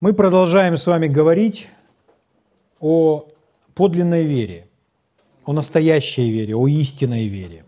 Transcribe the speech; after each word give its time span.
Мы 0.00 0.12
продолжаем 0.12 0.76
с 0.76 0.86
вами 0.86 1.08
говорить 1.08 1.68
о 2.78 3.26
подлинной 3.74 4.26
вере, 4.26 4.68
о 5.44 5.52
настоящей 5.52 6.30
вере, 6.30 6.54
о 6.54 6.68
истинной 6.68 7.26
вере. 7.26 7.64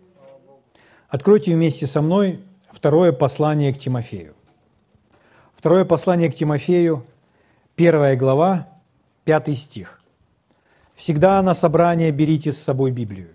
Откройте 1.08 1.52
вместе 1.52 1.88
со 1.88 2.00
мной 2.00 2.38
второе 2.70 3.10
послание 3.10 3.74
к 3.74 3.78
Тимофею. 3.78 4.36
Второе 5.56 5.84
послание 5.84 6.30
к 6.30 6.36
Тимофею, 6.36 7.04
первая 7.74 8.14
глава, 8.14 8.68
пятый 9.24 9.56
стих. 9.56 10.00
Всегда 10.94 11.42
на 11.42 11.52
собрание 11.52 12.12
берите 12.12 12.52
с 12.52 12.58
собой 12.58 12.92
Библию. 12.92 13.30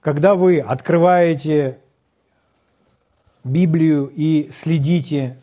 Когда 0.00 0.34
вы 0.34 0.58
открываете 0.58 1.78
Библию 3.44 4.10
и 4.12 4.50
следите 4.50 5.36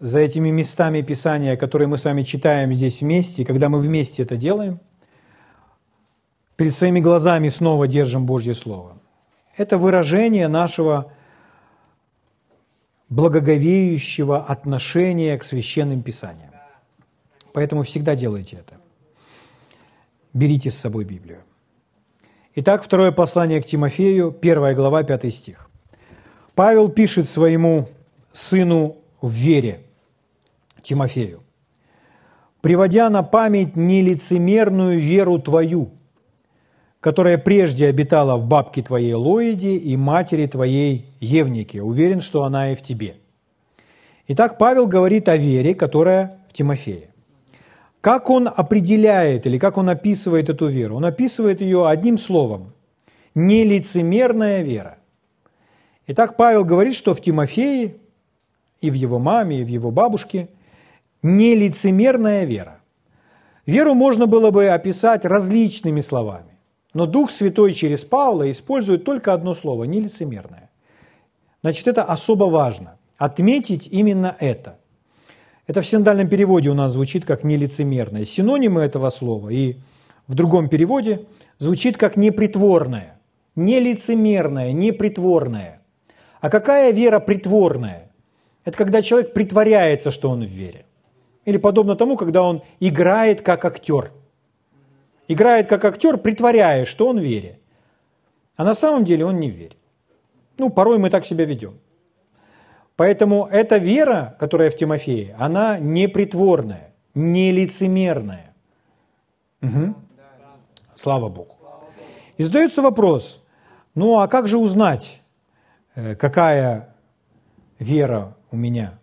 за 0.00 0.20
этими 0.20 0.50
местами 0.50 1.02
Писания, 1.02 1.56
которые 1.56 1.88
мы 1.88 1.98
с 1.98 2.04
вами 2.04 2.22
читаем 2.22 2.72
здесь 2.72 3.00
вместе, 3.00 3.44
когда 3.44 3.68
мы 3.68 3.80
вместе 3.80 4.22
это 4.22 4.36
делаем, 4.36 4.80
перед 6.56 6.74
своими 6.74 7.00
глазами 7.00 7.48
снова 7.48 7.88
держим 7.88 8.26
Божье 8.26 8.54
Слово. 8.54 8.98
Это 9.56 9.76
выражение 9.76 10.48
нашего 10.48 11.12
благоговеющего 13.08 14.44
отношения 14.44 15.36
к 15.36 15.42
священным 15.42 16.02
Писаниям. 16.02 16.52
Поэтому 17.52 17.82
всегда 17.82 18.14
делайте 18.14 18.56
это. 18.56 18.76
Берите 20.32 20.70
с 20.70 20.76
собой 20.76 21.04
Библию. 21.04 21.38
Итак, 22.54 22.84
второе 22.84 23.10
послание 23.10 23.62
к 23.62 23.66
Тимофею, 23.66 24.30
первая 24.30 24.74
глава, 24.74 25.02
пятый 25.02 25.30
стих. 25.30 25.68
Павел 26.54 26.88
пишет 26.88 27.28
своему 27.28 27.88
сыну 28.32 28.98
в 29.20 29.30
вере– 29.30 29.80
Тимофею, 30.88 31.42
приводя 32.62 33.10
на 33.10 33.22
память 33.22 33.76
нелицемерную 33.76 34.98
веру 34.98 35.38
твою, 35.38 35.90
которая 37.00 37.36
прежде 37.36 37.88
обитала 37.88 38.38
в 38.38 38.46
бабке 38.46 38.82
твоей 38.82 39.12
Лоиде 39.12 39.76
и 39.76 39.96
матери 39.96 40.46
твоей 40.46 41.04
Евнике. 41.20 41.82
Уверен, 41.82 42.22
что 42.22 42.42
она 42.42 42.72
и 42.72 42.74
в 42.74 42.82
тебе. 42.82 43.16
Итак, 44.28 44.56
Павел 44.56 44.86
говорит 44.86 45.28
о 45.28 45.36
вере, 45.36 45.74
которая 45.74 46.38
в 46.48 46.54
Тимофее. 46.54 47.10
Как 48.00 48.30
он 48.30 48.48
определяет 48.48 49.46
или 49.46 49.58
как 49.58 49.76
он 49.76 49.90
описывает 49.90 50.48
эту 50.48 50.68
веру? 50.68 50.96
Он 50.96 51.04
описывает 51.04 51.60
ее 51.60 51.86
одним 51.86 52.16
словом– 52.16 52.72
нелицемерная 53.34 54.62
вера. 54.62 54.96
Итак, 56.06 56.36
Павел 56.36 56.64
говорит, 56.64 56.94
что 56.94 57.14
в 57.14 57.20
Тимофее 57.20 57.96
и 58.80 58.90
в 58.90 58.94
его 58.94 59.18
маме, 59.18 59.60
и 59.60 59.64
в 59.64 59.68
его 59.68 59.90
бабушке 59.90 60.48
нелицемерная 61.22 62.44
вера. 62.44 62.80
Веру 63.66 63.94
можно 63.94 64.26
было 64.26 64.50
бы 64.50 64.68
описать 64.68 65.24
различными 65.24 66.00
словами, 66.00 66.58
но 66.94 67.06
Дух 67.06 67.30
Святой 67.30 67.74
через 67.74 68.04
Павла 68.04 68.50
использует 68.50 69.04
только 69.04 69.32
одно 69.32 69.54
слово– 69.54 69.84
нелицемерное. 69.84 70.70
Значит, 71.62 71.86
это 71.86 72.04
особо 72.04 72.44
важно– 72.44 72.96
отметить 73.18 73.88
именно 73.90 74.36
это. 74.38 74.78
Это 75.66 75.82
в 75.82 75.86
синодальном 75.86 76.28
переводе 76.28 76.70
у 76.70 76.74
нас 76.74 76.92
звучит 76.92 77.26
как 77.26 77.44
нелицемерное. 77.44 78.24
Синонимы 78.24 78.80
этого 78.80 79.10
слова 79.10 79.50
и 79.50 79.76
в 80.26 80.34
другом 80.34 80.68
переводе 80.70 81.26
звучит 81.58 81.98
как 81.98 82.16
непритворное. 82.16 83.20
Нелицемерное, 83.54 84.72
непритворное. 84.72 85.82
А 86.40 86.48
какая 86.48 86.92
вера 86.92 87.18
притворная? 87.18 88.10
Это 88.64 88.78
когда 88.78 89.02
человек 89.02 89.34
притворяется, 89.34 90.10
что 90.10 90.30
он 90.30 90.44
в 90.46 90.48
вере. 90.48 90.86
Или 91.48 91.56
подобно 91.56 91.96
тому, 91.96 92.16
когда 92.16 92.42
он 92.42 92.60
играет 92.78 93.40
как 93.40 93.64
актер. 93.64 94.12
Играет 95.28 95.66
как 95.66 95.82
актер, 95.84 96.18
притворяясь, 96.18 96.88
что 96.88 97.08
он 97.08 97.18
верит. 97.18 97.58
А 98.56 98.64
на 98.64 98.74
самом 98.74 99.06
деле 99.06 99.24
он 99.24 99.40
не 99.40 99.50
верит. 99.50 99.78
Ну, 100.58 100.68
порой 100.68 100.98
мы 100.98 101.08
так 101.08 101.24
себя 101.24 101.46
ведем. 101.46 101.78
Поэтому 102.96 103.46
эта 103.50 103.78
вера, 103.78 104.36
которая 104.38 104.70
в 104.70 104.76
Тимофее, 104.76 105.34
она 105.38 105.78
не 105.78 106.06
притворная, 106.06 106.92
не 107.14 107.50
лицемерная. 107.50 108.54
Угу. 109.62 109.94
Слава 110.94 111.30
Богу. 111.30 111.54
И 112.36 112.42
задается 112.42 112.82
вопрос, 112.82 113.42
ну 113.94 114.18
а 114.18 114.28
как 114.28 114.48
же 114.48 114.58
узнать, 114.58 115.22
э, 115.94 116.14
какая 116.14 116.94
вера 117.78 118.36
у 118.50 118.56
меня? 118.56 118.97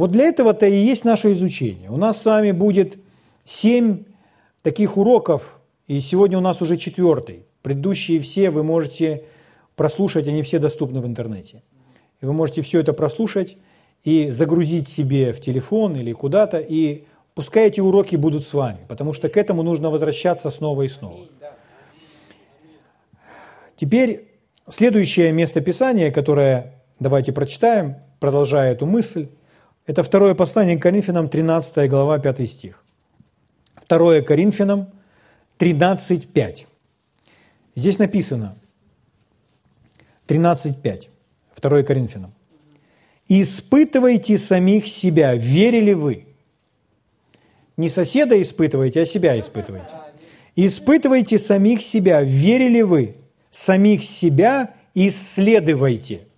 Вот 0.00 0.12
для 0.12 0.24
этого-то 0.24 0.64
и 0.64 0.74
есть 0.74 1.04
наше 1.04 1.30
изучение. 1.32 1.90
У 1.90 1.98
нас 1.98 2.22
с 2.22 2.24
вами 2.24 2.52
будет 2.52 2.96
семь 3.44 4.04
таких 4.62 4.96
уроков, 4.96 5.60
и 5.88 6.00
сегодня 6.00 6.38
у 6.38 6.40
нас 6.40 6.62
уже 6.62 6.78
четвертый. 6.78 7.44
Предыдущие 7.60 8.18
все 8.20 8.48
вы 8.48 8.62
можете 8.62 9.24
прослушать, 9.76 10.26
они 10.26 10.40
все 10.42 10.58
доступны 10.58 11.02
в 11.02 11.06
интернете. 11.06 11.62
И 12.22 12.24
вы 12.24 12.32
можете 12.32 12.62
все 12.62 12.80
это 12.80 12.94
прослушать 12.94 13.58
и 14.02 14.30
загрузить 14.30 14.88
себе 14.88 15.34
в 15.34 15.40
телефон 15.42 15.94
или 15.96 16.12
куда-то, 16.12 16.56
и 16.60 17.04
пускай 17.34 17.66
эти 17.66 17.80
уроки 17.80 18.16
будут 18.16 18.46
с 18.46 18.54
вами, 18.54 18.78
потому 18.88 19.12
что 19.12 19.28
к 19.28 19.36
этому 19.36 19.62
нужно 19.62 19.90
возвращаться 19.90 20.48
снова 20.48 20.80
и 20.80 20.88
снова. 20.88 21.26
Теперь 23.76 24.30
следующее 24.66 25.30
место 25.32 25.60
Писания, 25.60 26.10
которое 26.10 26.82
давайте 27.00 27.34
прочитаем, 27.34 27.96
продолжая 28.18 28.72
эту 28.72 28.86
мысль. 28.86 29.28
Это 29.86 30.02
второе 30.02 30.34
послание 30.34 30.76
к 30.76 30.82
Коринфянам, 30.82 31.28
13 31.28 31.88
глава, 31.88 32.18
5 32.18 32.48
стих. 32.48 32.84
Второе 33.74 34.22
Коринфянам 34.22 34.90
13.5. 35.58 36.66
Здесь 37.74 37.98
написано 37.98 38.56
13.5. 40.28 41.08
Второе 41.54 41.82
Коринфянам. 41.82 42.32
«Испытывайте 43.28 44.38
самих 44.38 44.88
себя, 44.88 45.34
верили 45.34 45.92
вы». 45.92 46.26
Не 47.76 47.88
соседа 47.88 48.40
испытывайте, 48.40 49.02
а 49.02 49.06
себя 49.06 49.38
испытывайте. 49.38 49.94
«Испытывайте 50.56 51.38
самих 51.38 51.82
себя, 51.82 52.22
верили 52.22 52.82
вы». 52.82 53.16
Самих 53.50 54.04
себя 54.04 54.74
исследуйте– 54.94 56.20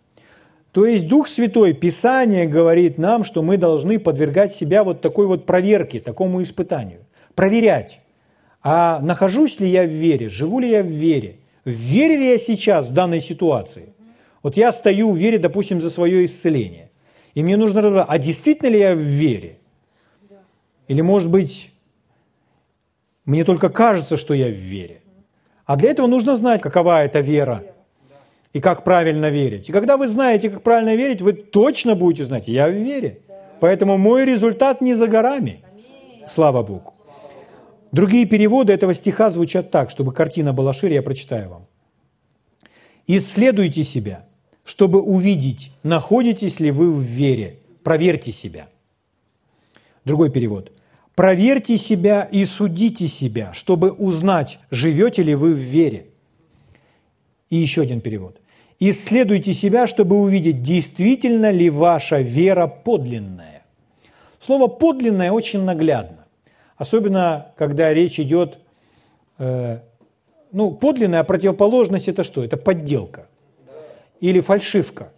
то 0.73 0.87
есть 0.87 1.07
Дух 1.07 1.29
Святой, 1.29 1.75
Писание 1.75 2.47
говорит 2.47 2.97
нам, 2.97 3.25
что 3.25 3.43
мы 3.43 3.59
должны 3.59 3.99
подвергать 3.99 4.55
себя 4.55 4.85
вот 4.85 5.03
такой 5.03 5.27
вот 5.27 5.45
проверке, 5.45 6.01
такому 6.01 6.43
испытанию. 6.43 7.01
Проверять, 7.35 8.01
а 8.63 9.01
нахожусь 9.01 9.61
ли 9.61 9.69
я 9.69 9.85
в 9.85 9.91
вере, 9.91 10.31
живу 10.31 10.61
ли 10.61 10.71
я 10.71 10.83
в 10.83 10.87
вере, 10.87 11.37
в 11.65 11.71
вере 11.71 12.17
ли 12.17 12.31
я 12.31 12.39
сейчас 12.39 12.89
в 12.89 12.93
данной 12.93 13.21
ситуации. 13.21 13.93
Вот 14.43 14.57
я 14.57 14.73
стою 14.73 15.13
в 15.13 15.17
вере, 15.17 15.39
допустим, 15.39 15.81
за 15.81 15.91
свое 15.91 16.25
исцеление. 16.25 16.91
И 17.35 17.43
мне 17.43 17.57
нужно, 17.57 18.05
а 18.05 18.19
действительно 18.19 18.69
ли 18.69 18.79
я 18.79 18.95
в 18.95 18.99
вере? 18.99 19.59
Или, 20.89 21.01
может 21.01 21.31
быть, 21.31 21.71
мне 23.25 23.45
только 23.45 23.69
кажется, 23.69 24.17
что 24.17 24.35
я 24.35 24.49
в 24.49 24.57
вере. 24.57 25.03
А 25.65 25.77
для 25.77 25.91
этого 25.91 26.07
нужно 26.07 26.35
знать, 26.37 26.61
какова 26.61 27.05
эта 27.05 27.21
вера 27.21 27.65
и 28.53 28.61
как 28.61 28.85
правильно 28.85 29.31
верить. 29.31 29.69
И 29.69 29.73
когда 29.73 29.97
вы 29.97 30.09
знаете, 30.09 30.51
как 30.51 30.63
правильно 30.63 30.95
верить, 30.95 31.23
вы 31.23 31.33
точно 31.33 31.95
будете 31.95 32.25
знать, 32.25 32.49
я 32.49 32.69
в 32.69 32.73
вере. 32.73 33.21
Поэтому 33.61 33.97
мой 33.97 34.25
результат 34.25 34.81
не 34.81 34.95
за 34.95 35.07
горами. 35.07 35.65
Слава 36.27 36.63
Богу. 36.63 36.95
Другие 37.93 38.27
переводы 38.27 38.73
этого 38.73 38.95
стиха 38.95 39.31
звучат 39.31 39.71
так, 39.71 39.91
чтобы 39.91 40.13
картина 40.13 40.53
была 40.53 40.73
шире, 40.73 40.97
я 40.97 41.03
прочитаю 41.03 41.49
вам. 41.51 41.67
«Исследуйте 43.07 43.85
себя, 43.85 44.27
чтобы 44.65 45.03
увидеть, 45.03 45.73
находитесь 45.83 46.61
ли 46.61 46.71
вы 46.71 46.93
в 46.93 47.01
вере. 47.01 47.59
Проверьте 47.83 48.33
себя». 48.33 48.69
Другой 50.05 50.31
перевод. 50.31 50.73
«Проверьте 51.15 51.77
себя 51.77 52.23
и 52.23 52.45
судите 52.47 53.09
себя, 53.09 53.53
чтобы 53.53 53.91
узнать, 53.91 54.59
живете 54.71 55.23
ли 55.23 55.35
вы 55.35 55.53
в 55.53 55.59
вере». 55.59 56.07
И 57.51 57.57
еще 57.57 57.83
один 57.83 58.01
перевод. 58.01 58.41
Исследуйте 58.85 59.55
себя, 59.55 59.87
чтобы 59.87 60.17
увидеть, 60.21 60.61
действительно 60.61 61.53
ли 61.53 61.71
ваша 61.71 62.21
вера 62.21 62.67
подлинная. 62.67 63.63
Слово 64.41 64.67
«подлинное» 64.67 65.31
очень 65.31 65.63
наглядно. 65.63 66.27
Особенно, 66.77 67.53
когда 67.57 67.95
речь 67.95 68.19
идет... 68.19 68.59
Э, 69.39 69.79
ну, 70.51 70.73
подлинная 70.73 71.23
противоположность– 71.23 72.09
это 72.09 72.25
что? 72.25 72.43
Это 72.43 72.57
подделка. 72.57 73.29
Или 74.19 74.41
фальшивка. 74.41 75.13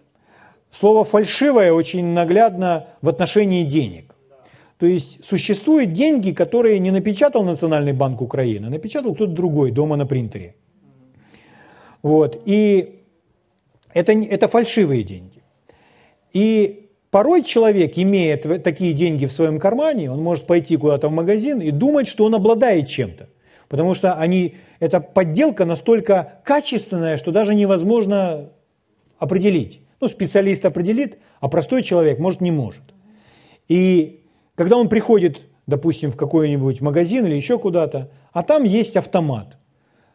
Слово 0.71 1.05
«фальшивое» 1.05 1.73
очень 1.73 2.05
наглядно 2.05 2.89
в 3.01 3.09
отношении 3.09 3.65
денег. 3.65 4.15
То 4.79 4.85
есть 4.85 5.25
существуют 5.25 5.95
деньги, 5.95 6.33
которые 6.33 6.79
не 6.81 6.91
напечатал 6.91 7.43
Национальный 7.43 7.95
банк 7.95 8.21
Украины, 8.21 8.69
напечатал 8.69 9.15
кто-то 9.15 9.33
другой 9.33 9.71
дома 9.71 9.97
на 9.97 10.05
принтере. 10.05 10.55
Вот. 12.03 12.43
И 12.45 13.01
это, 13.95 14.13
это 14.13 14.49
фальшивые 14.49 15.03
деньги. 15.05 15.43
И 16.33 16.91
порой 17.11 17.43
человек, 17.45 17.93
имея 17.97 18.37
такие 18.37 18.93
деньги 18.93 19.27
в 19.27 19.33
своем 19.33 19.59
кармане, 19.59 20.11
он 20.11 20.21
может 20.21 20.47
пойти 20.47 20.77
куда-то 20.77 21.09
в 21.09 21.13
магазин 21.13 21.61
и 21.61 21.71
думать, 21.71 22.09
что 22.09 22.25
он 22.25 22.35
обладает 22.35 22.89
чем-то. 22.89 23.29
Потому 23.69 23.95
что 23.95 24.15
они, 24.15 24.57
эта 24.81 25.01
подделка 25.01 25.65
настолько 25.65 26.41
качественная, 26.45 27.17
что 27.17 27.31
даже 27.33 27.55
невозможно 27.55 28.51
определить. 29.19 29.81
Ну, 30.01 30.09
специалист 30.09 30.65
определит, 30.65 31.19
а 31.41 31.49
простой 31.49 31.83
человек, 31.83 32.19
может, 32.19 32.41
не 32.41 32.51
может. 32.51 32.83
И 33.69 34.25
когда 34.55 34.77
он 34.77 34.89
приходит, 34.89 35.43
допустим, 35.67 36.11
в 36.11 36.17
какой-нибудь 36.17 36.81
магазин 36.81 37.25
или 37.27 37.35
еще 37.35 37.59
куда-то, 37.59 38.11
а 38.33 38.43
там 38.43 38.65
есть 38.65 38.97
автомат, 38.97 39.57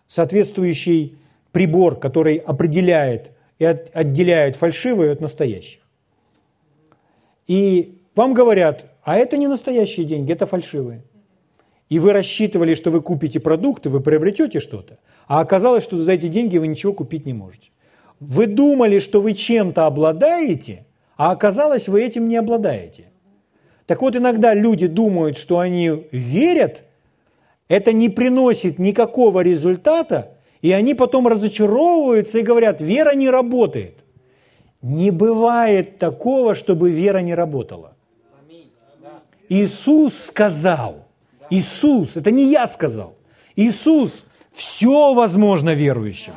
соответствующий 0.08 1.18
прибор, 1.52 1.98
который 1.98 2.38
определяет 2.38 3.32
и 3.60 3.66
отделяет 3.66 4.56
фальшивые 4.56 5.12
от 5.12 5.22
настоящих. 5.22 5.82
И 7.48 8.02
вам 8.16 8.34
говорят, 8.34 8.86
а 9.04 9.18
это 9.18 9.38
не 9.38 9.48
настоящие 9.48 10.06
деньги, 10.06 10.32
это 10.32 10.46
фальшивые. 10.46 11.04
И 11.90 12.00
вы 12.00 12.14
рассчитывали, 12.14 12.76
что 12.76 12.92
вы 12.92 13.02
купите 13.02 13.40
продукты, 13.40 13.90
вы 13.90 14.00
приобретете 14.00 14.60
что-то, 14.60 15.00
а 15.28 15.42
оказалось, 15.42 15.84
что 15.84 15.98
за 15.98 16.12
эти 16.14 16.28
деньги 16.28 16.58
вы 16.58 16.68
ничего 16.68 16.94
купить 16.94 17.26
не 17.26 17.34
можете. 17.34 17.72
Вы 18.20 18.48
думали, 18.48 19.00
что 19.00 19.22
вы 19.22 19.34
чем-то 19.34 19.86
обладаете, 19.86 20.86
а 21.18 21.32
оказалось, 21.32 21.88
вы 21.88 22.04
этим 22.04 22.28
не 22.28 22.38
обладаете. 22.38 23.06
Так 23.86 24.02
вот, 24.02 24.16
иногда 24.16 24.54
люди 24.54 24.88
думают, 24.88 25.38
что 25.38 25.60
они 25.60 26.08
верят, 26.12 26.84
это 27.68 27.92
не 27.92 28.10
приносит 28.10 28.78
никакого 28.78 29.40
результата, 29.42 30.38
и 30.62 30.72
они 30.72 30.94
потом 30.94 31.28
разочаровываются 31.28 32.40
и 32.40 32.44
говорят, 32.44 32.82
вера 32.82 33.16
не 33.16 33.30
работает. 33.30 33.98
Не 34.82 35.12
бывает 35.12 36.00
такого, 36.00 36.56
чтобы 36.56 36.92
вера 36.92 37.20
не 37.20 37.36
работала. 37.36 37.94
Иисус 39.50 40.14
сказал, 40.16 41.06
Иисус, 41.50 42.16
это 42.16 42.32
не 42.32 42.46
я 42.46 42.68
сказал, 42.68 43.16
Иисус, 43.56 44.26
все 44.54 45.14
возможно 45.14 45.72
верующим. 45.74 46.34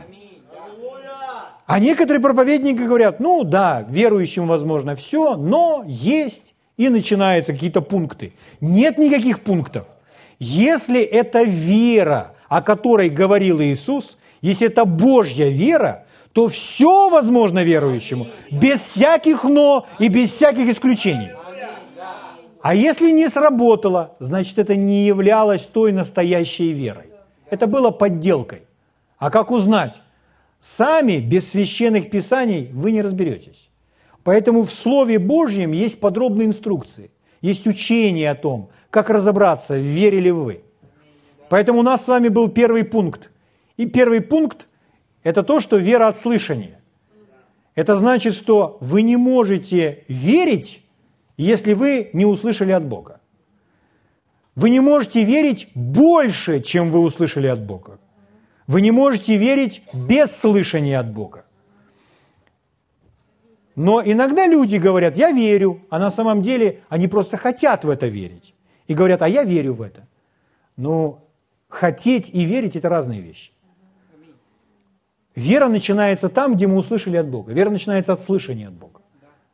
А 1.67 1.79
некоторые 1.79 2.21
проповедники 2.21 2.81
говорят, 2.81 3.21
ну 3.21 3.45
да, 3.45 3.87
верующим 3.89 4.47
возможно 4.47 4.95
все, 4.95 5.37
но 5.37 5.85
есть 5.87 6.55
и 6.77 6.89
начинаются 6.89 7.53
какие-то 7.53 7.81
пункты. 7.81 8.35
Нет 8.61 8.99
никаких 8.99 9.43
пунктов. 9.43 9.87
Если 10.39 11.01
это 11.01 11.43
вера, 11.45 12.35
о 12.53 12.61
которой 12.61 13.09
говорил 13.09 13.63
Иисус, 13.63 14.19
если 14.43 14.67
это 14.67 14.85
Божья 14.85 15.49
вера, 15.49 16.05
то 16.35 16.49
все 16.49 17.09
возможно 17.09 17.65
верующему, 17.65 18.27
без 18.51 18.81
всяких 18.81 19.45
«но» 19.45 19.87
и 19.99 20.09
без 20.09 20.31
всяких 20.35 20.69
исключений. 20.69 21.31
А 22.61 22.75
если 22.75 23.11
не 23.11 23.31
сработало, 23.31 24.17
значит, 24.19 24.59
это 24.59 24.77
не 24.77 25.07
являлось 25.07 25.67
той 25.67 25.93
настоящей 25.93 26.73
верой. 26.75 27.07
Это 27.49 27.67
было 27.67 27.91
подделкой. 27.91 28.65
А 29.17 29.31
как 29.31 29.51
узнать? 29.51 30.03
Сами, 30.61 31.21
без 31.21 31.49
священных 31.49 32.11
писаний, 32.11 32.69
вы 32.75 32.93
не 32.93 33.01
разберетесь. 33.01 33.71
Поэтому 34.25 34.65
в 34.65 34.71
Слове 34.71 35.19
Божьем 35.19 35.73
есть 35.73 35.99
подробные 36.01 36.49
инструкции, 36.49 37.13
есть 37.41 37.67
учение 37.67 38.31
о 38.31 38.35
том, 38.35 38.69
как 38.91 39.09
разобраться, 39.09 39.79
верили 39.79 40.29
вы. 40.29 40.65
Поэтому 41.53 41.81
у 41.81 41.83
нас 41.83 42.03
с 42.03 42.09
вами 42.09 42.29
был 42.29 42.49
первый 42.49 42.83
пункт. 42.83 43.31
И 43.77 43.85
первый 43.85 44.23
пункт 44.23 44.69
это 45.23 45.43
то, 45.43 45.61
что 45.61 45.77
вера 45.77 46.09
от 46.09 46.17
слышания. 46.17 46.81
Это 47.75 47.95
значит, 47.95 48.33
что 48.33 48.79
вы 48.81 49.03
не 49.03 49.19
можете 49.19 50.05
верить, 50.09 50.83
если 51.37 51.75
вы 51.75 52.09
не 52.15 52.25
услышали 52.25 52.73
от 52.73 52.85
Бога. 52.85 53.21
Вы 54.55 54.71
не 54.71 54.81
можете 54.81 55.25
верить 55.25 55.69
больше, 55.75 56.61
чем 56.63 56.89
вы 56.89 57.01
услышали 57.01 57.49
от 57.49 57.61
Бога. 57.61 57.99
Вы 58.67 58.81
не 58.81 58.91
можете 58.91 59.37
верить 59.37 59.83
без 59.93 60.35
слышания 60.35 60.99
от 60.99 61.13
Бога. 61.13 61.45
Но 63.77 64.03
иногда 64.03 64.47
люди 64.47 64.77
говорят, 64.77 65.19
я 65.19 65.33
верю, 65.33 65.83
а 65.91 65.99
на 65.99 66.11
самом 66.11 66.41
деле 66.41 66.81
они 66.89 67.09
просто 67.09 67.37
хотят 67.37 67.85
в 67.85 67.91
это 67.91 68.07
верить. 68.07 68.55
И 68.89 68.95
говорят, 68.95 69.21
а 69.21 69.29
я 69.29 69.45
верю 69.45 69.75
в 69.75 69.83
это. 69.83 70.09
Но 70.79 71.19
хотеть 71.73 72.29
и 72.29 72.45
верить– 72.45 72.77
это 72.77 72.89
разные 72.89 73.21
вещи. 73.21 73.51
Вера 75.35 75.69
начинается 75.69 76.29
там, 76.29 76.55
где 76.55 76.67
мы 76.67 76.77
услышали 76.77 77.17
от 77.17 77.27
Бога. 77.27 77.53
Вера 77.53 77.71
начинается 77.71 78.13
от 78.13 78.21
слышания 78.21 78.69
от 78.69 78.75
Бога. 78.75 79.01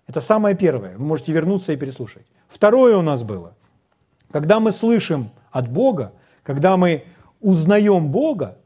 Это 0.08 0.20
самое 0.20 0.56
первое. 0.56 0.96
Вы 0.98 1.04
можете 1.04 1.32
вернуться 1.32 1.72
и 1.72 1.76
переслушать. 1.76 2.26
Второе 2.48 2.96
у 2.96 3.02
нас 3.02 3.22
было. 3.22 3.54
Когда 4.32 4.58
мы 4.58 4.72
слышим 4.72 5.30
от 5.52 5.70
Бога, 5.70 6.12
когда 6.42 6.76
мы 6.76 7.04
узнаем 7.40 8.08
Бога, 8.08 8.58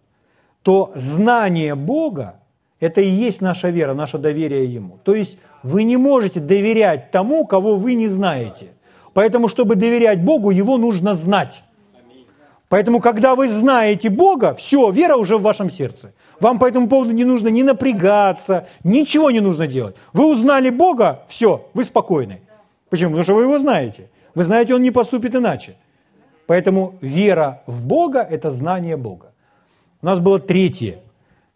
то 0.62 0.92
знание 0.94 1.74
Бога– 1.74 2.40
это 2.80 3.02
и 3.02 3.08
есть 3.08 3.42
наша 3.42 3.68
вера, 3.68 3.92
наше 3.92 4.16
доверие 4.16 4.64
Ему. 4.72 4.98
То 5.04 5.14
есть 5.14 5.36
вы 5.62 5.82
не 5.82 5.98
можете 5.98 6.40
доверять 6.40 7.10
тому, 7.10 7.46
кого 7.46 7.76
вы 7.76 7.94
не 7.94 8.08
знаете. 8.08 8.68
Поэтому, 9.12 9.48
чтобы 9.48 9.76
доверять 9.76 10.24
Богу, 10.24 10.50
Его 10.50 10.78
нужно 10.78 11.12
знать. 11.12 11.64
Поэтому, 12.72 13.00
когда 13.00 13.34
вы 13.34 13.48
знаете 13.48 14.08
Бога, 14.08 14.54
все, 14.54 14.90
вера 14.90 15.16
уже 15.16 15.36
в 15.36 15.42
вашем 15.42 15.68
сердце. 15.68 16.14
Вам 16.40 16.58
по 16.58 16.64
этому 16.64 16.88
поводу 16.88 17.12
не 17.12 17.26
нужно 17.26 17.48
ни 17.48 17.62
напрягаться, 17.62 18.66
ничего 18.82 19.30
не 19.30 19.40
нужно 19.40 19.66
делать. 19.66 19.94
Вы 20.14 20.24
узнали 20.24 20.70
Бога, 20.70 21.24
все, 21.28 21.68
вы 21.74 21.84
спокойны. 21.84 22.40
Почему? 22.88 23.10
Потому 23.10 23.24
что 23.24 23.34
вы 23.34 23.42
его 23.42 23.58
знаете. 23.58 24.08
Вы 24.34 24.44
знаете, 24.44 24.74
он 24.74 24.80
не 24.80 24.90
поступит 24.90 25.34
иначе. 25.34 25.76
Поэтому 26.46 26.94
вера 27.02 27.60
в 27.66 27.84
Бога– 27.84 28.26
это 28.30 28.50
знание 28.50 28.96
Бога. 28.96 29.32
У 30.00 30.06
нас 30.06 30.18
было 30.18 30.38
третье, 30.38 31.00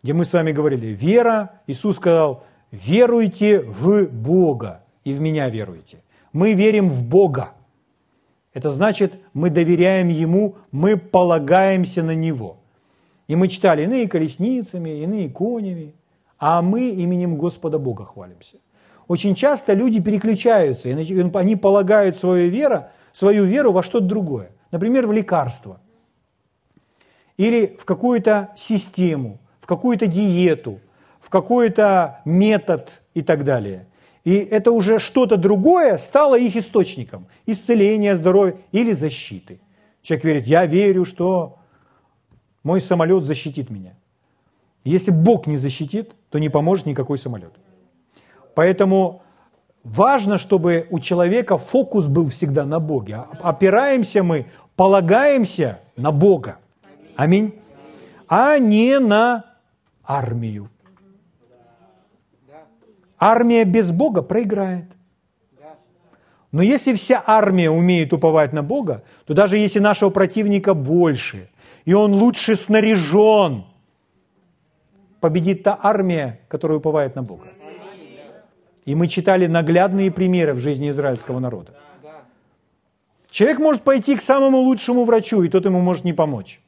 где 0.03 0.13
мы 0.13 0.27
с 0.27 0.35
вами 0.35 0.53
говорили, 0.53 0.89
вера, 0.89 1.49
Иисус 1.67 1.97
сказал, 1.97 2.45
веруйте 2.71 3.61
в 3.61 4.05
Бога 4.05 4.83
и 5.03 5.15
в 5.15 5.21
меня 5.23 5.49
веруйте. 5.49 5.97
Мы 6.35 6.53
верим 6.53 6.91
в 6.91 7.03
Бога. 7.03 7.53
Это 8.57 8.71
значит, 8.71 9.13
мы 9.35 9.51
доверяем 9.51 10.09
Ему, 10.09 10.55
мы 10.73 10.97
полагаемся 10.97 12.03
на 12.03 12.15
Него. 12.15 12.57
И 13.29 13.37
мы 13.37 13.49
читали 13.49 13.83
иные 13.83 14.09
колесницами, 14.09 15.03
иные 15.03 15.29
конями, 15.29 15.93
а 16.39 16.63
мы 16.63 16.89
именем 16.89 17.37
Господа 17.37 17.79
Бога 17.79 18.07
хвалимся. 18.07 18.57
Очень 19.09 19.35
часто 19.35 19.75
люди 19.75 20.01
переключаются, 20.01 20.89
и 20.89 21.31
они 21.35 21.57
полагают 21.57 22.17
свою 22.17 22.49
веру, 22.49 22.85
свою 23.13 23.45
веру 23.45 23.73
во 23.73 23.83
что-то 23.83 24.07
другое. 24.07 24.53
Например, 24.71 25.07
в 25.07 25.13
лекарство. 25.13 25.79
Или 27.37 27.77
в 27.79 27.85
какую-то 27.85 28.55
систему, 28.57 29.39
в 29.61 29.67
какую-то 29.67 30.07
диету, 30.07 30.81
в 31.21 31.29
какой-то 31.29 32.23
метод 32.25 33.03
и 33.13 33.21
так 33.21 33.45
далее. 33.45 33.87
И 34.27 34.35
это 34.39 34.73
уже 34.73 34.99
что-то 34.99 35.37
другое 35.37 35.97
стало 35.99 36.37
их 36.37 36.57
источником 36.57 37.29
исцеления, 37.47 38.17
здоровья 38.17 38.57
или 38.73 38.91
защиты. 38.91 39.61
Человек 40.03 40.25
верит, 40.25 40.47
я 40.49 40.67
верю, 40.67 41.05
что 41.05 41.59
мой 42.65 42.81
самолет 42.81 43.23
защитит 43.23 43.71
меня. 43.71 43.95
Если 44.83 45.13
Бог 45.13 45.47
не 45.47 45.57
защитит, 45.57 46.11
то 46.31 46.41
не 46.41 46.49
поможет 46.49 46.87
никакой 46.87 47.19
самолет. 47.19 47.53
Поэтому 48.57 49.23
важно, 49.85 50.39
чтобы 50.39 50.89
у 50.91 50.99
человека 50.99 51.57
фокус 51.57 52.09
был 52.09 52.29
всегда 52.29 52.65
на 52.65 52.81
Боге. 52.81 53.27
Опираемся 53.41 54.25
мы, 54.25 54.47
полагаемся 54.75 55.79
на 55.97 56.11
Бога. 56.11 56.57
Аминь. 57.15 57.55
А 58.27 58.59
не 58.59 58.99
на 58.99 59.45
армию. 60.03 60.69
Армия 63.19 63.65
без 63.65 63.91
Бога 63.91 64.23
проиграет. 64.23 64.85
Но 66.53 66.63
если 66.63 66.95
вся 66.95 67.23
армия 67.27 67.71
умеет 67.71 68.13
уповать 68.13 68.53
на 68.53 68.63
Бога, 68.63 69.03
то 69.27 69.35
даже 69.35 69.59
если 69.59 69.79
нашего 69.79 70.11
противника 70.11 70.75
больше, 70.75 71.49
и 71.85 71.93
он 71.93 72.15
лучше 72.15 72.57
снаряжен. 72.57 73.65
Победит 75.21 75.63
та 75.63 75.79
армия, 75.83 76.41
которая 76.49 76.79
уповает 76.79 77.17
на 77.17 77.23
Бога. 77.23 77.49
И 78.85 78.95
мы 78.95 79.09
читали 79.09 79.47
наглядные 79.47 80.11
примеры 80.11 80.55
в 80.55 80.59
жизни 80.59 80.91
израильского 80.91 81.41
народа. 81.41 81.75
Человек 83.29 83.59
может 83.59 83.83
пойти 83.83 84.17
к 84.17 84.23
самому 84.23 84.59
лучшему 84.59 85.05
врачу, 85.05 85.43
и 85.43 85.49
тот 85.49 85.65
ему 85.67 85.81
может 85.81 86.05
не 86.05 86.13
помочь. 86.13 86.61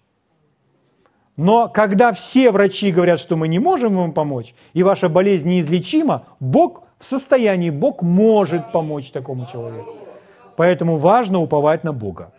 Но 1.38 1.68
когда 1.68 2.12
все 2.12 2.50
врачи 2.50 2.90
говорят, 2.90 3.20
что 3.20 3.36
мы 3.36 3.46
не 3.46 3.60
можем 3.60 3.94
вам 3.94 4.12
помочь, 4.12 4.54
и 4.74 4.82
ваша 4.82 5.08
болезнь 5.08 5.48
неизлечима, 5.48 6.24
Бог 6.40 6.82
в 6.98 7.04
состоянии, 7.04 7.70
Бог 7.70 8.02
может 8.02 8.72
помочь 8.72 9.12
такому 9.12 9.46
человеку. 9.46 9.94
Поэтому 10.56 10.96
важно 10.96 11.38
уповать 11.38 11.84
на 11.84 11.92
Бога. 11.92 12.32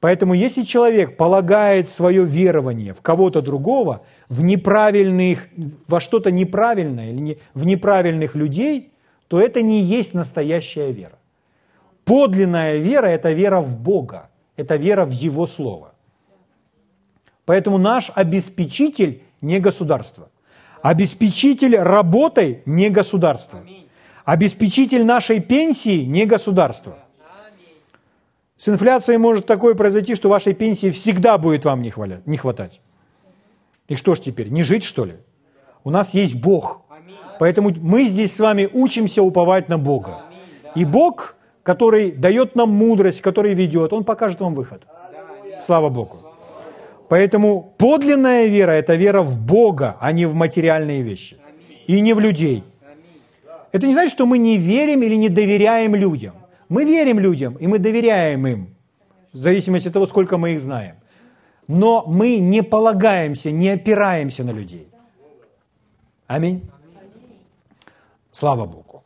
Поэтому 0.00 0.34
если 0.34 0.64
человек 0.64 1.16
полагает 1.16 1.88
свое 1.88 2.24
верование 2.24 2.92
в 2.92 3.00
кого-то 3.00 3.40
другого, 3.40 4.02
в 4.28 4.44
неправильных, 4.44 5.48
во 5.88 5.98
что-то 5.98 6.30
неправильное 6.30 7.10
или 7.10 7.38
в 7.54 7.64
неправильных 7.64 8.34
людей, 8.34 8.92
то 9.28 9.40
это 9.40 9.62
не 9.62 9.80
есть 9.80 10.12
настоящая 10.12 10.92
вера. 10.92 11.18
Подлинная 12.04 12.76
вера– 12.76 13.06
это 13.16 13.32
вера 13.32 13.62
в 13.62 13.80
Бога, 13.80 14.28
это 14.58 14.76
вера 14.76 15.06
в 15.06 15.12
Его 15.12 15.46
Слово. 15.46 15.93
Поэтому 17.44 17.78
наш 17.78 18.10
обеспечитель 18.14 19.22
не 19.40 19.60
государство. 19.60 20.30
Обеспечитель 20.82 21.76
работой 21.76 22.62
не 22.66 22.90
государство. 22.90 23.60
Обеспечитель 24.24 25.04
нашей 25.04 25.40
пенсии 25.40 26.04
не 26.04 26.26
государство. 26.26 26.98
С 28.56 28.68
инфляцией 28.68 29.18
может 29.18 29.46
такое 29.46 29.74
произойти, 29.74 30.14
что 30.14 30.28
вашей 30.28 30.54
пенсии 30.54 30.90
всегда 30.90 31.36
будет 31.38 31.64
вам 31.64 31.82
не 31.82 32.36
хватать. 32.36 32.80
И 33.88 33.96
что 33.96 34.14
ж 34.14 34.20
теперь, 34.20 34.48
не 34.48 34.62
жить 34.62 34.84
что 34.84 35.04
ли? 35.04 35.14
У 35.84 35.90
нас 35.90 36.14
есть 36.14 36.34
Бог. 36.34 36.82
Поэтому 37.38 37.70
мы 37.80 38.04
здесь 38.04 38.34
с 38.34 38.40
вами 38.40 38.68
учимся 38.72 39.22
уповать 39.22 39.68
на 39.68 39.76
Бога. 39.76 40.22
И 40.74 40.84
Бог, 40.84 41.36
который 41.62 42.12
дает 42.12 42.54
нам 42.56 42.70
мудрость, 42.70 43.20
который 43.20 43.54
ведет, 43.54 43.92
Он 43.92 44.04
покажет 44.04 44.40
вам 44.40 44.54
выход. 44.54 44.86
Слава 45.60 45.88
Богу. 45.90 46.23
Поэтому 47.08 47.74
подлинная 47.78 48.46
вера– 48.46 48.70
это 48.72 48.94
вера 48.94 49.22
в 49.22 49.38
Бога, 49.38 49.96
а 50.00 50.12
не 50.12 50.26
в 50.26 50.34
материальные 50.34 51.02
вещи. 51.02 51.36
И 51.86 52.00
не 52.00 52.14
в 52.14 52.20
людей. 52.20 52.64
Это 53.72 53.86
не 53.86 53.92
значит, 53.92 54.12
что 54.12 54.26
мы 54.26 54.38
не 54.38 54.56
верим 54.56 55.02
или 55.02 55.16
не 55.16 55.28
доверяем 55.28 55.94
людям. 55.94 56.34
Мы 56.68 56.84
верим 56.84 57.18
людям, 57.18 57.56
и 57.56 57.66
мы 57.66 57.78
доверяем 57.78 58.46
им, 58.46 58.74
в 59.32 59.36
зависимости 59.36 59.88
от 59.88 59.94
того, 59.94 60.06
сколько 60.06 60.38
мы 60.38 60.52
их 60.52 60.60
знаем. 60.60 60.94
Но 61.68 62.04
мы 62.06 62.38
не 62.38 62.62
полагаемся, 62.62 63.50
не 63.50 63.68
опираемся 63.68 64.44
на 64.44 64.52
людей. 64.52 64.88
Аминь. 66.26 66.62
Слава 68.32 68.66
Богу. 68.66 69.02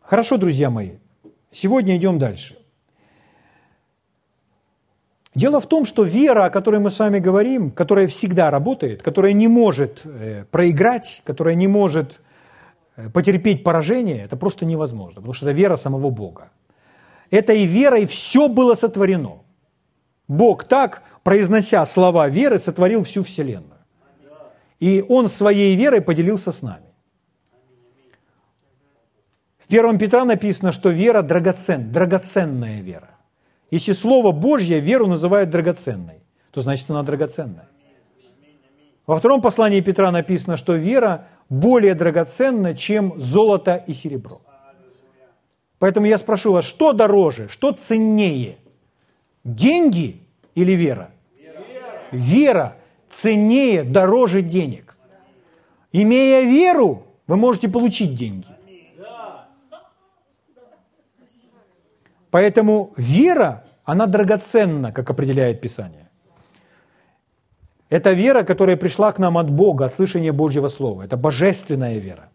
Хорошо, 0.00 0.36
друзья 0.36 0.70
мои. 0.70 0.92
Сегодня 1.50 1.96
идем 1.96 2.18
дальше. 2.18 2.59
Дело 5.34 5.60
в 5.60 5.66
том, 5.66 5.84
что 5.86 6.02
вера, 6.02 6.46
о 6.46 6.50
которой 6.50 6.80
мы 6.80 6.90
с 6.90 6.98
вами 6.98 7.20
говорим, 7.20 7.70
которая 7.70 8.08
всегда 8.08 8.50
работает, 8.50 9.02
которая 9.02 9.32
не 9.32 9.46
может 9.46 10.00
э, 10.04 10.44
проиграть, 10.50 11.22
которая 11.24 11.54
не 11.54 11.68
может 11.68 12.20
э, 12.96 13.08
потерпеть 13.10 13.62
поражение, 13.62 14.24
это 14.24 14.36
просто 14.36 14.64
невозможно, 14.64 15.16
потому 15.16 15.32
что 15.32 15.46
это 15.46 15.56
вера 15.56 15.76
самого 15.76 16.10
Бога. 16.10 16.50
Этой 17.30 17.64
верой 17.64 18.06
все 18.06 18.48
было 18.48 18.74
сотворено. 18.74 19.42
Бог 20.26 20.64
так, 20.64 21.04
произнося 21.22 21.86
слова 21.86 22.28
веры, 22.28 22.58
сотворил 22.58 23.04
всю 23.04 23.22
Вселенную. 23.22 23.78
И 24.80 25.04
Он 25.08 25.28
своей 25.28 25.76
верой 25.76 26.00
поделился 26.00 26.50
с 26.50 26.62
нами. 26.62 26.86
В 29.58 29.68
первом 29.68 29.98
Петра 29.98 30.24
написано, 30.24 30.72
что 30.72 30.90
вера 30.90 31.22
драгоцен, 31.22 31.92
драгоценная 31.92 32.80
вера. 32.80 33.09
Если 33.70 33.92
Слово 33.92 34.32
Божье 34.32 34.80
веру 34.80 35.06
называют 35.06 35.50
драгоценной, 35.50 36.22
то 36.50 36.60
значит 36.60 36.90
она 36.90 37.02
драгоценная. 37.02 37.68
Во 39.06 39.16
втором 39.16 39.40
послании 39.40 39.80
Петра 39.80 40.10
написано, 40.10 40.56
что 40.56 40.74
вера 40.74 41.28
более 41.48 41.94
драгоценна, 41.94 42.76
чем 42.76 43.14
золото 43.16 43.82
и 43.86 43.92
серебро. 43.92 44.40
Поэтому 45.78 46.06
я 46.06 46.18
спрошу 46.18 46.52
вас, 46.52 46.64
что 46.64 46.92
дороже, 46.92 47.48
что 47.48 47.72
ценнее? 47.72 48.58
Деньги 49.44 50.20
или 50.54 50.72
вера? 50.72 51.10
Вера, 51.36 51.64
вера 52.12 52.76
ценнее, 53.08 53.82
дороже 53.82 54.42
денег. 54.42 54.96
Имея 55.92 56.42
веру, 56.42 57.06
вы 57.26 57.36
можете 57.36 57.68
получить 57.68 58.14
деньги. 58.14 58.46
Поэтому 62.30 62.92
вера, 62.96 63.64
она 63.84 64.06
драгоценна, 64.06 64.92
как 64.92 65.10
определяет 65.10 65.60
Писание. 65.60 66.08
Это 67.88 68.12
вера, 68.12 68.44
которая 68.44 68.76
пришла 68.76 69.10
к 69.10 69.18
нам 69.18 69.36
от 69.36 69.50
Бога, 69.50 69.86
от 69.86 69.92
слышания 69.92 70.32
Божьего 70.32 70.68
Слова. 70.68 71.02
Это 71.02 71.16
божественная 71.16 71.98
вера. 71.98 72.28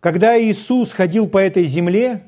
Когда 0.00 0.40
Иисус 0.40 0.92
ходил 0.92 1.28
по 1.28 1.38
этой 1.38 1.66
земле, 1.66 2.22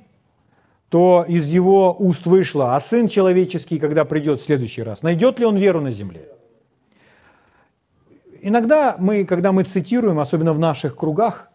то 0.90 1.24
из 1.26 1.46
его 1.46 1.96
уст 1.98 2.26
вышло, 2.26 2.74
а 2.74 2.80
Сын 2.80 3.08
Человеческий, 3.08 3.78
когда 3.78 4.04
придет 4.04 4.40
в 4.40 4.44
следующий 4.44 4.82
раз, 4.82 5.02
найдет 5.02 5.38
ли 5.38 5.46
он 5.46 5.56
веру 5.56 5.80
на 5.80 5.92
земле? 5.92 6.28
Иногда 8.42 8.96
мы, 8.98 9.24
когда 9.24 9.52
мы 9.52 9.62
цитируем, 9.62 10.18
особенно 10.18 10.52
в 10.52 10.58
наших 10.58 10.96
кругах, 10.96 11.48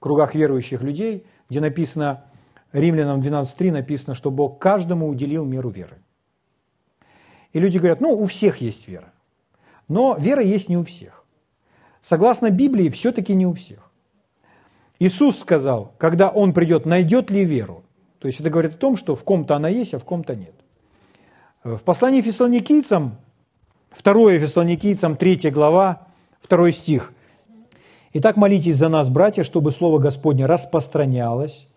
кругах 0.00 0.34
верующих 0.34 0.82
людей, 0.82 1.26
где 1.50 1.60
написано 1.60 2.24
Римлянам 2.72 3.20
12.3 3.20 3.72
написано, 3.72 4.14
что 4.14 4.30
Бог 4.30 4.58
каждому 4.58 5.08
уделил 5.08 5.44
меру 5.44 5.70
веры. 5.70 5.98
И 7.52 7.60
люди 7.60 7.78
говорят, 7.78 8.00
ну, 8.00 8.10
у 8.10 8.26
всех 8.26 8.58
есть 8.60 8.88
вера. 8.88 9.12
Но 9.88 10.16
вера 10.18 10.42
есть 10.42 10.68
не 10.68 10.76
у 10.76 10.84
всех. 10.84 11.24
Согласно 12.02 12.50
Библии, 12.50 12.90
все-таки 12.90 13.34
не 13.34 13.46
у 13.46 13.54
всех. 13.54 13.90
Иисус 14.98 15.38
сказал, 15.38 15.94
когда 15.98 16.28
Он 16.28 16.52
придет, 16.52 16.84
найдет 16.84 17.30
ли 17.30 17.44
веру? 17.44 17.84
То 18.18 18.26
есть 18.26 18.40
это 18.40 18.50
говорит 18.50 18.74
о 18.74 18.78
том, 18.78 18.96
что 18.96 19.14
в 19.14 19.24
ком-то 19.24 19.56
она 19.56 19.68
есть, 19.68 19.94
а 19.94 19.98
в 19.98 20.04
ком-то 20.04 20.34
нет. 20.34 20.54
В 21.62 21.78
послании 21.78 22.20
фессалоникийцам, 22.20 23.16
2 24.02 24.38
фессалоникийцам, 24.38 25.16
3 25.16 25.50
глава, 25.50 26.08
2 26.48 26.72
стих. 26.72 27.12
«Итак, 28.12 28.36
молитесь 28.36 28.76
за 28.76 28.88
нас, 28.88 29.08
братья, 29.08 29.42
чтобы 29.42 29.70
Слово 29.70 29.98
Господне 29.98 30.46
распространялось 30.46 31.67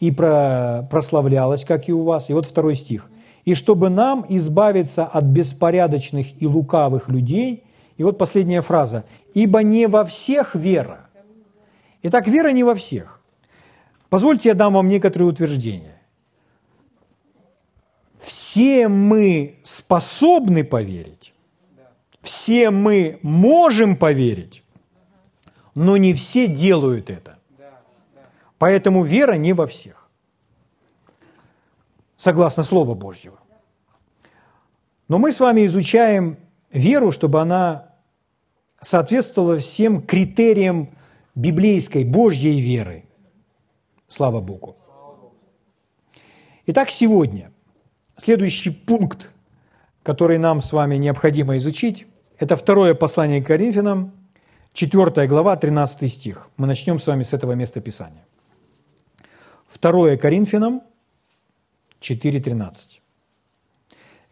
и 0.00 0.10
прославлялось, 0.10 1.64
как 1.64 1.88
и 1.88 1.92
у 1.92 2.04
вас. 2.04 2.30
И 2.30 2.32
вот 2.32 2.46
второй 2.46 2.74
стих. 2.74 3.08
«И 3.44 3.54
чтобы 3.54 3.88
нам 3.88 4.26
избавиться 4.28 5.04
от 5.06 5.24
беспорядочных 5.24 6.42
и 6.42 6.46
лукавых 6.46 7.08
людей». 7.08 7.64
И 7.96 8.04
вот 8.04 8.18
последняя 8.18 8.62
фраза. 8.62 9.04
«Ибо 9.34 9.62
не 9.62 9.86
во 9.86 10.04
всех 10.04 10.54
вера». 10.54 11.08
Итак, 12.02 12.28
вера 12.28 12.52
не 12.52 12.62
во 12.62 12.74
всех. 12.74 13.20
Позвольте 14.08 14.50
я 14.50 14.54
дам 14.54 14.74
вам 14.74 14.88
некоторые 14.88 15.28
утверждения. 15.28 16.00
Все 18.18 18.88
мы 18.88 19.58
способны 19.62 20.64
поверить, 20.64 21.32
все 22.20 22.70
мы 22.70 23.20
можем 23.22 23.96
поверить, 23.96 24.62
но 25.74 25.96
не 25.96 26.14
все 26.14 26.46
делают 26.46 27.10
это. 27.10 27.37
Поэтому 28.58 29.04
вера 29.04 29.34
не 29.34 29.52
во 29.52 29.66
всех. 29.66 30.08
Согласно 32.16 32.64
Слову 32.64 32.94
Божьего. 32.94 33.38
Но 35.06 35.18
мы 35.18 35.32
с 35.32 35.40
вами 35.40 35.64
изучаем 35.66 36.36
веру, 36.70 37.12
чтобы 37.12 37.40
она 37.40 37.94
соответствовала 38.80 39.58
всем 39.58 40.02
критериям 40.02 40.90
библейской, 41.34 42.04
Божьей 42.04 42.60
веры. 42.60 43.04
Слава 44.08 44.40
Богу. 44.40 44.76
Итак, 46.66 46.90
сегодня 46.90 47.50
следующий 48.16 48.70
пункт, 48.70 49.30
который 50.02 50.38
нам 50.38 50.60
с 50.60 50.72
вами 50.72 50.96
необходимо 50.96 51.56
изучить, 51.56 52.06
это 52.38 52.56
второе 52.56 52.94
послание 52.94 53.42
к 53.42 53.46
Коринфянам, 53.46 54.12
4 54.72 55.26
глава, 55.26 55.56
13 55.56 56.12
стих. 56.12 56.48
Мы 56.56 56.66
начнем 56.66 56.98
с 56.98 57.06
вами 57.06 57.22
с 57.22 57.32
этого 57.32 57.52
места 57.52 57.80
Писания. 57.80 58.27
2 59.76 60.16
Коринфянам 60.16 60.82
4.13. 62.00 63.00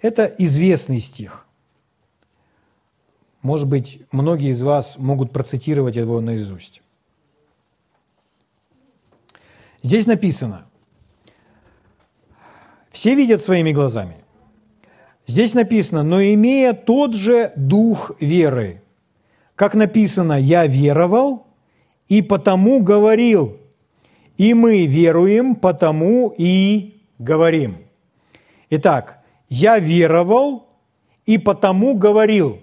Это 0.00 0.26
известный 0.38 1.00
стих. 1.00 1.46
Может 3.42 3.68
быть, 3.68 4.02
многие 4.12 4.50
из 4.50 4.62
вас 4.62 4.98
могут 4.98 5.32
процитировать 5.32 5.96
его 5.96 6.20
наизусть. 6.20 6.82
Здесь 9.82 10.06
написано, 10.06 10.66
все 12.90 13.14
видят 13.14 13.42
своими 13.42 13.72
глазами. 13.72 14.16
Здесь 15.26 15.54
написано, 15.54 16.02
но 16.02 16.22
имея 16.22 16.72
тот 16.72 17.14
же 17.14 17.52
дух 17.56 18.12
веры, 18.20 18.82
как 19.54 19.74
написано, 19.74 20.32
я 20.32 20.66
веровал 20.66 21.46
и 22.08 22.22
потому 22.22 22.82
говорил, 22.82 23.60
и 24.36 24.54
мы 24.54 24.86
веруем, 24.86 25.54
потому 25.54 26.34
и 26.36 27.02
говорим. 27.18 27.78
Итак, 28.70 29.22
я 29.48 29.78
веровал 29.78 30.68
и 31.24 31.38
потому 31.38 31.96
говорил. 31.96 32.60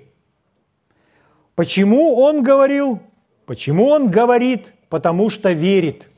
Почему 1.56 2.16
он 2.20 2.44
говорил? 2.44 3.00
Почему 3.46 3.88
он 3.88 4.10
говорит? 4.10 4.74
Потому 4.90 5.30
что 5.30 5.52
верит. 5.52 6.10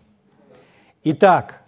Итак, 1.04 1.64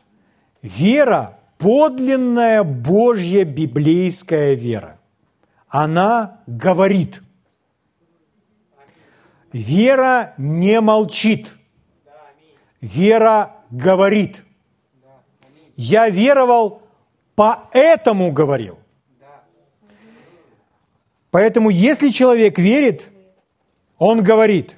вера– 0.61 1.39
подлинная 1.57 2.63
Божья 2.63 3.43
библейская 3.43 4.55
вера. 4.55 4.99
Она 5.67 6.41
говорит. 6.47 7.21
Вера 9.51 10.33
не 10.37 10.79
молчит. 10.81 11.51
Вера 12.81 13.55
говорит. 13.69 14.43
Я 15.75 16.09
веровал, 16.09 16.81
поэтому 17.35 18.31
говорил. 18.31 18.77
Поэтому 21.31 21.69
если 21.69 22.09
человек 22.09 22.57
верит, 22.57 23.09
он 23.97 24.23
говорит. 24.23 24.75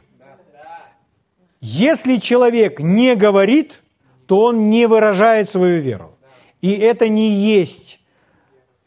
Если 1.61 2.17
человек 2.17 2.79
не 2.79 3.15
говорит, 3.15 3.81
то 4.25 4.41
он 4.41 4.69
не 4.69 4.87
выражает 4.87 5.49
свою 5.49 5.81
веру. 5.81 6.17
И 6.61 6.71
это 6.71 7.07
не 7.07 7.29
есть 7.29 7.99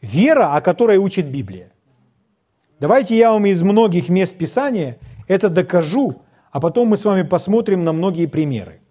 вера, 0.01 0.55
о 0.55 0.61
которой 0.61 0.97
учит 0.97 1.27
Библия. 1.27 1.71
Давайте 2.79 3.17
я 3.17 3.31
вам 3.31 3.45
из 3.45 3.61
многих 3.61 4.09
мест 4.09 4.37
Писания 4.37 4.97
это 5.27 5.49
докажу, 5.49 6.21
а 6.51 6.59
потом 6.59 6.89
мы 6.89 6.97
с 6.97 7.05
вами 7.05 7.23
посмотрим 7.23 7.83
на 7.83 7.93
многие 7.93 8.25
примеры. 8.25 8.82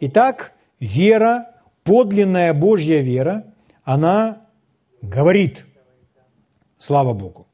Итак, 0.00 0.52
вера, 0.78 1.54
подлинная 1.82 2.54
Божья 2.54 3.00
вера, 3.00 3.44
она 3.84 4.46
говорит. 5.02 5.66
Слава 6.78 7.12
Богу. 7.14 7.46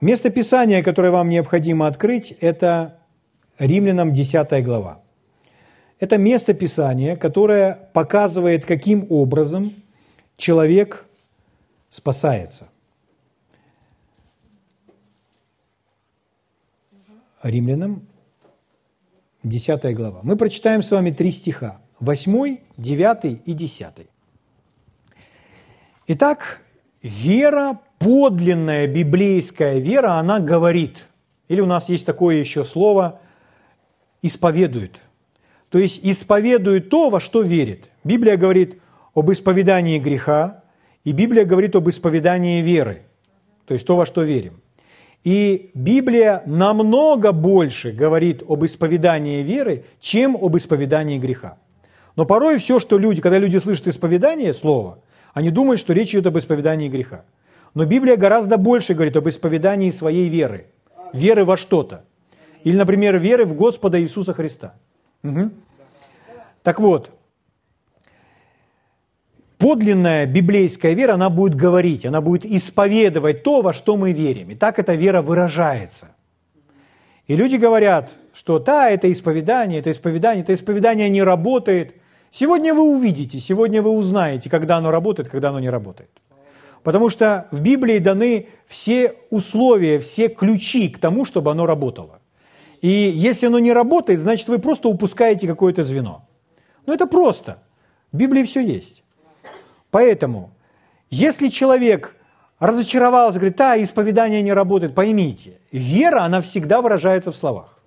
Место 0.00 0.30
Писания, 0.30 0.82
которое 0.82 1.10
вам 1.10 1.28
необходимо 1.28 1.86
открыть, 1.86 2.32
это 2.32 2.98
Римлянам 3.58 4.12
10 4.12 4.64
глава. 4.64 5.00
Это 5.98 6.18
место 6.18 6.52
Писания, 6.52 7.16
которое 7.16 7.88
показывает, 7.94 8.66
каким 8.66 9.06
образом 9.08 9.72
человек 10.36 11.06
спасается. 11.88 12.68
Римлянам 17.42 18.06
10 19.46 19.94
глава. 19.94 20.20
Мы 20.22 20.36
прочитаем 20.36 20.82
с 20.82 20.90
вами 20.90 21.10
три 21.10 21.30
стиха. 21.30 21.80
8, 22.00 22.58
9 22.76 23.40
и 23.44 23.52
10. 23.52 23.86
Итак, 26.08 26.62
вера 27.02 27.80
подлинная 27.98 28.86
библейская 28.86 29.78
вера, 29.78 30.14
она 30.14 30.40
говорит, 30.40 31.06
или 31.48 31.60
у 31.60 31.66
нас 31.66 31.88
есть 31.88 32.04
такое 32.04 32.36
еще 32.36 32.64
слово, 32.64 33.20
исповедует. 34.20 34.96
То 35.70 35.78
есть 35.78 36.00
исповедует 36.04 36.90
то, 36.90 37.08
во 37.08 37.20
что 37.20 37.42
верит. 37.42 37.88
Библия 38.04 38.36
говорит 38.36 38.80
об 39.14 39.30
исповедании 39.30 39.98
греха, 39.98 40.64
и 41.04 41.12
Библия 41.12 41.44
говорит 41.44 41.76
об 41.76 41.88
исповедании 41.88 42.62
веры, 42.62 43.04
то 43.64 43.74
есть 43.74 43.86
то, 43.86 43.96
во 43.96 44.06
что 44.06 44.22
верим. 44.22 44.60
И 45.24 45.70
Библия 45.74 46.42
намного 46.46 47.32
больше 47.32 47.90
говорит 47.90 48.42
об 48.48 48.64
исповедании 48.64 49.42
веры, 49.42 49.84
чем 50.00 50.36
об 50.36 50.56
исповедании 50.56 51.18
греха. 51.18 51.58
Но 52.14 52.24
порой 52.24 52.58
все, 52.58 52.78
что 52.78 52.98
люди, 52.98 53.20
когда 53.20 53.38
люди 53.38 53.58
слышат 53.58 53.88
исповедание 53.88 54.54
слова, 54.54 55.00
они 55.34 55.50
думают, 55.50 55.80
что 55.80 55.92
речь 55.92 56.14
идет 56.14 56.26
об 56.26 56.38
исповедании 56.38 56.88
греха. 56.88 57.24
Но 57.74 57.84
Библия 57.84 58.16
гораздо 58.16 58.56
больше 58.56 58.94
говорит 58.94 59.16
об 59.16 59.28
исповедании 59.28 59.90
своей 59.90 60.28
веры. 60.28 60.68
Веры 61.12 61.44
во 61.44 61.56
что-то. 61.56 62.04
Или, 62.64 62.76
например, 62.76 63.18
веры 63.18 63.44
в 63.44 63.54
Господа 63.54 64.00
Иисуса 64.00 64.32
Христа. 64.32 64.74
Угу. 65.22 65.50
Так 66.62 66.80
вот, 66.80 67.10
подлинная 69.58 70.26
библейская 70.26 70.94
вера, 70.94 71.14
она 71.14 71.30
будет 71.30 71.54
говорить, 71.54 72.06
она 72.06 72.20
будет 72.20 72.44
исповедовать 72.44 73.42
то, 73.42 73.62
во 73.62 73.72
что 73.72 73.96
мы 73.96 74.12
верим. 74.12 74.50
И 74.50 74.54
так 74.54 74.78
эта 74.78 74.94
вера 74.94 75.22
выражается. 75.22 76.08
И 77.26 77.34
люди 77.36 77.56
говорят, 77.56 78.12
что 78.32 78.58
да, 78.58 78.90
это 78.90 79.10
исповедание, 79.10 79.80
это 79.80 79.90
исповедание, 79.90 80.42
это 80.42 80.52
исповедание 80.52 81.08
не 81.08 81.22
работает. 81.22 81.94
Сегодня 82.30 82.74
вы 82.74 82.82
увидите, 82.82 83.40
сегодня 83.40 83.82
вы 83.82 83.90
узнаете, 83.90 84.50
когда 84.50 84.76
оно 84.76 84.90
работает, 84.90 85.28
когда 85.28 85.48
оно 85.48 85.60
не 85.60 85.70
работает. 85.70 86.10
Потому 86.82 87.10
что 87.10 87.48
в 87.50 87.60
Библии 87.60 87.98
даны 87.98 88.48
все 88.66 89.14
условия, 89.30 89.98
все 89.98 90.28
ключи 90.28 90.88
к 90.88 90.98
тому, 90.98 91.24
чтобы 91.24 91.50
оно 91.50 91.66
работало. 91.66 92.20
И 92.80 92.88
если 92.88 93.46
оно 93.46 93.58
не 93.58 93.72
работает, 93.72 94.20
значит, 94.20 94.46
вы 94.46 94.60
просто 94.60 94.88
упускаете 94.88 95.48
какое-то 95.48 95.82
звено. 95.82 96.28
Ну, 96.84 96.92
это 96.92 97.06
просто. 97.06 97.62
В 98.12 98.18
Библии 98.18 98.44
все 98.44 98.60
есть. 98.60 99.02
Поэтому, 99.96 100.50
если 101.08 101.48
человек 101.48 102.16
разочаровался, 102.58 103.38
говорит, 103.38 103.56
да, 103.56 103.82
исповедание 103.82 104.42
не 104.42 104.52
работает, 104.52 104.94
поймите, 104.94 105.58
вера, 105.72 106.20
она 106.20 106.42
всегда 106.42 106.82
выражается 106.82 107.32
в 107.32 107.34
словах. 107.34 107.78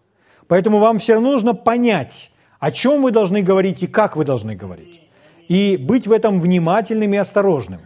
Поэтому 0.48 0.80
вам 0.80 0.98
все 0.98 1.14
равно 1.14 1.34
нужно 1.34 1.54
понять, 1.54 2.32
о 2.60 2.72
чем 2.72 3.04
вы 3.04 3.12
должны 3.12 3.44
говорить 3.44 3.84
и 3.84 3.88
как 3.88 4.16
вы 4.16 4.26
должны 4.26 4.56
говорить. 4.56 5.02
И 5.48 5.78
быть 5.78 6.08
в 6.08 6.12
этом 6.12 6.42
внимательным 6.42 7.14
и 7.14 7.18
осторожным. 7.18 7.82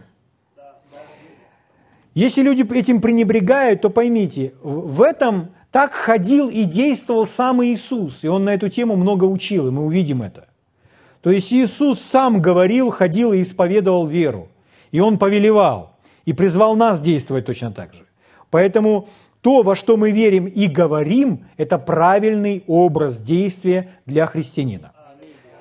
Если 2.14 2.40
люди 2.40 2.66
этим 2.74 3.02
пренебрегают, 3.02 3.82
то 3.82 3.90
поймите, 3.90 4.54
в 4.62 5.02
этом 5.02 5.50
так 5.70 5.92
ходил 5.92 6.48
и 6.48 6.64
действовал 6.64 7.26
сам 7.26 7.62
Иисус, 7.62 8.24
и 8.24 8.28
Он 8.28 8.44
на 8.44 8.54
эту 8.54 8.70
тему 8.70 8.96
много 8.96 9.24
учил, 9.24 9.68
и 9.68 9.70
мы 9.70 9.84
увидим 9.84 10.22
это. 10.22 10.48
То 11.24 11.30
есть 11.30 11.50
Иисус 11.54 12.00
сам 12.00 12.42
говорил, 12.42 12.90
ходил 12.90 13.32
и 13.32 13.40
исповедовал 13.40 14.06
веру, 14.06 14.48
и 14.92 15.00
Он 15.00 15.18
повелевал, 15.18 15.96
и 16.26 16.34
призвал 16.34 16.76
нас 16.76 17.00
действовать 17.00 17.46
точно 17.46 17.72
так 17.72 17.94
же. 17.94 18.04
Поэтому 18.50 19.08
то, 19.40 19.62
во 19.62 19.74
что 19.74 19.96
мы 19.96 20.10
верим 20.10 20.44
и 20.44 20.66
говорим, 20.66 21.46
это 21.56 21.78
правильный 21.78 22.62
образ 22.66 23.20
действия 23.20 23.88
для 24.04 24.26
христианина. 24.26 24.92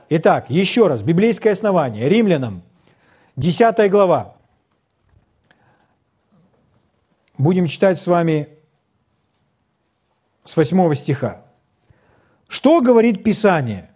Итак, 0.10 0.49
еще 0.49 0.88
раз, 0.88 1.02
библейское 1.02 1.54
основание. 1.54 2.10
Римлянам, 2.10 2.62
10 3.38 3.89
глава, 3.89 4.36
Будем 7.38 7.67
читать 7.67 8.02
с 8.02 8.06
вами 8.06 8.49
с 10.43 10.58
8 10.58 10.93
стиха. 10.93 11.41
Что 12.49 12.82
говорит 12.82 13.23
Писание? 13.23 13.92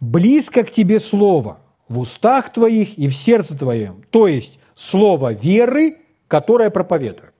«Близко 0.00 0.64
к 0.64 0.70
тебе 0.70 0.98
Слово 0.98 1.60
в 1.88 1.98
устах 1.98 2.52
твоих 2.52 2.98
и 2.98 3.08
в 3.08 3.14
сердце 3.14 3.56
твоем». 3.56 4.02
То 4.10 4.26
есть 4.26 4.58
Слово 4.74 5.34
веры, 5.34 5.98
которое 6.26 6.70
проповедую. 6.70 7.32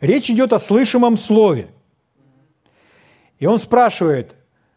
Речь 0.00 0.30
идет 0.30 0.52
о 0.52 0.58
слышимом 0.58 1.16
Слове. 1.16 1.68
И 3.40 3.46
он 3.46 3.58
спрашивает, 3.58 4.36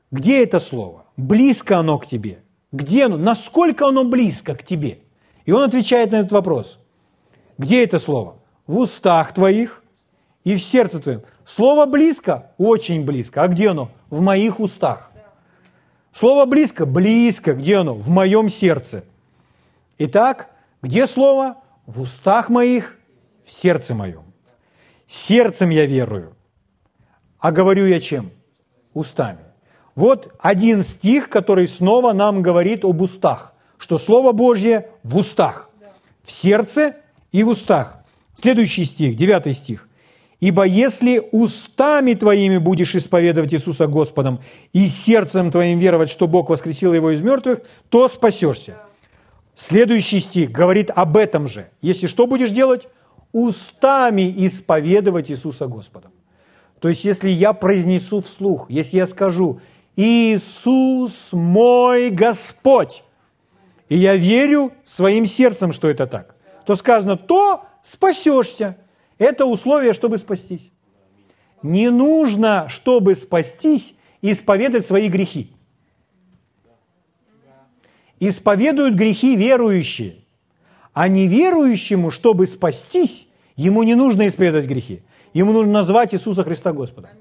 где 0.10 0.44
это 0.44 0.60
Слово? 0.60 1.06
Близко 1.15 1.78
оно 1.78 2.00
к 2.00 2.08
тебе? 2.08 2.39
Где 2.72 3.06
оно? 3.06 3.18
Насколько 3.18 3.88
оно 3.88 4.04
близко 4.04 4.56
к 4.56 4.63
тебе? 4.63 5.00
И 5.46 5.52
он 5.52 5.62
отвечает 5.63 6.12
на 6.12 6.18
этот 6.18 6.32
вопрос. 6.32 6.80
Где 7.58 7.84
это 7.84 8.00
Слово? 8.00 8.39
в 8.68 8.78
устах 8.78 9.34
твоих 9.34 9.84
и 10.44 10.56
в 10.56 10.62
сердце 10.62 11.00
твоем. 11.00 11.22
Слово 11.44 11.86
близко, 11.86 12.52
очень 12.58 13.06
близко. 13.06 13.44
А 13.44 13.48
где 13.48 13.70
оно? 13.70 13.91
В 14.10 14.22
моих 14.22 14.60
устах. 14.60 15.12
Слово 16.15 16.45
близко, 16.45 16.86
близко. 16.86 17.54
Где 17.54 17.75
оно? 17.75 17.93
В 17.93 18.08
моем 18.08 18.47
сердце. 18.49 19.04
Итак, 19.97 20.49
где 20.82 21.08
слово? 21.08 21.58
В 21.86 21.99
устах 21.99 22.47
моих, 22.47 22.97
в 23.43 23.51
сердце 23.51 23.93
моем. 23.93 24.23
Сердцем 25.08 25.71
я 25.71 25.86
верую. 25.86 26.34
А 27.38 27.51
говорю 27.51 27.86
я 27.86 27.99
чем? 27.99 28.32
Устами. 28.93 29.43
Вот 29.93 30.34
один 30.39 30.84
стих, 30.84 31.28
который 31.28 31.67
снова 31.67 32.13
нам 32.13 32.41
говорит 32.41 32.86
об 32.86 33.01
устах, 33.01 33.54
что 33.78 33.97
Слово 33.97 34.32
Божье 34.32 34.91
в 35.04 35.17
устах, 35.17 35.69
в 36.23 36.32
сердце 36.32 36.95
и 37.34 37.43
в 37.43 37.49
устах. 37.49 38.06
Следующий 38.36 38.86
стих, 38.86 39.17
9 39.17 39.54
стих. 39.56 39.85
«Ибо 40.39 40.65
если 40.65 41.24
устами 41.32 42.13
твоими 42.13 42.58
будешь 42.58 42.95
исповедовать 42.95 43.54
Иисуса 43.54 43.88
Господом 43.88 44.41
и 44.74 44.88
сердцем 44.88 45.52
твоим 45.52 45.80
веровать, 45.80 46.10
что 46.10 46.28
Бог 46.28 46.50
воскресил 46.50 46.93
его 46.93 47.12
из 47.12 47.21
мертвых, 47.21 47.62
то 47.89 48.08
спасешься». 48.08 48.76
Следующий 49.56 50.19
стих 50.19 50.52
говорит 50.52 50.91
об 50.93 51.15
этом 51.15 51.48
же. 51.48 51.69
Если 51.82 52.08
что 52.08 52.28
будешь 52.28 52.52
делать? 52.52 52.88
Устами 53.32 54.34
исповедовать 54.45 55.32
Иисуса 55.32 55.67
Господом. 55.67 56.12
То 56.80 56.89
есть, 56.89 57.06
если 57.06 57.30
я 57.30 57.54
произнесу 57.54 58.21
вслух, 58.21 58.69
если 58.69 58.98
я 58.98 59.06
скажу 59.08 59.62
«Иисус 59.95 61.30
мой 61.32 62.10
Господь», 62.10 63.04
и 63.88 63.98
я 63.98 64.15
верю 64.15 64.74
своим 64.84 65.26
сердцем, 65.26 65.71
что 65.71 65.89
это 65.89 66.06
так, 66.06 66.36
то 66.65 66.76
сказано 66.76 67.17
«то 67.17 67.63
спасешься. 67.82 68.78
Это 69.17 69.45
условие, 69.45 69.93
чтобы 69.93 70.17
спастись. 70.17 70.71
Не 71.62 71.89
нужно, 71.89 72.67
чтобы 72.69 73.15
спастись, 73.15 73.95
исповедать 74.21 74.86
свои 74.86 75.08
грехи. 75.08 75.51
Исповедуют 78.19 78.95
грехи 78.95 79.36
верующие. 79.36 80.15
А 80.93 81.08
неверующему, 81.08 82.12
чтобы 82.12 82.47
спастись, 82.47 83.28
ему 83.56 83.84
не 83.84 83.95
нужно 83.95 84.28
исповедовать 84.28 84.67
грехи. 84.67 85.04
ему 85.34 85.51
нужно 85.51 85.73
назвать 85.73 86.13
Иисуса 86.13 86.43
Христа 86.43 86.71
Господом. 86.71 87.12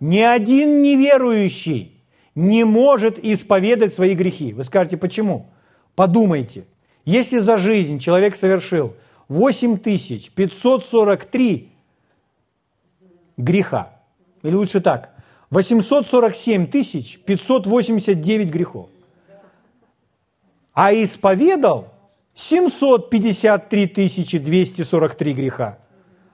Ни 0.00 0.20
один 0.20 0.82
неверующий 0.82 2.00
не 2.34 2.64
может 2.64 3.18
исповедать 3.18 3.92
свои 3.92 4.14
грехи. 4.14 4.52
Вы 4.52 4.62
скажете, 4.62 4.96
почему? 4.96 5.50
Подумайте. 5.96 6.66
Если 7.04 7.38
за 7.38 7.56
жизнь 7.56 7.98
человек 7.98 8.36
совершил 8.36 8.94
8543 9.28 11.72
греха, 13.36 14.00
или 14.42 14.54
лучше 14.54 14.80
так, 14.80 15.14
847 15.50 16.66
589 16.66 18.50
грехов, 18.50 18.88
а 20.72 20.94
исповедал 20.94 21.92
753 22.34 24.38
243 24.38 25.32
греха, 25.32 25.78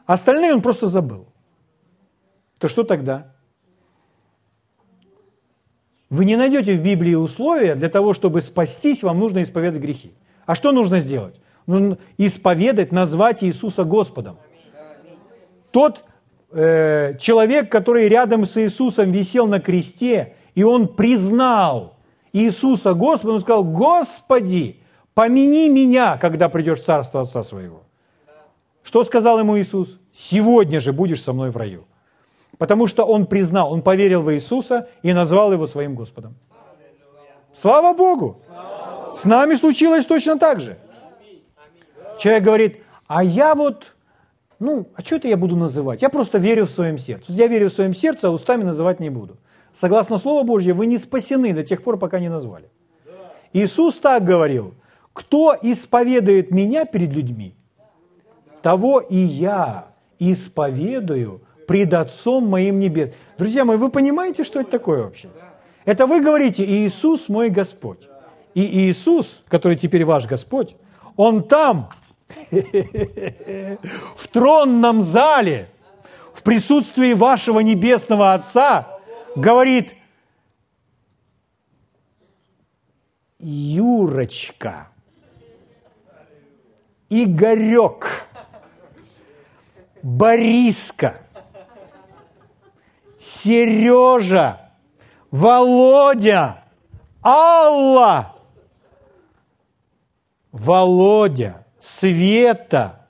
остальные 0.06 0.54
он 0.54 0.62
просто 0.62 0.86
забыл, 0.86 1.26
то 2.58 2.68
что 2.68 2.84
тогда? 2.84 3.32
Вы 6.10 6.26
не 6.26 6.36
найдете 6.36 6.76
в 6.76 6.80
Библии 6.80 7.14
условия 7.14 7.74
для 7.74 7.88
того, 7.88 8.14
чтобы 8.14 8.40
спастись, 8.40 9.02
вам 9.02 9.18
нужно 9.18 9.42
исповедать 9.42 9.82
грехи. 9.82 10.14
А 10.46 10.54
что 10.54 10.70
нужно 10.70 11.00
сделать? 11.00 11.40
Нужно 11.66 11.98
исповедать, 12.18 12.92
назвать 12.92 13.42
Иисуса 13.42 13.84
Господом. 13.84 14.36
Тот 15.70 16.04
э, 16.50 17.16
человек, 17.18 17.70
который 17.70 18.08
рядом 18.08 18.44
с 18.44 18.56
Иисусом 18.60 19.10
висел 19.10 19.46
на 19.46 19.60
кресте, 19.60 20.34
и 20.54 20.62
он 20.62 20.88
признал 20.88 21.96
Иисуса 22.32 22.94
Господом, 22.94 23.36
он 23.36 23.40
сказал, 23.40 23.64
Господи, 23.64 24.80
помяни 25.14 25.68
меня, 25.68 26.16
когда 26.18 26.48
придешь 26.48 26.80
в 26.80 26.84
царство 26.84 27.22
Отца 27.22 27.42
своего. 27.42 27.82
Что 28.82 29.02
сказал 29.04 29.38
ему 29.38 29.58
Иисус? 29.58 29.98
Сегодня 30.12 30.80
же 30.80 30.92
будешь 30.92 31.22
со 31.22 31.32
мной 31.32 31.50
в 31.50 31.56
раю. 31.56 31.86
Потому 32.58 32.86
что 32.86 33.04
он 33.04 33.26
признал, 33.26 33.72
он 33.72 33.82
поверил 33.82 34.22
в 34.22 34.32
Иисуса 34.32 34.88
и 35.02 35.12
назвал 35.12 35.52
его 35.52 35.66
своим 35.66 35.94
Господом. 35.94 36.36
Слава 37.52 37.96
Богу! 37.96 38.36
С 39.14 39.24
нами 39.24 39.54
случилось 39.54 40.04
точно 40.06 40.38
так 40.38 40.60
же. 40.60 40.76
Человек 42.18 42.42
говорит, 42.44 42.78
а 43.06 43.22
я 43.22 43.54
вот, 43.54 43.94
ну, 44.58 44.88
а 44.94 45.02
что 45.02 45.16
это 45.16 45.28
я 45.28 45.36
буду 45.36 45.56
называть? 45.56 46.02
Я 46.02 46.08
просто 46.08 46.38
верю 46.38 46.66
в 46.66 46.70
своем 46.70 46.98
сердце. 46.98 47.32
Я 47.32 47.46
верю 47.46 47.68
в 47.68 47.72
своем 47.72 47.94
сердце, 47.94 48.28
а 48.28 48.30
устами 48.30 48.62
называть 48.62 49.00
не 49.00 49.10
буду. 49.10 49.36
Согласно 49.72 50.18
Слову 50.18 50.44
Божьему, 50.44 50.78
вы 50.78 50.86
не 50.86 50.98
спасены 50.98 51.52
до 51.52 51.64
тех 51.64 51.82
пор, 51.82 51.98
пока 51.98 52.20
не 52.20 52.28
назвали. 52.28 52.68
Иисус 53.52 53.98
так 53.98 54.24
говорил, 54.24 54.74
кто 55.12 55.56
исповедует 55.60 56.50
меня 56.50 56.84
перед 56.84 57.10
людьми, 57.10 57.54
того 58.62 59.00
и 59.00 59.16
я 59.16 59.86
исповедую 60.18 61.42
пред 61.66 61.94
Отцом 61.94 62.48
моим 62.48 62.78
небес. 62.78 63.12
Друзья 63.38 63.64
мои, 63.64 63.76
вы 63.76 63.90
понимаете, 63.90 64.44
что 64.44 64.60
это 64.60 64.70
такое 64.70 65.04
вообще? 65.04 65.28
Это 65.84 66.06
вы 66.06 66.20
говорите, 66.20 66.64
Иисус 66.64 67.28
мой 67.28 67.50
Господь. 67.50 68.08
И 68.54 68.88
Иисус, 68.88 69.42
который 69.48 69.76
теперь 69.76 70.04
ваш 70.04 70.26
Господь, 70.26 70.76
Он 71.16 71.42
там, 71.42 71.90
в 74.16 74.28
тронном 74.28 75.02
зале, 75.02 75.68
в 76.32 76.42
присутствии 76.42 77.12
вашего 77.12 77.60
небесного 77.60 78.34
Отца, 78.34 78.98
говорит, 79.36 79.94
Юрочка, 83.38 84.88
Игорек, 87.10 88.26
Бориска, 90.02 91.20
Сережа, 93.18 94.70
Володя, 95.30 96.64
Алла, 97.22 98.36
Володя, 100.52 101.63
Света, 101.84 103.00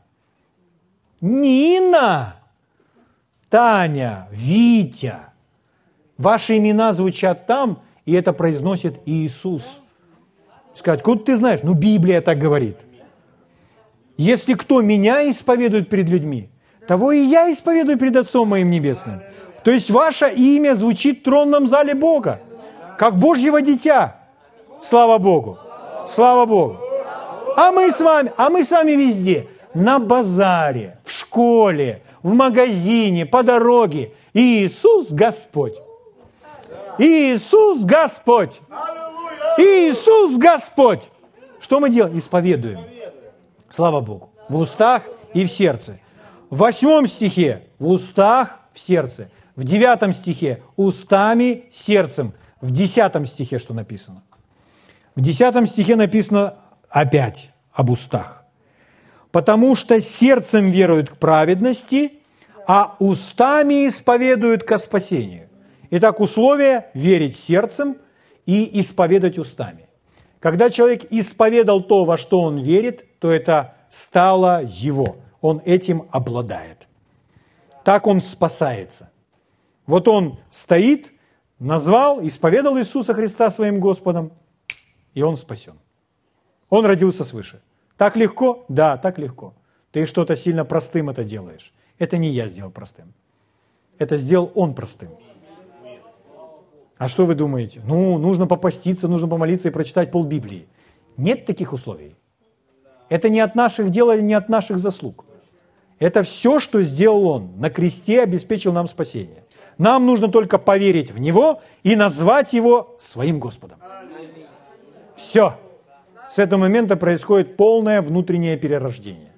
Нина, 1.21 2.35
Таня, 3.49 4.27
Витя. 4.33 5.15
Ваши 6.19 6.57
имена 6.57 6.93
звучат 6.93 7.47
там, 7.47 7.79
и 8.05 8.15
это 8.15 8.33
произносит 8.33 8.97
Иисус. 9.07 9.81
Сказать, 10.75 11.05
куда 11.05 11.23
ты 11.23 11.37
знаешь? 11.37 11.61
Ну, 11.63 11.75
Библия 11.75 12.21
так 12.21 12.39
говорит. 12.39 12.77
Если 14.17 14.55
кто 14.55 14.83
меня 14.83 15.31
исповедует 15.31 15.89
перед 15.89 16.09
людьми, 16.09 16.49
того 16.89 17.13
и 17.13 17.21
я 17.21 17.53
исповедую 17.53 17.97
перед 17.97 18.17
Отцом 18.17 18.49
моим 18.49 18.71
Небесным. 18.71 19.23
То 19.63 19.71
есть 19.71 19.89
ваше 19.89 20.33
имя 20.33 20.75
звучит 20.75 21.21
в 21.21 21.23
тронном 21.23 21.69
зале 21.69 21.95
Бога, 21.95 22.41
как 22.99 23.21
Божьего 23.21 23.63
дитя. 23.63 24.17
Слава 24.81 25.19
Богу! 25.19 25.61
Слава 26.09 26.45
Богу! 26.45 26.94
А 27.57 27.73
мы 27.73 27.91
с 27.91 28.01
вами, 28.01 28.33
а 28.37 28.51
мы 28.51 28.65
с 28.65 28.71
вами 28.71 28.93
везде. 28.93 29.49
На 29.75 29.99
базаре, 29.99 30.99
в 31.05 31.11
школе, 31.11 32.03
в 32.23 32.33
магазине, 32.33 33.27
по 33.27 33.43
дороге. 33.43 34.13
Иисус 34.33 35.11
Господь. 35.11 35.75
Иисус 36.99 37.85
Господь. 37.85 38.61
Иисус 39.59 40.37
Господь. 40.37 41.03
Что 41.61 41.81
мы 41.81 41.91
делаем? 41.91 42.17
Исповедуем. 42.17 42.81
Слава 43.69 44.01
Богу. 44.01 44.31
В 44.49 44.57
устах 44.59 45.03
и 45.33 45.45
в 45.45 45.51
сердце. 45.51 45.99
В 46.51 46.59
восьмом 46.59 47.07
стихе 47.07 47.65
в 47.79 47.89
устах, 47.89 48.61
в 48.73 48.79
сердце. 48.79 49.31
В 49.57 49.65
девятом 49.65 50.13
стихе 50.13 50.63
устами, 50.77 51.65
сердцем. 51.73 52.33
В 52.61 52.71
десятом 52.71 53.27
стихе 53.27 53.59
что 53.59 53.75
написано? 53.75 54.23
В 55.15 55.21
десятом 55.21 55.67
стихе 55.67 55.97
написано 55.97 56.55
опять 56.95 57.51
об 57.73 57.91
устах. 57.91 58.45
Потому 59.33 59.75
что 59.75 60.01
сердцем 60.01 60.71
веруют 60.71 61.11
к 61.11 61.17
праведности, 61.17 62.21
а 62.69 62.95
устами 63.01 63.89
исповедуют 63.89 64.63
ко 64.63 64.79
спасению. 64.79 65.49
Итак, 65.91 66.21
условие– 66.21 66.87
верить 66.95 67.37
сердцем 67.37 67.97
и 68.47 68.81
исповедать 68.81 69.39
устами. 69.39 69.89
Когда 70.39 70.71
человек 70.71 71.03
исповедал 71.11 71.83
то, 71.83 72.05
во 72.05 72.17
что 72.17 72.41
он 72.41 72.59
верит, 72.59 73.05
то 73.19 73.33
это 73.33 73.75
стало 73.91 74.63
его. 74.65 75.17
Он 75.41 75.61
этим 75.65 76.09
обладает. 76.13 76.87
Так 77.83 78.07
он 78.07 78.21
спасается. 78.21 79.11
Вот 79.87 80.07
он 80.07 80.39
стоит, 80.49 81.11
назвал, 81.59 82.25
исповедал 82.25 82.79
Иисуса 82.79 83.15
Христа 83.15 83.51
своим 83.51 83.81
Господом, 83.81 84.33
и 85.13 85.23
он 85.23 85.37
спасен. 85.37 85.75
Он 86.75 86.87
родился 86.87 87.23
свыше. 87.23 87.61
Так 87.97 88.17
легко? 88.17 88.65
Да, 88.69 88.97
так 88.97 89.21
легко. 89.21 89.55
Ты 89.93 90.07
что-то 90.07 90.35
сильно 90.35 90.65
простым 90.65 91.09
это 91.09 91.23
делаешь. 91.23 91.73
Это 92.01 92.19
не 92.19 92.31
я 92.31 92.49
сделал 92.49 92.73
простым. 92.73 93.15
Это 93.99 94.17
сделал 94.17 94.51
он 94.57 94.75
простым. 94.75 95.11
А 96.99 97.09
что 97.09 97.27
вы 97.27 97.37
думаете? 97.37 97.81
Ну, 97.87 98.19
нужно 98.19 98.49
попаститься, 98.49 99.07
нужно 99.07 99.29
помолиться 99.29 99.69
и 99.69 99.71
прочитать 99.71 100.11
пол 100.11 100.25
Библии. 100.25 100.67
Нет 101.17 101.47
таких 101.47 101.73
условий. 101.73 102.17
Это 103.09 103.29
не 103.29 103.39
от 103.39 103.55
наших 103.55 103.91
дел, 103.91 104.13
не 104.21 104.35
от 104.35 104.49
наших 104.49 104.81
заслуг. 104.81 105.25
Это 106.01 106.25
все, 106.25 106.59
что 106.59 106.83
сделал 106.83 107.29
Он. 107.29 107.61
На 107.61 107.71
кресте 107.71 108.21
обеспечил 108.21 108.73
нам 108.73 108.89
спасение. 108.89 109.45
Нам 109.79 110.07
нужно 110.07 110.27
только 110.27 110.59
поверить 110.59 111.13
в 111.13 111.21
Него 111.21 111.63
и 111.85 111.95
назвать 111.95 112.53
Его 112.53 112.97
своим 112.99 113.39
Господом. 113.39 113.79
Все. 115.15 115.57
С 116.35 116.39
этого 116.41 116.59
момента 116.59 116.97
происходит 116.97 117.57
полное 117.57 118.03
внутреннее 118.03 118.57
перерождение. 118.57 119.31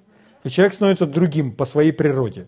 И 0.43 0.49
человек 0.49 0.73
становится 0.73 1.05
другим 1.05 1.51
по 1.51 1.63
своей 1.63 1.91
природе. 1.91 2.47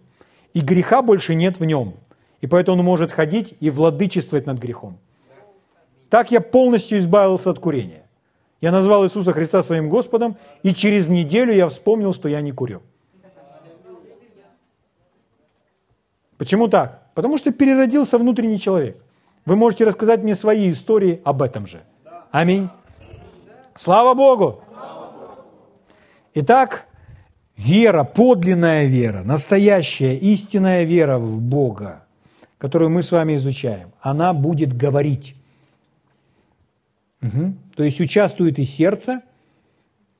И 0.55 0.61
греха 0.61 1.03
больше 1.03 1.35
нет 1.35 1.59
в 1.59 1.65
нем. 1.65 1.97
И 2.41 2.47
поэтому 2.47 2.79
он 2.79 2.83
может 2.83 3.11
ходить 3.11 3.53
и 3.59 3.69
владычествовать 3.69 4.47
над 4.47 4.57
грехом. 4.57 4.97
Так 6.09 6.31
я 6.31 6.41
полностью 6.41 6.97
избавился 6.97 7.51
от 7.51 7.59
курения. 7.59 8.07
Я 8.59 8.71
назвал 8.71 9.05
Иисуса 9.05 9.33
Христа 9.33 9.61
своим 9.61 9.87
Господом, 9.87 10.35
и 10.63 10.73
через 10.73 11.09
неделю 11.09 11.53
я 11.53 11.67
вспомнил, 11.67 12.11
что 12.11 12.27
я 12.27 12.41
не 12.41 12.51
курю. 12.51 12.81
Почему 16.39 16.69
так? 16.69 17.13
Потому 17.13 17.37
что 17.37 17.51
переродился 17.51 18.17
внутренний 18.17 18.57
человек. 18.57 18.97
Вы 19.45 19.55
можете 19.55 19.83
рассказать 19.83 20.23
мне 20.23 20.33
свои 20.33 20.71
истории 20.71 21.21
об 21.23 21.43
этом 21.43 21.67
же. 21.67 21.83
Аминь. 22.31 22.67
Слава 23.75 24.13
Богу! 24.13 24.61
Итак, 26.33 26.87
вера, 27.57 28.03
подлинная 28.03 28.85
вера, 28.85 29.23
настоящая, 29.23 30.15
истинная 30.15 30.83
вера 30.83 31.17
в 31.17 31.41
Бога, 31.41 32.05
которую 32.57 32.89
мы 32.91 33.03
с 33.03 33.11
вами 33.11 33.35
изучаем, 33.35 33.91
она 33.99 34.33
будет 34.33 34.75
говорить. 34.75 35.35
Угу. 37.21 37.53
То 37.75 37.83
есть 37.83 37.99
участвует 37.99 38.59
и 38.59 38.65
сердце, 38.65 39.21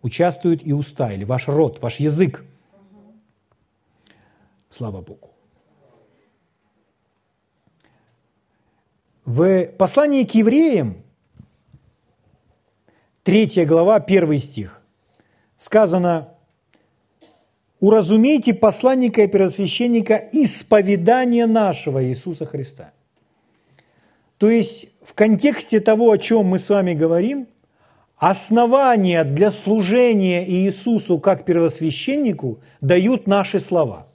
участвует 0.02 0.66
и 0.66 0.74
уста, 0.74 1.14
или 1.14 1.24
ваш 1.24 1.48
рот, 1.48 1.82
ваш 1.82 2.00
язык. 2.00 2.44
Слава 4.70 5.02
Богу. 5.02 5.32
В 9.26 9.66
послании 9.78 10.24
к 10.24 10.34
евреям– 10.34 11.04
3 13.24 13.66
глава, 13.66 13.96
1 13.96 14.40
стих, 14.40 14.82
сказано, 15.58 16.30
«Уразумейте 17.80 18.54
посланника 18.54 19.24
и 19.24 19.28
первосвященника 19.28 20.16
исповедания 20.32 21.46
нашего 21.46 22.04
Иисуса 22.04 22.46
Христа». 22.46 22.92
То 24.38 24.50
есть 24.50 24.88
в 25.02 25.14
контексте 25.14 25.82
того, 25.82 26.12
о 26.12 26.18
чем 26.18 26.46
мы 26.46 26.60
с 26.60 26.70
вами 26.70 26.94
говорим, 26.94 27.48
основания 28.18 29.24
для 29.24 29.52
служения 29.52 30.50
Иисусу 30.50 31.20
как 31.20 31.46
первосвященнику 31.46 32.60
дают 32.80 33.28
наши 33.28 33.60
слова. 33.60 34.08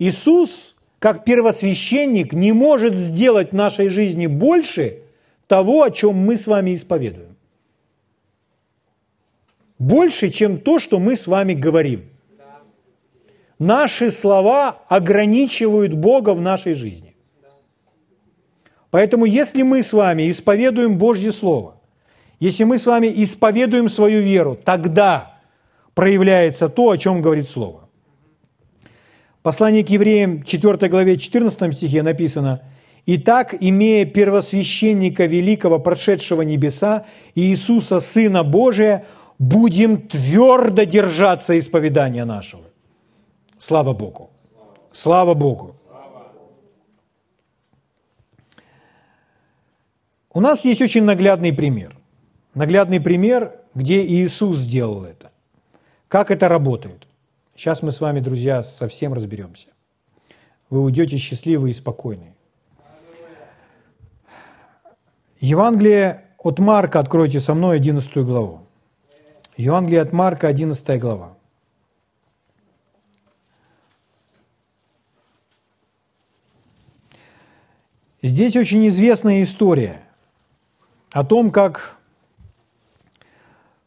Иисус, 0.00 0.74
как 0.98 1.24
первосвященник, 1.24 2.32
не 2.32 2.52
может 2.52 2.94
сделать 2.94 3.50
в 3.50 3.54
нашей 3.54 3.88
жизни 3.88 4.26
больше 4.26 4.98
того, 5.46 5.82
о 5.84 5.90
чем 5.90 6.16
мы 6.16 6.36
с 6.36 6.46
вами 6.46 6.74
исповедуем. 6.74 7.36
Больше, 9.80 10.28
чем 10.28 10.58
то, 10.58 10.78
что 10.78 10.98
мы 10.98 11.16
с 11.16 11.26
вами 11.26 11.54
говорим. 11.54 12.04
Наши 13.58 14.10
слова 14.10 14.82
ограничивают 14.88 15.94
Бога 15.94 16.34
в 16.34 16.40
нашей 16.40 16.74
жизни. 16.74 17.16
Поэтому 18.90 19.24
если 19.24 19.62
мы 19.62 19.82
с 19.82 19.94
вами 19.94 20.30
исповедуем 20.30 20.98
Божье 20.98 21.32
Слово, 21.32 21.76
если 22.40 22.64
мы 22.64 22.76
с 22.76 22.84
вами 22.84 23.10
исповедуем 23.22 23.88
свою 23.88 24.20
веру, 24.20 24.54
тогда 24.62 25.38
проявляется 25.94 26.68
то, 26.68 26.90
о 26.90 26.98
чем 26.98 27.22
говорит 27.22 27.48
Слово. 27.48 27.88
Послание 29.42 29.82
к 29.82 29.88
евреям 29.88 30.42
4 30.42 30.90
главе 30.90 31.16
14 31.16 31.74
стихе 31.74 32.02
написано 32.02 32.60
«Итак, 33.06 33.54
имея 33.58 34.04
первосвященника 34.04 35.24
великого, 35.24 35.78
прошедшего 35.78 36.42
небеса, 36.42 37.06
Иисуса, 37.34 38.00
Сына 38.00 38.42
Божия, 38.42 39.06
будем 39.40 40.06
твердо 40.06 40.84
держаться 40.84 41.58
исповедания 41.58 42.24
нашего». 42.24 42.62
Слава 43.58 43.92
Богу! 43.92 44.30
Слава 44.92 45.34
Богу! 45.34 45.74
У 50.32 50.40
нас 50.40 50.64
есть 50.64 50.80
очень 50.80 51.02
наглядный 51.02 51.52
пример. 51.52 51.96
Наглядный 52.54 53.00
пример, 53.00 53.56
где 53.74 54.04
Иисус 54.04 54.58
сделал 54.58 55.04
это. 55.04 55.32
Как 56.06 56.30
это 56.30 56.48
работает? 56.48 57.06
Сейчас 57.56 57.82
мы 57.82 57.90
с 57.90 58.00
вами, 58.00 58.20
друзья, 58.20 58.62
совсем 58.62 59.12
разберемся. 59.12 59.68
Вы 60.68 60.82
уйдете 60.82 61.18
счастливые 61.18 61.72
и 61.72 61.74
спокойные. 61.74 62.34
Евангелие 65.40 66.24
от 66.38 66.58
Марка, 66.58 67.00
откройте 67.00 67.40
со 67.40 67.54
мной 67.54 67.76
11 67.76 68.16
главу. 68.18 68.60
Евангелие 69.60 70.00
от 70.00 70.14
Марка, 70.14 70.48
11 70.48 70.98
глава. 70.98 71.36
Здесь 78.22 78.56
очень 78.56 78.88
известная 78.88 79.42
история– 79.42 80.00
о 81.12 81.24
том, 81.24 81.50
как 81.50 81.98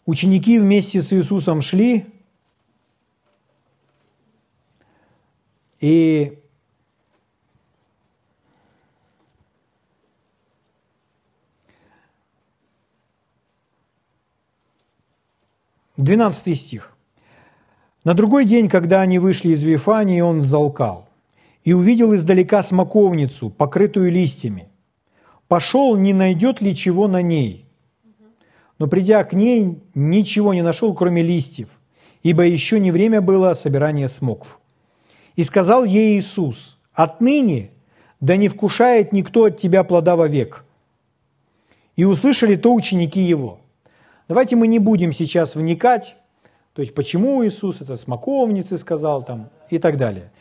ученики 0.05 0.59
вместе 0.59 1.01
с 1.01 1.12
Иисусом 1.12 1.63
шли, 1.63 2.05
и 5.79 6.38
Двенадцатый 15.97 16.56
стих. 16.56 16.97
На 18.03 18.15
другой 18.15 18.45
день, 18.45 18.67
когда 18.67 19.01
они 19.01 19.19
вышли 19.19 19.49
из 19.49 19.62
Вифании, 19.62 20.21
он 20.21 20.41
взалкал 20.41 21.08
и 21.63 21.73
увидел 21.73 22.15
издалека 22.15 22.63
смоковницу, 22.63 23.51
покрытую 23.51 24.12
листьями, 24.12 24.69
пошел, 25.47 25.95
не 25.95 26.12
найдет 26.12 26.62
ли 26.62 26.75
чего 26.75 27.08
на 27.08 27.21
ней. 27.21 27.67
Но 28.79 28.88
придя 28.88 29.23
к 29.23 29.34
ней, 29.34 29.84
ничего 29.93 30.56
не 30.56 30.63
нашел, 30.63 30.95
кроме 30.95 31.21
листьев, 31.21 31.67
ибо 32.23 32.41
еще 32.41 32.79
не 32.79 32.91
время 32.91 33.21
было 33.21 33.53
собирания 33.53 34.08
смокв. 34.08 34.60
И 35.36 35.43
сказал 35.43 35.84
ей 35.86 36.17
Иисус, 36.17 36.79
«Отныне 36.93 37.69
да 38.19 38.36
не 38.36 38.49
вкушает 38.49 39.13
никто 39.13 39.45
от 39.45 39.58
тебя 39.60 39.84
плода 39.84 40.15
вовек». 40.15 40.65
И 41.95 42.03
услышали 42.03 42.56
то 42.56 42.73
ученики 42.73 43.19
его. 43.19 43.60
Давайте 44.27 44.55
мы 44.55 44.67
не 44.67 44.79
будем 44.79 45.13
сейчас 45.13 45.55
вникать, 45.55 46.15
то 46.73 46.81
есть 46.81 46.95
почему 46.95 47.45
Иисус 47.45 47.81
это 47.81 47.97
смоковницы 47.97 48.77
сказал 48.77 49.23
там 49.23 49.49
и 49.69 49.79
так 49.79 49.97
далее. 49.97 50.31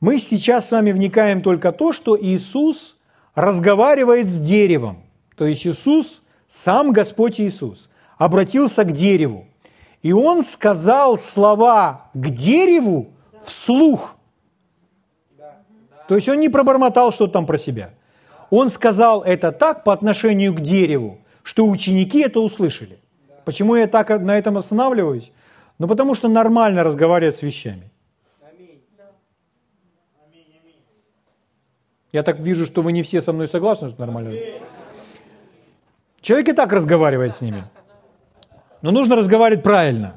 Мы 0.00 0.18
сейчас 0.18 0.68
с 0.68 0.72
вами 0.72 0.92
вникаем 0.92 1.42
только 1.42 1.72
то, 1.72 1.92
что 1.92 2.18
Иисус– 2.20 2.96
разговаривает 3.36 4.26
с 4.26 4.40
деревом. 4.40 5.04
То 5.36 5.46
есть 5.46 5.64
Иисус, 5.66 6.22
сам 6.48 6.90
Господь 6.90 7.40
Иисус, 7.40 7.88
обратился 8.18 8.82
к 8.82 8.90
дереву. 8.90 9.46
И 10.02 10.12
он 10.12 10.42
сказал 10.42 11.18
слова 11.18 12.10
к 12.14 12.30
дереву 12.30 13.12
вслух. 13.44 14.16
То 16.08 16.14
есть 16.14 16.28
он 16.28 16.40
не 16.40 16.48
пробормотал 16.48 17.12
что-то 17.12 17.34
там 17.34 17.46
про 17.46 17.58
себя. 17.58 17.90
Он 18.50 18.70
сказал 18.70 19.22
это 19.22 19.52
так 19.52 19.84
по 19.84 19.92
отношению 19.92 20.54
к 20.54 20.60
дереву, 20.60 21.18
что 21.42 21.66
ученики 21.66 22.20
это 22.20 22.40
услышали. 22.40 22.98
Почему 23.46 23.76
я 23.76 23.86
так 23.86 24.08
на 24.08 24.36
этом 24.36 24.56
останавливаюсь? 24.56 25.30
Ну, 25.78 25.86
потому 25.86 26.16
что 26.16 26.26
нормально 26.28 26.82
разговаривать 26.82 27.36
с 27.36 27.42
вещами. 27.42 27.88
Я 32.10 32.24
так 32.24 32.40
вижу, 32.40 32.66
что 32.66 32.82
вы 32.82 32.90
не 32.90 33.04
все 33.04 33.20
со 33.20 33.32
мной 33.32 33.46
согласны, 33.46 33.88
что 33.88 34.00
нормально. 34.00 34.34
Человек 36.20 36.48
и 36.48 36.52
так 36.54 36.72
разговаривает 36.72 37.36
с 37.36 37.40
ними. 37.40 37.62
Но 38.82 38.90
нужно 38.90 39.14
разговаривать 39.14 39.62
правильно. 39.62 40.16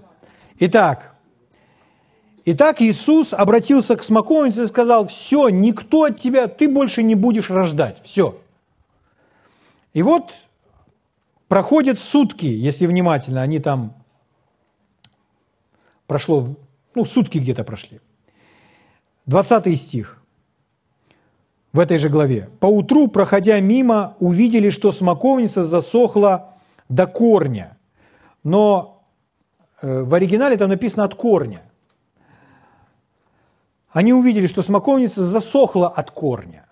Итак, 0.60 1.14
Итак, 2.46 2.82
Иисус 2.82 3.32
обратился 3.34 3.96
к 3.96 4.04
смоковнице 4.04 4.64
и 4.64 4.68
сказал, 4.68 5.06
все, 5.06 5.50
никто 5.50 6.06
от 6.06 6.20
тебя, 6.20 6.48
ты 6.48 6.68
больше 6.68 7.04
не 7.04 7.14
будешь 7.14 7.52
рождать, 7.52 7.98
все. 8.04 8.40
И 9.94 10.02
вот 10.02 10.32
проходят 11.50 12.00
сутки, 12.00 12.46
если 12.46 12.86
внимательно, 12.86 13.42
они 13.42 13.60
там, 13.60 13.94
прошло, 16.08 16.56
ну, 16.96 17.04
сутки 17.04 17.40
где-то 17.40 17.66
прошли. 17.66 18.00
20 19.26 19.78
стих 19.78 20.22
в 21.74 21.80
этой 21.80 21.98
же 21.98 22.10
главе. 22.10 22.50
«Поутру, 22.60 23.08
проходя 23.08 23.60
мимо, 23.60 24.16
увидели, 24.20 24.70
что 24.70 24.92
смоковница 24.92 25.64
засохла 25.64 26.56
до 26.88 27.06
корня». 27.06 27.78
Но 28.44 29.04
э, 29.82 30.04
в 30.04 30.14
оригинале 30.14 30.56
там 30.58 30.70
написано 30.70 31.04
«от 31.04 31.16
корня». 31.16 31.64
Они 33.92 34.14
увидели, 34.14 34.48
что 34.48 34.62
смоковница 34.62 35.26
засохла 35.26 35.90
от 35.90 36.12
корня. 36.12 36.66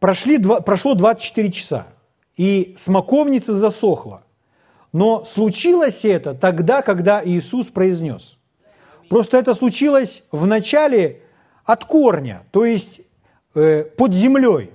Прошли, 0.00 0.38
прошло 0.38 0.94
24 0.94 1.52
часа, 1.52 1.86
и 2.38 2.74
смоковница 2.76 3.52
засохла. 3.52 4.22
Но 4.92 5.24
случилось 5.24 6.04
это 6.06 6.34
тогда, 6.34 6.80
когда 6.80 7.20
Иисус 7.22 7.66
произнес. 7.66 8.38
Просто 9.10 9.36
это 9.36 9.52
случилось 9.52 10.22
в 10.32 10.46
начале 10.46 11.20
от 11.64 11.84
корня, 11.84 12.44
то 12.52 12.64
есть 12.64 13.02
э, 13.54 13.84
под 13.84 14.14
землей, 14.14 14.70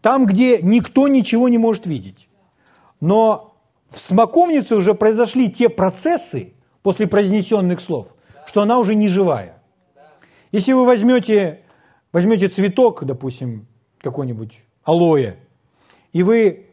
там, 0.00 0.26
где 0.26 0.60
никто 0.62 1.08
ничего 1.08 1.48
не 1.48 1.58
может 1.58 1.86
видеть. 1.86 2.28
Но 3.00 3.56
в 3.88 3.98
смоковнице 3.98 4.76
уже 4.76 4.94
произошли 4.94 5.50
те 5.50 5.68
процессы 5.68 6.52
после 6.82 7.06
произнесенных 7.06 7.80
слов, 7.80 8.14
что 8.46 8.62
она 8.62 8.78
уже 8.78 8.94
не 8.94 9.08
живая. 9.08 9.60
Если 10.52 10.72
вы 10.72 10.84
возьмете, 10.84 11.62
возьмете 12.12 12.48
цветок, 12.48 13.04
допустим, 13.04 13.66
какой-нибудь 14.00 14.60
алоэ, 14.84 15.36
и 16.12 16.22
вы 16.22 16.67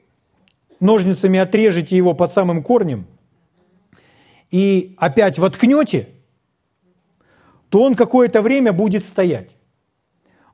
ножницами 0.85 1.39
отрежете 1.39 1.97
его 1.97 2.13
под 2.13 2.31
самым 2.31 2.63
корнем 2.63 3.07
и 4.51 4.95
опять 4.97 5.37
воткнете, 5.37 6.09
то 7.69 7.81
он 7.81 7.95
какое-то 7.95 8.41
время 8.41 8.71
будет 8.71 9.05
стоять 9.05 9.55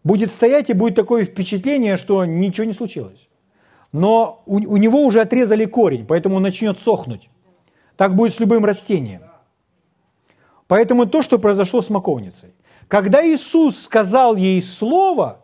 будет 0.04 0.32
стоять 0.32 0.70
и 0.70 0.74
будет 0.74 0.96
такое 0.96 1.26
впечатление, 1.26 1.98
что 1.98 2.26
ничего 2.26 2.66
не 2.66 2.74
случилось. 2.74 3.30
Но 3.92 4.44
у, 4.46 4.56
у 4.56 4.78
него 4.78 5.06
уже 5.06 5.22
отрезали 5.22 5.66
корень, 5.66 6.06
поэтому 6.06 6.38
он 6.38 6.44
начнет 6.44 6.80
сохнуть. 6.80 7.30
Так 7.98 8.16
будет 8.16 8.34
с 8.34 8.40
любым 8.40 8.66
растением. 8.66 9.22
Поэтому 10.68 11.06
то, 11.06 11.22
что 11.22 11.38
произошло 11.38 11.82
с 11.82 11.90
маковницей. 11.90 12.54
Когда 12.88 13.26
Иисус 13.26 13.82
сказал 13.82 14.36
ей 14.36 14.62
слово, 14.62 15.42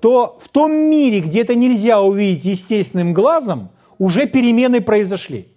то 0.00 0.38
в 0.40 0.48
том 0.48 0.72
мире, 0.72 1.20
где 1.20 1.42
это 1.42 1.54
нельзя 1.54 2.00
увидеть 2.00 2.44
естественным 2.44 3.14
глазом, 3.14 3.70
уже 3.98 4.26
перемены 4.26 4.80
произошли. 4.80 5.48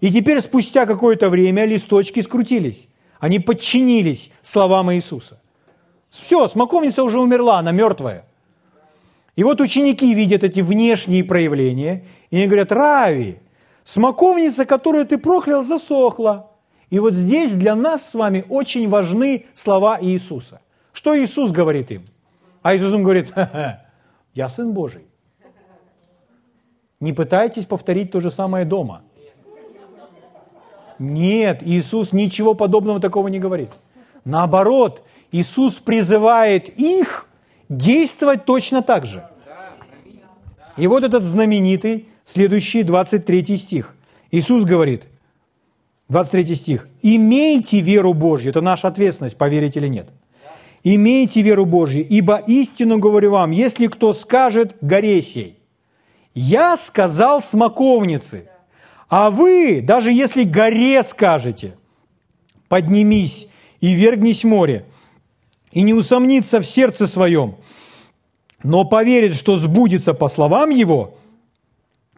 И 0.00 0.12
теперь 0.12 0.40
спустя 0.40 0.86
какое-то 0.86 1.30
время 1.30 1.64
листочки 1.64 2.20
скрутились. 2.20 2.88
Они 3.18 3.38
подчинились 3.38 4.30
словам 4.42 4.92
Иисуса. 4.92 5.40
Все, 6.10 6.46
смоковница 6.48 7.02
уже 7.02 7.20
умерла, 7.20 7.58
она 7.58 7.72
мертвая. 7.72 8.24
И 9.36 9.44
вот 9.44 9.60
ученики 9.60 10.14
видят 10.14 10.44
эти 10.44 10.60
внешние 10.60 11.22
проявления, 11.24 12.04
и 12.30 12.36
они 12.36 12.46
говорят, 12.46 12.72
Рави, 12.72 13.38
смоковница, 13.84 14.64
которую 14.64 15.06
ты 15.06 15.18
проклял, 15.18 15.62
засохла. 15.62 16.50
И 16.88 16.98
вот 16.98 17.14
здесь 17.14 17.52
для 17.52 17.74
нас 17.74 18.10
с 18.10 18.14
вами 18.14 18.44
очень 18.48 18.88
важны 18.88 19.46
слова 19.54 19.98
Иисуса. 20.00 20.60
Что 20.92 21.18
Иисус 21.18 21.50
говорит 21.50 21.90
им? 21.90 22.06
А 22.62 22.74
Иисус 22.74 22.92
им 22.92 23.02
говорит, 23.02 23.30
Ха-ха, 23.30 23.84
я 24.34 24.48
Сын 24.48 24.72
Божий. 24.72 25.02
Не 27.00 27.12
пытайтесь 27.12 27.66
повторить 27.66 28.10
то 28.10 28.20
же 28.20 28.30
самое 28.30 28.64
дома. 28.64 29.02
Нет, 30.98 31.62
Иисус 31.62 32.12
ничего 32.12 32.54
подобного 32.54 33.00
такого 33.00 33.28
не 33.28 33.38
говорит. 33.38 33.70
Наоборот, 34.24 35.02
Иисус 35.30 35.74
призывает 35.74 36.68
их 36.78 37.28
действовать 37.68 38.44
точно 38.44 38.82
так 38.82 39.04
же. 39.04 39.28
И 40.76 40.86
вот 40.86 41.04
этот 41.04 41.24
знаменитый, 41.24 42.08
следующий 42.24 42.82
23 42.82 43.56
стих. 43.56 43.94
Иисус 44.30 44.64
говорит, 44.64 45.04
23 46.08 46.54
стих, 46.54 46.88
«Имейте 47.02 47.80
веру 47.80 48.14
Божью». 48.14 48.50
Это 48.50 48.60
наша 48.60 48.88
ответственность, 48.88 49.36
поверить 49.36 49.76
или 49.76 49.88
нет. 49.88 50.08
«Имейте 50.84 51.42
веру 51.42 51.66
Божью, 51.66 52.06
ибо 52.06 52.36
истину 52.46 52.98
говорю 52.98 53.32
вам, 53.32 53.50
если 53.50 53.88
кто 53.88 54.12
скажет 54.12 54.76
горе 54.80 55.20
сей, 55.20 55.55
я 56.36 56.76
сказал 56.76 57.42
смоковнице, 57.42 58.50
а 59.08 59.30
вы, 59.30 59.80
даже 59.80 60.12
если 60.12 60.44
горе 60.44 61.02
скажете, 61.02 61.78
поднимись 62.68 63.48
и 63.80 63.94
вергнись 63.94 64.44
море, 64.44 64.84
и 65.72 65.80
не 65.80 65.94
усомнится 65.94 66.60
в 66.60 66.66
сердце 66.66 67.06
своем, 67.06 67.56
но 68.62 68.84
поверит, 68.84 69.34
что 69.34 69.56
сбудется 69.56 70.12
по 70.12 70.28
словам 70.28 70.68
его, 70.68 71.16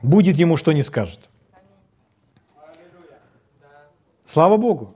будет 0.02 0.36
ему 0.36 0.56
что 0.56 0.72
не 0.72 0.82
скажет. 0.82 1.20
Слава 4.24 4.56
Богу. 4.56 4.94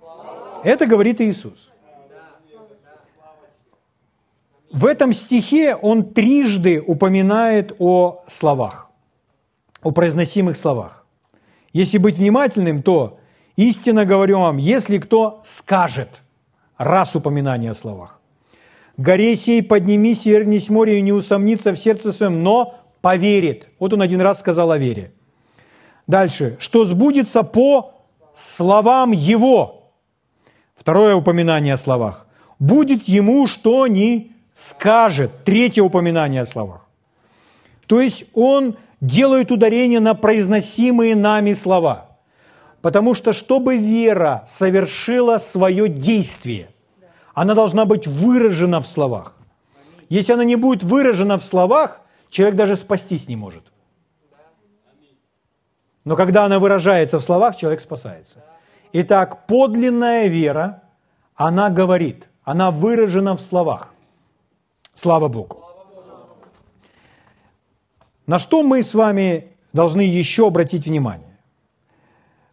Это 0.64 0.86
говорит 0.86 1.20
Иисус. 1.20 1.70
В 4.72 4.84
этом 4.84 5.12
стихе 5.12 5.76
он 5.76 6.12
трижды 6.12 6.82
упоминает 6.84 7.72
о 7.78 8.24
словах, 8.26 8.91
о 9.82 9.90
произносимых 9.90 10.56
словах. 10.56 11.04
Если 11.72 11.98
быть 11.98 12.16
внимательным, 12.16 12.82
то 12.82 13.18
истинно 13.56 14.04
говорю 14.04 14.40
вам, 14.40 14.56
если 14.58 14.98
кто 14.98 15.40
скажет 15.44 16.08
раз 16.76 17.16
упоминание 17.16 17.70
о 17.70 17.74
словах, 17.74 18.20
горе 18.96 19.36
сей 19.36 19.62
поднимись 19.62 20.26
и 20.26 20.30
вернись 20.30 20.68
море, 20.68 20.98
и 20.98 21.02
не 21.02 21.12
усомнится 21.12 21.72
в 21.72 21.78
сердце 21.78 22.12
своем, 22.12 22.42
но 22.42 22.74
поверит. 23.00 23.68
Вот 23.78 23.92
он 23.92 24.02
один 24.02 24.20
раз 24.20 24.40
сказал 24.40 24.70
о 24.70 24.78
вере. 24.78 25.12
Дальше. 26.06 26.56
Что 26.58 26.84
сбудется 26.84 27.42
по 27.42 27.94
словам 28.34 29.12
его. 29.12 29.92
Второе 30.74 31.14
упоминание 31.14 31.74
о 31.74 31.78
словах. 31.78 32.26
Будет 32.58 33.08
ему, 33.08 33.46
что 33.46 33.86
не 33.86 34.32
скажет. 34.54 35.44
Третье 35.44 35.82
упоминание 35.82 36.42
о 36.42 36.46
словах. 36.46 36.86
То 37.86 38.00
есть 38.00 38.24
он 38.34 38.76
делает 39.02 39.50
ударение 39.50 40.00
на 40.00 40.14
произносимые 40.14 41.14
нами 41.14 41.52
слова. 41.52 42.16
Потому 42.80 43.14
что, 43.14 43.32
чтобы 43.32 43.76
вера 43.76 44.44
совершила 44.46 45.38
свое 45.38 45.88
действие, 45.88 46.68
она 47.34 47.54
должна 47.54 47.84
быть 47.84 48.06
выражена 48.06 48.80
в 48.80 48.86
словах. 48.86 49.34
Если 50.08 50.32
она 50.32 50.44
не 50.44 50.56
будет 50.56 50.82
выражена 50.84 51.38
в 51.38 51.44
словах, 51.44 52.00
человек 52.30 52.56
даже 52.56 52.76
спастись 52.76 53.28
не 53.28 53.36
может. 53.36 53.64
Но 56.04 56.16
когда 56.16 56.44
она 56.44 56.58
выражается 56.58 57.18
в 57.18 57.22
словах, 57.22 57.56
человек 57.56 57.80
спасается. 57.80 58.44
Итак, 58.92 59.46
подлинная 59.46 60.26
вера, 60.26 60.82
она 61.34 61.70
говорит, 61.70 62.28
она 62.44 62.70
выражена 62.70 63.36
в 63.36 63.40
словах. 63.40 63.94
Слава 64.94 65.28
Богу. 65.28 65.61
На 68.32 68.38
что 68.38 68.62
мы 68.62 68.82
с 68.82 68.94
вами 68.94 69.48
должны 69.74 70.00
еще 70.00 70.46
обратить 70.46 70.86
внимание? 70.86 71.38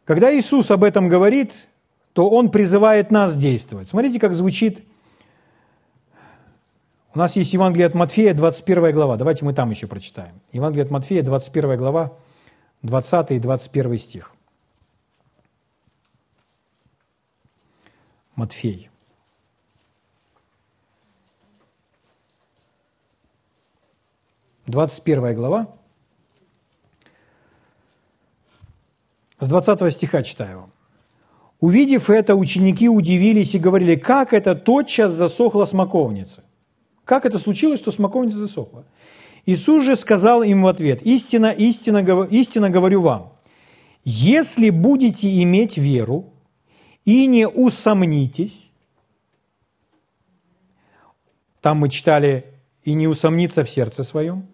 Когда 0.03 0.37
Иисус 0.37 0.71
об 0.71 0.83
этом 0.83 1.07
говорит, 1.07 1.53
то 2.11 2.29
Он 2.29 2.51
призывает 2.51 3.11
нас 3.11 3.37
действовать. 3.37 3.87
Смотрите, 3.87 4.19
как 4.19 4.33
звучит. 4.33 4.83
У 7.13 7.17
нас 7.17 7.37
есть 7.37 7.53
Евангелие 7.53 7.87
от 7.87 7.93
Матфея, 7.93 8.33
21 8.33 8.91
глава. 8.91 9.15
Давайте 9.15 9.45
мы 9.45 9.53
там 9.53 9.69
еще 9.69 9.87
прочитаем. 9.87 10.41
Евангелие 10.51 10.83
от 10.83 10.91
Матфея, 10.91 11.23
21 11.23 11.77
глава, 11.77 12.11
20 12.81 13.31
и 13.31 13.39
21 13.39 13.97
стих. 13.99 14.33
Матфей. 18.35 18.89
Двадцать 24.69 25.01
первая 25.01 25.34
глава. 25.34 25.75
С 29.39 29.49
20 29.49 29.91
стиха 29.91 30.21
читаю 30.21 30.60
вам. 30.60 30.71
Увидев 31.60 32.12
это, 32.12 32.36
ученики 32.36 32.88
удивились 32.88 33.55
и 33.55 33.58
говорили, 33.58 33.95
как 33.95 34.32
это 34.32 34.53
тотчас 34.53 35.13
засохла 35.13 35.65
смоковница. 35.65 36.43
Как 37.03 37.25
это 37.25 37.39
случилось, 37.39 37.79
что 37.79 37.89
смоковница 37.89 38.38
засохла? 38.38 38.86
Иисус 39.47 39.84
же 39.84 39.95
сказал 39.95 40.43
им 40.43 40.62
в 40.62 40.67
ответ, 40.67 41.01
истинно, 41.01 41.49
истинно, 41.49 42.27
истинно 42.29 42.69
говорю 42.69 43.01
вам, 43.01 43.34
если 44.03 44.69
будете 44.69 45.41
иметь 45.41 45.79
веру 45.79 46.32
и 47.05 47.25
не 47.25 47.47
усомнитесь, 47.47 48.71
там 51.60 51.79
мы 51.79 51.89
читали, 51.89 52.45
и 52.84 52.93
не 52.93 53.08
усомниться 53.08 53.63
в 53.63 53.69
сердце 53.69 54.03
своем, 54.03 54.47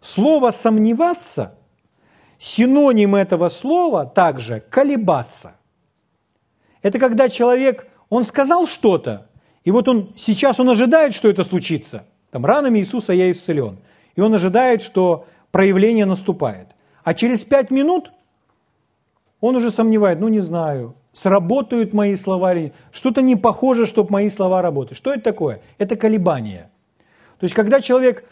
слово 0.00 0.50
«сомневаться», 0.50 1.54
синоним 2.38 3.14
этого 3.14 3.48
слова 3.48 4.06
также 4.06 4.60
«колебаться». 4.70 5.52
Это 6.82 6.98
когда 6.98 7.28
человек, 7.28 7.88
он 8.08 8.24
сказал 8.24 8.66
что-то, 8.66 9.28
и 9.64 9.70
вот 9.70 9.88
он 9.88 10.12
сейчас 10.16 10.58
он 10.60 10.70
ожидает, 10.70 11.14
что 11.14 11.28
это 11.28 11.44
случится. 11.44 12.06
Там 12.30 12.46
ранами 12.46 12.78
Иисуса 12.78 13.12
я 13.12 13.30
исцелен– 13.30 13.78
и 14.16 14.20
он 14.20 14.34
ожидает, 14.34 14.82
что 14.82 15.26
проявление 15.50 16.04
наступает. 16.04 16.68
А 17.04 17.14
через 17.14 17.42
пять 17.42 17.70
минут 17.70 18.12
он 19.40 19.56
уже 19.56 19.70
сомневает, 19.70 20.20
ну 20.20 20.28
не 20.28 20.40
знаю, 20.40 20.94
сработают 21.12 21.92
мои 21.92 22.14
слова 22.16 22.52
или 22.54 22.72
что-то 22.92 23.22
не 23.22 23.36
похоже, 23.36 23.86
чтобы 23.86 24.12
мои 24.12 24.28
слова 24.28 24.62
работали. 24.62 24.94
Что 24.94 25.12
это 25.12 25.22
такое? 25.22 25.62
Это 25.78 25.96
колебание. 25.96 26.70
То 27.38 27.44
есть, 27.44 27.54
когда 27.54 27.80
человек, 27.80 28.24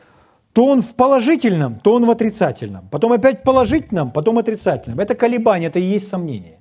то 0.53 0.65
он 0.67 0.83
в 0.83 0.95
положительном, 0.95 1.81
то 1.81 1.95
он 1.95 2.05
в 2.05 2.11
отрицательном, 2.11 2.89
потом 2.91 3.13
опять 3.13 3.43
положительном, 3.43 4.11
потом 4.11 4.39
отрицательном. 4.39 5.01
Это 5.01 5.15
колебание, 5.15 5.69
это 5.69 5.79
и 5.79 5.83
есть 5.83 6.09
сомнение. 6.09 6.61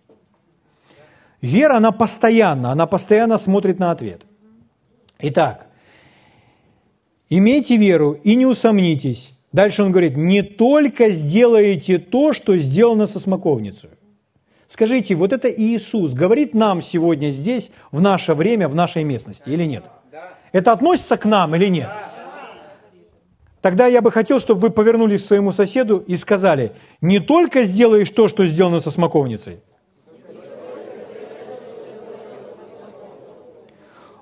Вера, 1.41 1.77
она 1.77 1.91
постоянно, 1.91 2.71
она 2.71 2.85
постоянно 2.87 3.37
смотрит 3.37 3.79
на 3.79 3.91
ответ. 3.91 4.21
Итак, 5.19 5.67
Имейте 7.29 7.75
веру 7.75 8.17
и 8.23 8.35
не 8.35 8.45
усомнитесь. 8.45 9.33
Дальше 9.51 9.83
он 9.83 9.91
говорит, 9.91 10.15
не 10.15 10.43
только 10.43 11.09
сделаете 11.09 11.97
то, 11.97 12.33
что 12.33 12.55
сделано 12.57 13.07
со 13.07 13.19
смоковницей. 13.19 13.89
Скажите, 14.65 15.15
вот 15.15 15.33
это 15.33 15.49
Иисус 15.49 16.13
говорит 16.13 16.53
нам 16.53 16.81
сегодня 16.81 17.31
здесь, 17.31 17.71
в 17.91 18.01
наше 18.01 18.33
время, 18.33 18.67
в 18.67 18.75
нашей 18.75 19.03
местности 19.03 19.49
или 19.49 19.65
нет? 19.65 19.85
Это 20.51 20.71
относится 20.71 21.17
к 21.17 21.25
нам 21.25 21.55
или 21.55 21.67
нет? 21.67 21.89
Тогда 23.61 23.87
я 23.87 24.01
бы 24.01 24.11
хотел, 24.11 24.39
чтобы 24.39 24.61
вы 24.61 24.69
повернулись 24.69 25.23
к 25.23 25.25
своему 25.25 25.51
соседу 25.51 25.97
и 25.97 26.15
сказали, 26.15 26.73
не 27.01 27.19
только 27.19 27.63
сделаешь 27.63 28.11
то, 28.11 28.27
что 28.27 28.45
сделано 28.45 28.79
со 28.79 28.91
смоковницей, 28.91 29.59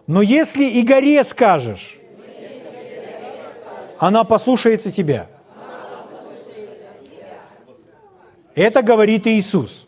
но 0.08 0.22
если 0.22 0.66
и 0.66 0.84
горе 0.84 1.24
скажешь, 1.24 1.98
она 3.98 4.24
послушается 4.24 4.92
тебя. 4.92 5.28
Это 8.54 8.82
говорит 8.82 9.28
Иисус. 9.28 9.88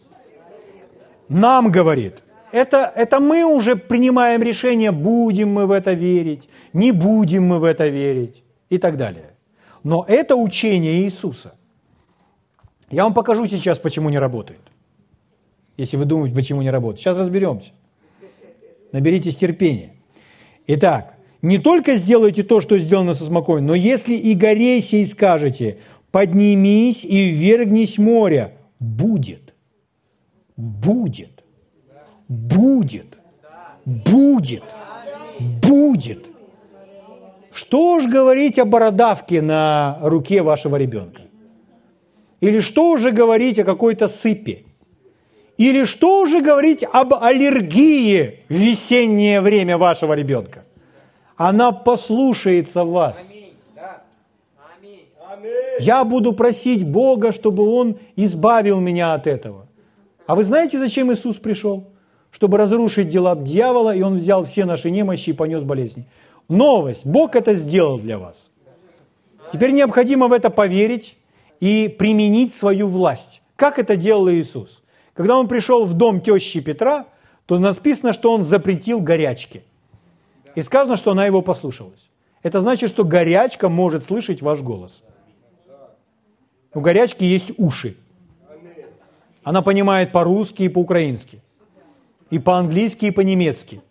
Нам 1.30 1.72
говорит. 1.72 2.24
Это, 2.52 2.92
это 2.96 3.20
мы 3.20 3.44
уже 3.44 3.76
принимаем 3.76 4.42
решение, 4.42 4.92
будем 4.92 5.54
мы 5.54 5.68
в 5.68 5.72
это 5.72 5.92
верить, 5.92 6.50
не 6.74 6.92
будем 6.92 7.44
мы 7.44 7.60
в 7.60 7.66
это 7.66 7.88
верить 7.88 8.44
и 8.70 8.78
так 8.78 8.98
далее. 8.98 9.37
Но 9.84 10.06
это 10.08 10.36
учение 10.36 11.02
Иисуса. 11.02 11.54
Я 12.90 13.04
вам 13.04 13.14
покажу 13.14 13.46
сейчас, 13.46 13.80
почему 13.80 14.10
не 14.10 14.20
работает. 14.20 14.62
Если 15.78 15.98
вы 15.98 16.06
думаете, 16.06 16.36
почему 16.36 16.62
не 16.62 16.72
работает. 16.72 17.02
Сейчас 17.02 17.18
разберемся. 17.18 17.72
Наберитесь 18.92 19.36
терпения. 19.36 19.94
Итак, 20.68 21.16
не 21.42 21.60
только 21.60 21.96
сделайте 21.96 22.44
то, 22.44 22.62
что 22.62 22.80
сделано 22.80 23.14
со 23.14 23.26
смокой, 23.26 23.62
но 23.62 23.76
если 23.76 24.14
и 24.16 24.34
горе 24.34 24.82
сей 24.82 25.06
скажете, 25.06 25.80
поднимись 26.12 27.06
и 27.06 27.30
ввергнись 27.30 27.98
моря, 27.98 28.54
будет. 28.80 29.54
Будет. 30.56 31.44
Будет. 32.28 33.18
Будет. 33.86 34.64
Будет. 35.40 36.27
Что 37.58 38.00
ж 38.00 38.06
говорить 38.06 38.60
о 38.60 38.66
бородавке 38.66 39.42
на 39.42 39.98
руке 40.04 40.44
вашего 40.44 40.76
ребенка? 40.76 41.24
Или 42.40 42.60
что 42.60 42.92
уже 42.92 43.10
говорить 43.10 43.58
о 43.58 43.64
какой-то 43.64 44.08
сыпе? 44.08 44.64
Или 45.58 45.86
что 45.86 46.22
уже 46.22 46.42
говорить 46.42 46.84
об 46.84 47.16
аллергии 47.16 48.42
в 48.48 48.54
весеннее 48.54 49.42
время 49.42 49.80
вашего 49.80 50.14
ребенка? 50.14 50.66
Она 51.36 51.72
послушается 51.72 52.84
вас. 52.84 53.34
Я 55.80 56.04
буду 56.04 56.34
просить 56.34 56.88
Бога, 56.88 57.32
чтобы 57.32 57.64
Он 57.64 57.98
избавил 58.16 58.80
меня 58.80 59.16
от 59.16 59.26
этого. 59.26 59.66
А 60.28 60.36
вы 60.36 60.44
знаете, 60.44 60.78
зачем 60.78 61.12
Иисус 61.12 61.38
пришел? 61.38 61.86
Чтобы 62.30 62.60
разрушить 62.60 63.10
дела 63.10 63.36
дьявола, 63.36 63.96
и 63.96 64.04
Он 64.04 64.18
взял 64.18 64.46
все 64.46 64.66
наши 64.66 64.92
немощи 64.92 65.32
и 65.32 65.34
понес 65.34 65.64
болезни. 65.64 66.06
Новость. 66.50 67.06
Бог 67.06 67.36
это 67.36 67.56
сделал 67.56 68.00
для 68.00 68.18
вас. 68.18 68.50
Теперь 69.52 69.72
необходимо 69.72 70.28
в 70.28 70.34
это 70.34 70.50
поверить 70.50 71.18
и 71.60 71.88
применить 71.88 72.54
свою 72.54 72.88
власть. 72.88 73.42
Как 73.56 73.80
это 73.80 73.96
делал 73.96 74.30
Иисус? 74.30 74.84
Когда 75.14 75.38
Он 75.38 75.48
пришел 75.48 75.86
в 75.86 75.94
дом 75.94 76.22
тещи 76.22 76.62
Петра, 76.62 77.08
то 77.46 77.58
написано, 77.58 78.14
что 78.14 78.32
Он 78.32 78.44
запретил 78.44 79.02
горячки. 79.02 79.64
И 80.56 80.62
сказано, 80.62 80.98
что 80.98 81.12
она 81.12 81.26
его 81.26 81.42
послушалась. 81.42 82.10
Это 82.44 82.62
значит, 82.62 82.90
что 82.90 83.04
горячка 83.04 83.70
может 83.70 84.04
слышать 84.04 84.42
ваш 84.42 84.62
голос. 84.62 85.04
У 86.74 86.80
горячки 86.80 87.24
есть 87.24 87.52
уши. 87.58 87.98
Она 89.44 89.62
понимает 89.62 90.12
по-русски 90.12 90.64
и 90.64 90.70
по-украински. 90.70 91.42
И 92.30 92.40
по-английски, 92.40 93.06
и 93.06 93.12
по-немецки. 93.12 93.82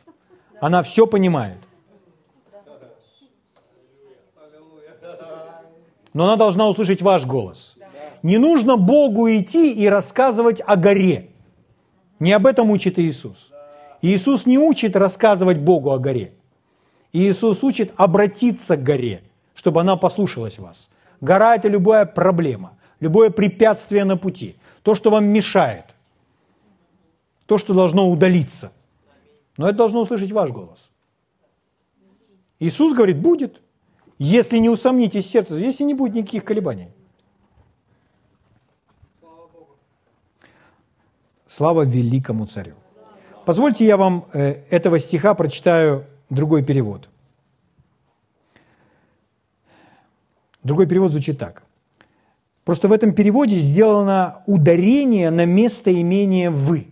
Она 0.60 0.82
все 0.82 1.06
понимает. 1.06 1.58
Но 6.16 6.24
она 6.24 6.36
должна 6.36 6.66
услышать 6.66 7.02
ваш 7.02 7.26
голос. 7.26 7.76
Не 8.22 8.38
нужно 8.38 8.78
Богу 8.78 9.28
идти 9.28 9.70
и 9.74 9.86
рассказывать 9.86 10.62
о 10.66 10.74
горе. 10.76 11.28
Не 12.20 12.32
об 12.32 12.46
этом 12.46 12.70
учит 12.70 12.98
Иисус. 12.98 13.52
Иисус 14.00 14.46
не 14.46 14.56
учит 14.56 14.96
рассказывать 14.96 15.58
Богу 15.58 15.90
о 15.90 15.98
горе. 15.98 16.32
Иисус 17.12 17.62
учит 17.62 17.92
обратиться 17.98 18.78
к 18.78 18.82
горе, 18.82 19.24
чтобы 19.54 19.82
она 19.82 19.96
послушалась 19.96 20.58
вас. 20.58 20.88
Гора– 21.20 21.54
это 21.56 21.68
любая 21.68 22.06
проблема, 22.06 22.78
любое 22.98 23.28
препятствие 23.28 24.04
на 24.04 24.16
пути, 24.16 24.56
то, 24.82 24.94
что 24.94 25.10
вам 25.10 25.26
мешает, 25.26 25.94
то, 27.44 27.58
что 27.58 27.74
должно 27.74 28.08
удалиться. 28.08 28.72
Но 29.58 29.68
это 29.68 29.76
должно 29.76 30.00
услышать 30.00 30.32
ваш 30.32 30.50
голос. 30.50 30.90
Иисус 32.58 32.94
говорит, 32.94 33.18
будет, 33.18 33.60
если 34.18 34.58
не 34.58 34.70
усомнитесь 34.70 35.28
сердце, 35.28 35.56
если 35.56 35.84
не 35.84 35.94
будет 35.94 36.14
никаких 36.14 36.44
колебаний. 36.44 36.88
Слава 41.46 41.82
великому 41.82 42.46
царю. 42.46 42.74
Позвольте 43.44 43.86
я 43.86 43.96
вам 43.96 44.26
э, 44.32 44.64
этого 44.70 44.98
стиха 44.98 45.34
прочитаю 45.34 46.04
другой 46.30 46.62
перевод. 46.64 47.08
Другой 50.62 50.86
перевод 50.86 51.12
звучит 51.12 51.38
так. 51.38 51.62
Просто 52.64 52.88
в 52.88 52.92
этом 52.92 53.14
переводе 53.14 53.60
сделано 53.60 54.42
ударение 54.46 55.30
на 55.30 55.46
местоимение 55.46 56.50
«вы». 56.50 56.88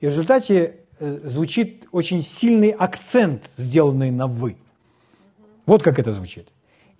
И 0.00 0.06
в 0.06 0.10
результате 0.10 0.80
э, 0.98 1.20
звучит 1.24 1.86
очень 1.92 2.22
сильный 2.24 2.70
акцент, 2.70 3.48
сделанный 3.56 4.10
на 4.10 4.26
«вы». 4.26 4.56
Вот 5.66 5.82
как 5.82 5.98
это 5.98 6.12
звучит. 6.12 6.48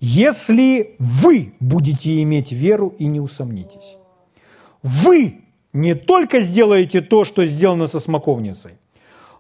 «Если 0.01 0.97
вы 0.99 1.55
будете 1.61 2.23
иметь 2.23 2.53
веру 2.53 2.95
и 2.99 3.07
не 3.07 3.21
усомнитесь, 3.21 3.97
вы 4.83 5.43
не 5.73 5.95
только 5.95 6.41
сделаете 6.41 7.01
то, 7.01 7.25
что 7.25 7.47
сделано 7.47 7.87
со 7.87 8.01
смоковницей, 8.01 8.73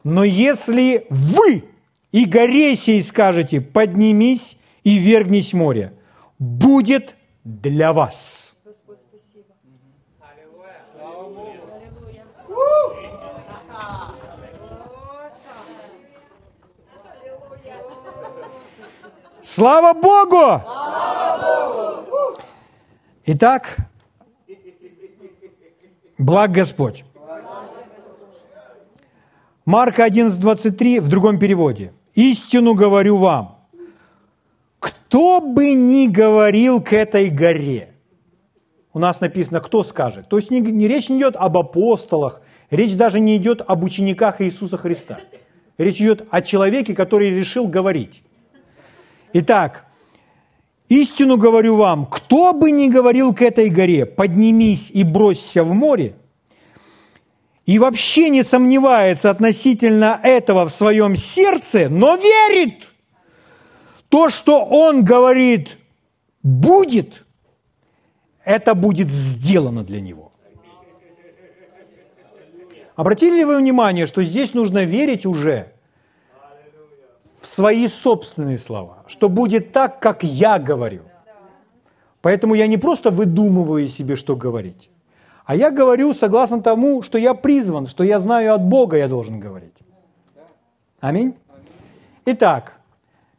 но 0.05 0.25
если 0.25 1.07
вы 1.11 1.65
и 2.13 2.25
горе 2.25 2.77
сей 2.77 3.03
скажете, 3.03 3.61
поднимись 3.61 4.59
и 4.85 4.99
вергнись 4.99 5.53
море, 5.53 5.93
будет 6.39 7.17
для 7.45 7.93
вас. 7.93 8.54
Слава 19.45 19.93
Богу! 19.93 20.63
Итак, 23.27 23.77
благ 26.19 26.51
Господь. 26.51 27.05
Марка 29.65 30.07
11.23 30.07 31.01
в 31.01 31.09
другом 31.09 31.39
переводе– 31.39 31.93
Истину 32.15 32.75
говорю 32.75 33.17
вам, 33.17 33.59
кто 34.79 35.41
бы 35.41 35.75
ни 35.75 36.07
говорил 36.07 36.81
к 36.81 36.93
этой 36.93 37.29
горе, 37.29 37.91
у 38.93 39.01
нас 39.01 39.21
написано, 39.21 39.61
кто 39.61 39.83
скажет. 39.83 40.29
То 40.29 40.37
есть 40.37 40.51
не, 40.51 40.61
не 40.61 40.87
речь 40.87 41.09
не 41.09 41.19
идет 41.19 41.35
об 41.35 41.59
апостолах, 41.59 42.41
речь 42.71 42.95
даже 42.95 43.19
не 43.19 43.37
идет 43.37 43.63
об 43.67 43.83
учениках 43.83 44.41
Иисуса 44.41 44.77
Христа. 44.77 45.19
Речь 45.77 46.01
идет 46.01 46.29
о 46.31 46.41
человеке, 46.41 46.95
который 46.95 47.31
решил 47.31 47.67
говорить. 47.67 48.23
Итак, 49.37 49.87
истину 50.89 51.37
говорю 51.37 51.75
вам, 51.75 52.07
кто 52.07 52.53
бы 52.53 52.71
ни 52.71 52.89
говорил 52.89 53.35
к 53.35 53.43
этой 53.43 53.69
горе, 53.69 54.07
поднимись 54.07 54.93
и 54.93 55.03
бросься 55.03 55.65
в 55.65 55.75
море, 55.75 56.15
и 57.67 57.81
вообще 57.81 58.31
не 58.31 58.45
сомневается 58.45 59.31
относительно 59.31 60.21
этого 60.23 60.69
в 60.69 60.73
своем 60.73 61.17
сердце, 61.17 61.89
но 61.89 62.15
верит, 62.15 62.93
то, 64.09 64.31
что 64.31 64.65
он 64.65 65.03
говорит 65.03 65.79
будет, 66.45 67.25
это 68.45 68.77
будет 68.77 69.11
сделано 69.11 69.83
для 69.83 70.01
него. 70.01 70.31
Обратили 72.95 73.39
ли 73.39 73.45
вы 73.45 73.57
внимание, 73.57 74.07
что 74.07 74.23
здесь 74.23 74.55
нужно 74.55 74.85
верить 74.85 75.27
уже 75.27 75.74
в 77.45 77.47
свои 77.47 77.89
собственные 77.89 78.57
слова, 78.57 79.05
что 79.07 79.29
будет 79.29 79.71
так, 79.73 80.01
как 80.01 80.23
я 80.23 80.59
говорю. 80.59 81.03
Поэтому 82.23 82.55
я 82.55 82.67
не 82.67 82.79
просто 82.79 83.11
выдумываю 83.11 83.87
себе, 83.89 84.17
что 84.17 84.35
говорить, 84.35 84.89
а 85.45 85.55
я 85.55 85.71
говорю 85.71 86.15
согласно 86.15 86.63
тому, 86.63 87.03
что 87.03 87.19
я 87.19 87.35
призван, 87.35 87.87
что 87.87 88.03
я 88.03 88.19
знаю 88.19 88.55
от 88.55 88.63
Бога, 88.63 88.97
я 88.97 89.09
должен 89.09 89.41
говорить. 89.41 89.77
Аминь. 91.01 91.35
Итак, 92.25 92.79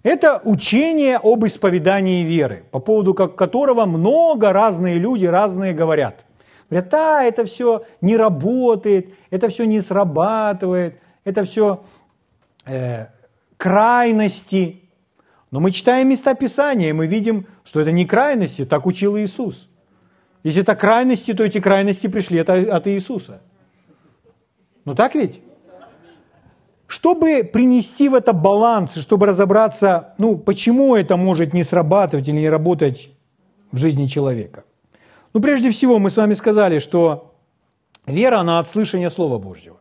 это 0.03 0.39
учение 0.43 1.18
об 1.18 1.43
исповедании 1.43 2.24
веры, 2.24 2.64
по 2.70 2.78
поводу 2.80 3.16
которого 3.16 3.86
много 3.86 4.53
разные 4.53 4.99
люди 4.99 5.26
разные 5.26 5.74
говорят. 5.74 6.26
Говорят, 6.70 6.89
да, 6.89 7.24
это 7.24 7.45
все 7.45 7.86
не 8.01 8.18
работает, 8.18 9.16
это 9.32 9.49
все 9.49 9.66
не 9.66 9.82
срабатывает, 9.82 10.99
это 11.24 11.43
все 11.43 11.84
э, 12.68 13.08
крайности. 13.58 14.82
Но 15.51 15.60
мы 15.60 15.72
читаем 15.72 16.10
места 16.10 16.34
Писания, 16.34 16.89
и 16.89 16.93
мы 16.93 17.08
видим, 17.08 17.47
что 17.64 17.80
это 17.80 17.91
не 17.91 18.06
крайности, 18.06 18.66
так 18.66 18.86
учил 18.86 19.18
Иисус. 19.18 19.70
Если 20.43 20.62
это 20.62 20.76
крайности, 20.76 21.34
то 21.34 21.43
эти 21.43 21.60
крайности 21.60 22.08
пришли 22.08 22.39
от, 22.39 22.88
Иисуса. 22.88 23.41
Ну 24.86 24.93
так 24.93 25.16
ведь? 25.16 25.41
Чтобы 26.88 27.43
принести 27.43 28.10
в 28.10 28.14
это 28.14 28.32
баланс, 28.32 28.95
чтобы 28.95 29.26
разобраться, 29.26 30.14
ну, 30.20 30.38
почему 30.38 30.95
это 30.95 31.18
может 31.18 31.53
не 31.53 31.64
срабатывать 31.64 32.28
или 32.28 32.36
не 32.36 32.49
работать 32.49 33.10
в 33.72 33.78
жизни 33.78 34.06
человека. 34.06 34.66
Ну, 35.34 35.41
прежде 35.41 35.72
всего, 35.72 35.97
мы 35.97 36.12
с 36.12 36.18
вами 36.18 36.36
сказали, 36.36 36.78
что 36.78 37.34
вера, 38.06 38.39
она 38.39 38.60
от 38.60 38.68
слышания 38.68 39.10
Слова 39.10 39.39
Божьего. 39.39 39.80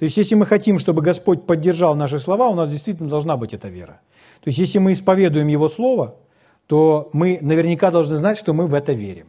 То 0.00 0.06
есть, 0.06 0.16
если 0.16 0.34
мы 0.34 0.46
хотим, 0.46 0.80
чтобы 0.80 1.02
Господь 1.02 1.46
поддержал 1.46 1.94
наши 1.94 2.18
слова, 2.18 2.48
у 2.48 2.54
нас 2.54 2.68
действительно 2.70 3.08
должна 3.08 3.36
быть 3.36 3.54
эта 3.54 3.68
вера. 3.68 4.00
То 4.40 4.48
есть, 4.48 4.58
если 4.58 4.80
мы 4.80 4.90
исповедуем 4.90 5.46
Его 5.46 5.68
Слово– 5.68 6.16
то 6.70 7.10
мы 7.12 7.40
наверняка 7.42 7.90
должны 7.90 8.14
знать, 8.14 8.38
что 8.38 8.52
мы 8.52 8.68
в 8.68 8.74
это 8.74 8.92
верим. 8.92 9.26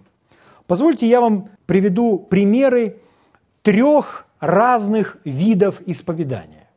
Позвольте 0.67 1.07
я 1.07 1.19
вам 1.19 1.49
приведу 1.65 2.19
примеры 2.19 2.97
трех 3.63 4.28
разных 4.39 5.17
видов 5.26 5.82
исповедания. 5.88 6.69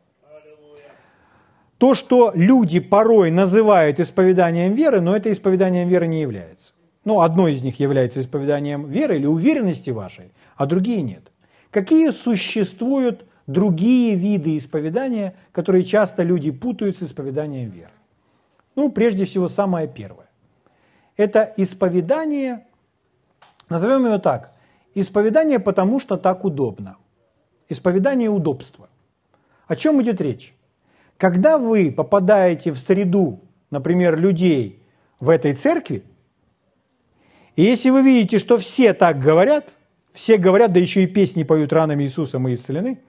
То, 1.77 1.95
что 1.95 2.33
люди 2.35 2.81
порой 2.81 3.31
называют 3.31 4.01
исповеданием 4.01 4.73
веры, 4.73 5.03
но 5.03 5.15
это 5.15 5.31
исповеданием 5.31 5.87
веры 5.87 6.07
не 6.07 6.23
является. 6.23 6.73
Ну, 7.05 7.21
одно 7.21 7.47
из 7.47 7.63
них 7.63 7.79
является 7.79 8.23
исповеданием 8.23 8.87
веры 8.89 9.17
или 9.17 9.27
уверенности 9.27 9.91
вашей, 9.91 10.33
а 10.57 10.65
другие 10.65 11.03
нет. 11.03 11.31
Какие 11.71 12.09
существуют 12.09 13.27
другие 13.47 14.15
виды 14.15 14.57
исповедания, 14.57 15.35
которые 15.53 15.85
часто 15.85 16.23
люди 16.23 16.51
путают 16.51 16.97
с 16.97 17.03
исповеданием 17.03 17.71
веры? 17.71 17.93
Ну, 18.75 18.91
прежде 18.91 19.25
всего, 19.25 19.49
самое 19.49 19.89
первое. 19.89 20.29
Это 21.17 21.53
исповедание, 21.57 22.67
назовем 23.69 24.07
его 24.07 24.19
так, 24.19 24.53
исповедание 24.95 25.59
потому, 25.59 26.01
что 26.01 26.17
так 26.17 26.45
удобно. 26.45 26.97
Исповедание 27.69 28.29
удобства. 28.29 28.89
О 29.67 29.77
чем 29.77 30.03
идет 30.03 30.21
речь? 30.21 30.55
Когда 31.17 31.59
вы 31.59 31.93
попадаете 31.93 32.73
в 32.73 32.79
среду, 32.79 33.41
например, 33.71 34.19
людей 34.19 34.83
в 35.21 35.29
этой 35.29 35.55
церкви, 35.55 36.05
и 37.57 37.63
если 37.63 37.91
вы 37.91 38.03
видите, 38.03 38.39
что 38.39 38.59
все 38.59 38.93
так 38.93 39.21
говорят, 39.21 39.73
все 40.13 40.37
говорят, 40.37 40.73
да 40.73 40.81
еще 40.81 41.05
и 41.05 41.07
песни 41.07 41.45
поют 41.45 41.73
ранами 41.73 42.03
Иисуса 42.03 42.39
мы 42.39 42.55
исцелены, 42.55 43.01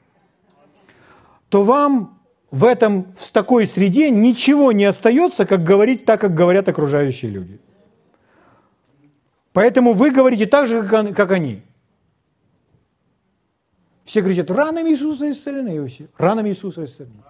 то 1.55 1.63
вам 1.63 2.19
в 2.51 2.65
этом, 2.65 3.13
в 3.17 3.31
такой 3.31 3.65
среде 3.65 4.09
ничего 4.09 4.73
не 4.73 4.83
остается, 4.83 5.45
как 5.45 5.63
говорить 5.63 6.03
так, 6.03 6.19
как 6.19 6.33
говорят 6.33 6.67
окружающие 6.67 7.31
люди. 7.31 7.61
Поэтому 9.53 9.93
вы 9.93 10.11
говорите 10.11 10.47
так 10.47 10.67
же, 10.67 10.83
как 10.83 11.31
они. 11.31 11.61
Все 14.03 14.21
кричат, 14.21 14.51
ранами 14.51 14.89
Иисуса 14.89 15.31
исцелены, 15.31 15.77
и 15.77 15.87
все. 15.87 16.09
Ранами 16.17 16.49
Иисуса 16.49 16.83
исцелены. 16.83 17.23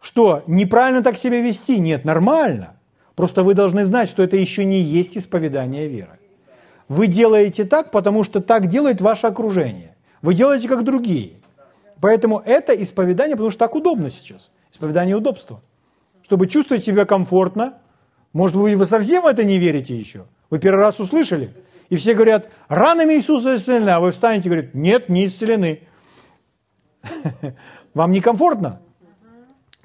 Что, 0.00 0.44
неправильно 0.46 1.02
так 1.02 1.16
себя 1.16 1.40
вести? 1.40 1.80
Нет, 1.80 2.04
нормально. 2.04 2.76
Просто 3.16 3.42
вы 3.42 3.54
должны 3.54 3.84
знать, 3.84 4.08
что 4.08 4.22
это 4.22 4.36
еще 4.36 4.64
не 4.64 4.80
есть 4.80 5.18
исповедание 5.18 5.88
веры. 5.88 6.20
Вы 6.86 7.08
делаете 7.08 7.64
так, 7.64 7.90
потому 7.90 8.22
что 8.22 8.40
так 8.40 8.68
делает 8.68 9.00
ваше 9.00 9.26
окружение. 9.26 9.95
Вы 10.26 10.34
делаете 10.34 10.66
как 10.66 10.82
другие. 10.82 11.34
Поэтому 12.00 12.42
это 12.44 12.72
исповедание, 12.82 13.36
потому 13.36 13.52
что 13.52 13.60
так 13.60 13.76
удобно 13.76 14.10
сейчас. 14.10 14.50
Исповедание 14.72 15.14
удобства. 15.14 15.62
Чтобы 16.24 16.48
чувствовать 16.48 16.82
себя 16.84 17.04
комфортно. 17.04 17.74
Может 18.32 18.56
быть, 18.56 18.74
вы 18.74 18.86
совсем 18.86 19.22
в 19.22 19.26
это 19.26 19.44
не 19.44 19.58
верите 19.60 19.96
еще? 19.96 20.26
Вы 20.50 20.58
первый 20.58 20.80
раз 20.80 20.98
услышали? 20.98 21.54
И 21.90 21.96
все 21.96 22.14
говорят, 22.14 22.50
ранами 22.66 23.14
Иисуса 23.14 23.54
исцелены, 23.54 23.90
а 23.90 24.00
вы 24.00 24.10
встанете 24.10 24.48
и 24.48 24.50
говорите, 24.50 24.70
нет, 24.74 25.08
не 25.08 25.26
исцелены. 25.26 25.82
Вам 27.94 28.10
некомфортно? 28.10 28.80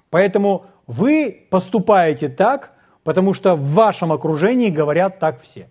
Поэтому 0.10 0.66
вы 0.88 1.46
поступаете 1.52 2.30
так, 2.30 2.72
потому 3.04 3.36
что 3.36 3.54
в 3.54 3.74
вашем 3.74 4.12
окружении 4.12 4.72
говорят 4.72 5.20
так 5.20 5.40
все. 5.40 5.70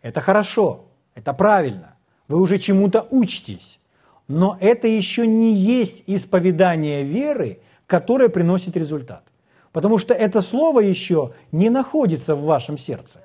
Это 0.00 0.20
хорошо, 0.20 0.84
это 1.16 1.32
правильно. 1.32 1.97
Вы 2.28 2.40
уже 2.40 2.58
чему-то 2.58 3.06
учитесь. 3.10 3.80
Но 4.28 4.58
это 4.60 4.86
еще 4.86 5.26
не 5.26 5.54
есть 5.54 6.04
исповедание 6.06 7.02
веры, 7.02 7.60
которое 7.86 8.28
приносит 8.28 8.76
результат. 8.76 9.24
Потому 9.72 9.98
что 9.98 10.12
это 10.12 10.42
слово 10.42 10.80
еще 10.80 11.32
не 11.50 11.70
находится 11.70 12.34
в 12.34 12.42
вашем 12.42 12.78
сердце. 12.78 13.22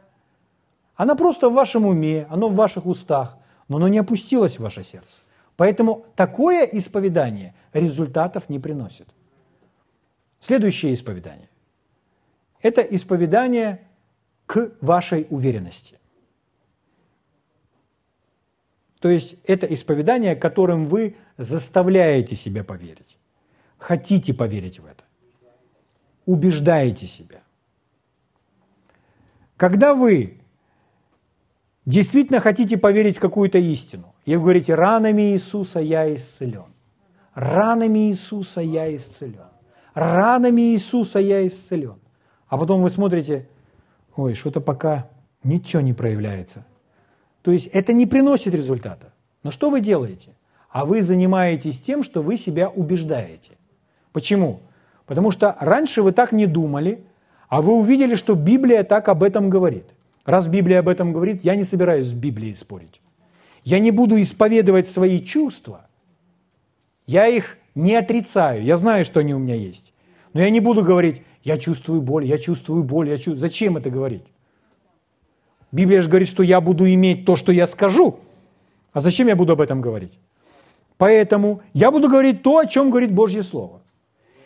Оно 0.96 1.16
просто 1.16 1.50
в 1.50 1.54
вашем 1.54 1.86
уме, 1.86 2.26
оно 2.30 2.48
в 2.48 2.56
ваших 2.56 2.86
устах, 2.86 3.38
но 3.68 3.78
оно 3.78 3.88
не 3.90 3.98
опустилось 3.98 4.58
в 4.58 4.64
ваше 4.64 4.84
сердце. 4.84 5.22
Поэтому 5.58 6.06
такое 6.16 6.64
исповедание 6.64 7.54
результатов 7.74 8.50
не 8.50 8.60
приносит. 8.60 9.08
Следующее 10.40 10.94
исповедание. 10.94 11.50
Это 12.62 12.82
исповедание 12.82 13.82
к 14.46 14.72
вашей 14.82 15.28
уверенности. 15.30 16.00
То 19.04 19.10
есть 19.10 19.36
это 19.46 19.68
исповедание, 19.68 20.34
которым 20.34 20.86
вы 20.86 21.18
заставляете 21.38 22.38
себя 22.38 22.64
поверить. 22.64 23.18
Хотите 23.78 24.34
поверить 24.34 24.80
в 24.80 24.86
это. 24.86 25.04
Убеждаете 26.26 27.06
себя. 27.06 27.42
Когда 29.58 29.94
вы 29.94 30.40
действительно 31.86 32.40
хотите 32.40 32.78
поверить 32.78 33.18
в 33.18 33.20
какую-то 33.20 33.58
истину, 33.58 34.16
и 34.24 34.38
вы 34.38 34.42
говорите, 34.44 34.74
ранами 34.74 35.34
Иисуса 35.34 35.82
я 35.82 36.14
исцелен. 36.16 36.74
Ранами 37.34 38.08
Иисуса 38.08 38.62
я 38.62 38.96
исцелен. 38.96 39.50
Ранами 39.94 40.62
Иисуса 40.72 41.20
я 41.20 41.46
исцелен. 41.46 42.00
А 42.48 42.58
потом 42.58 42.82
вы 42.82 42.90
смотрите, 42.90 43.50
ой, 44.16 44.34
что-то 44.34 44.62
пока 44.62 45.10
ничего 45.44 45.82
не 45.82 45.92
проявляется. 45.92 46.66
То 47.44 47.52
есть 47.52 47.68
это 47.68 47.94
не 47.94 48.08
приносит 48.08 48.56
результата. 48.56 49.14
Но 49.44 49.52
что 49.52 49.70
вы 49.70 49.82
делаете? 49.82 50.30
А 50.70 50.86
вы 50.86 51.04
занимаетесь 51.04 51.80
тем, 51.80 52.04
что 52.04 52.24
вы 52.24 52.38
себя 52.38 52.70
убеждаете. 52.70 53.52
Почему? 54.12 54.62
Потому 55.06 55.30
что 55.30 55.56
раньше 55.60 56.02
вы 56.02 56.14
так 56.14 56.32
не 56.32 56.48
думали, 56.48 57.04
а 57.50 57.62
вы 57.62 57.74
увидели, 57.74 58.16
что 58.16 58.34
Библия 58.34 58.84
так 58.84 59.10
об 59.10 59.22
этом 59.22 59.50
говорит. 59.50 59.86
Раз 60.26 60.48
Библия 60.48 60.80
об 60.80 60.88
этом 60.88 61.12
говорит, 61.12 61.44
я 61.44 61.56
не 61.56 61.66
собираюсь 61.66 62.08
с 62.08 62.14
Библией 62.14 62.56
спорить. 62.56 63.02
Я 63.64 63.80
не 63.80 63.92
буду 63.92 64.20
исповедовать 64.22 64.88
свои 64.88 65.22
чувства. 65.22 65.86
Я 67.06 67.28
их 67.28 67.58
не 67.76 67.96
отрицаю. 67.96 68.64
Я 68.64 68.78
знаю, 68.78 69.04
что 69.04 69.20
они 69.20 69.34
у 69.34 69.40
меня 69.40 69.56
есть. 69.56 69.94
Но 70.32 70.40
я 70.40 70.50
не 70.50 70.62
буду 70.62 70.84
говорить, 70.84 71.22
я 71.44 71.58
чувствую 71.58 72.02
боль, 72.02 72.26
я 72.26 72.38
чувствую 72.38 72.84
боль, 72.84 73.10
я 73.10 73.18
чувствую... 73.18 73.38
Зачем 73.38 73.78
это 73.78 73.90
говорить? 73.90 74.24
Библия 75.74 76.02
же 76.02 76.08
говорит, 76.08 76.30
что 76.30 76.44
я 76.44 76.62
буду 76.62 76.88
иметь 76.88 77.26
то, 77.26 77.36
что 77.36 77.52
я 77.52 77.66
скажу. 77.66 78.20
А 78.94 79.02
зачем 79.02 79.28
я 79.28 79.36
буду 79.36 79.54
об 79.54 79.60
этом 79.60 79.82
говорить? 79.82 80.14
Поэтому 81.00 81.62
я 81.74 81.90
буду 81.90 82.08
говорить 82.08 82.44
то, 82.44 82.60
о 82.60 82.68
чем 82.68 82.92
говорит 82.92 83.12
Божье 83.12 83.42
Слово. 83.42 83.82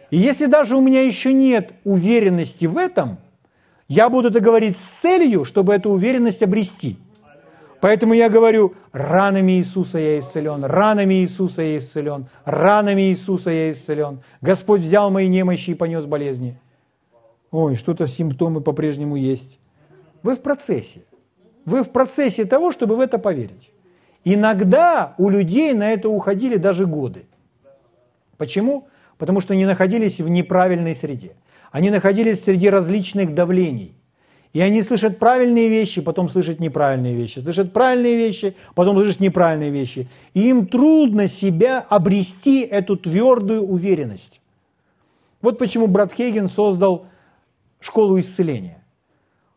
И 0.10 0.18
если 0.18 0.46
даже 0.46 0.78
у 0.78 0.82
меня 0.82 1.02
еще 1.02 1.34
нет 1.34 1.74
уверенности 1.84 2.66
в 2.66 2.78
этом, 2.78 3.18
я 3.90 4.10
буду 4.10 4.30
это 4.30 4.40
говорить 4.40 4.78
с 4.78 5.02
целью, 5.02 5.44
чтобы 5.44 5.74
эту 5.74 5.90
уверенность 5.90 6.42
обрести. 6.42 6.96
Поэтому 7.82 8.14
я 8.14 8.30
говорю, 8.30 8.74
ранами 8.94 9.60
Иисуса 9.60 10.00
я 10.00 10.20
исцелен, 10.20 10.64
ранами 10.64 11.16
Иисуса 11.16 11.62
я 11.62 11.78
исцелен, 11.78 12.28
ранами 12.46 13.10
Иисуса 13.10 13.52
я 13.52 13.72
исцелен. 13.72 14.22
Господь 14.40 14.80
взял 14.80 15.12
мои 15.12 15.28
немощи 15.28 15.72
и 15.72 15.76
понес 15.76 16.06
болезни. 16.06 16.58
Ой, 17.52 17.76
что-то 17.76 18.08
симптомы 18.08 18.62
по-прежнему 18.62 19.18
есть. 19.18 19.60
Вы 20.24 20.38
в 20.38 20.42
процессе. 20.42 21.02
Вы 21.68 21.84
в 21.84 21.90
процессе 21.90 22.46
того, 22.46 22.72
чтобы 22.72 22.96
в 22.96 23.02
это 23.02 23.20
поверить. 23.20 23.72
Иногда 24.24 25.16
у 25.18 25.28
людей 25.28 25.74
на 25.74 25.92
это 25.92 26.08
уходили 26.08 26.56
даже 26.56 26.86
годы. 26.86 27.26
Почему? 28.38 28.88
Потому 29.18 29.42
что 29.42 29.54
они 29.54 29.66
находились 29.66 30.22
в 30.22 30.30
неправильной 30.30 30.96
среде. 30.96 31.36
Они 31.74 31.90
находились 31.90 32.42
среди 32.42 32.70
различных 32.70 33.34
давлений. 33.34 33.94
И 34.54 34.62
они 34.62 34.82
слышат 34.82 35.20
правильные 35.20 35.68
вещи, 35.68 36.00
потом 36.00 36.30
слышат 36.30 36.62
неправильные 36.62 37.16
вещи. 37.16 37.40
Слышат 37.40 37.74
правильные 37.74 38.16
вещи, 38.16 38.56
потом 38.74 38.96
слышат 38.96 39.20
неправильные 39.20 39.70
вещи. 39.70 40.08
И 40.34 40.50
им 40.50 40.68
трудно 40.68 41.28
себя 41.28 41.86
обрести 41.90 42.62
эту 42.62 42.96
твердую 42.96 43.64
уверенность. 43.64 44.40
Вот 45.42 45.60
почему 45.60 45.88
брат 45.88 46.14
Хейген 46.14 46.48
создал 46.48 47.08
школу 47.82 48.18
исцеления. 48.22 48.77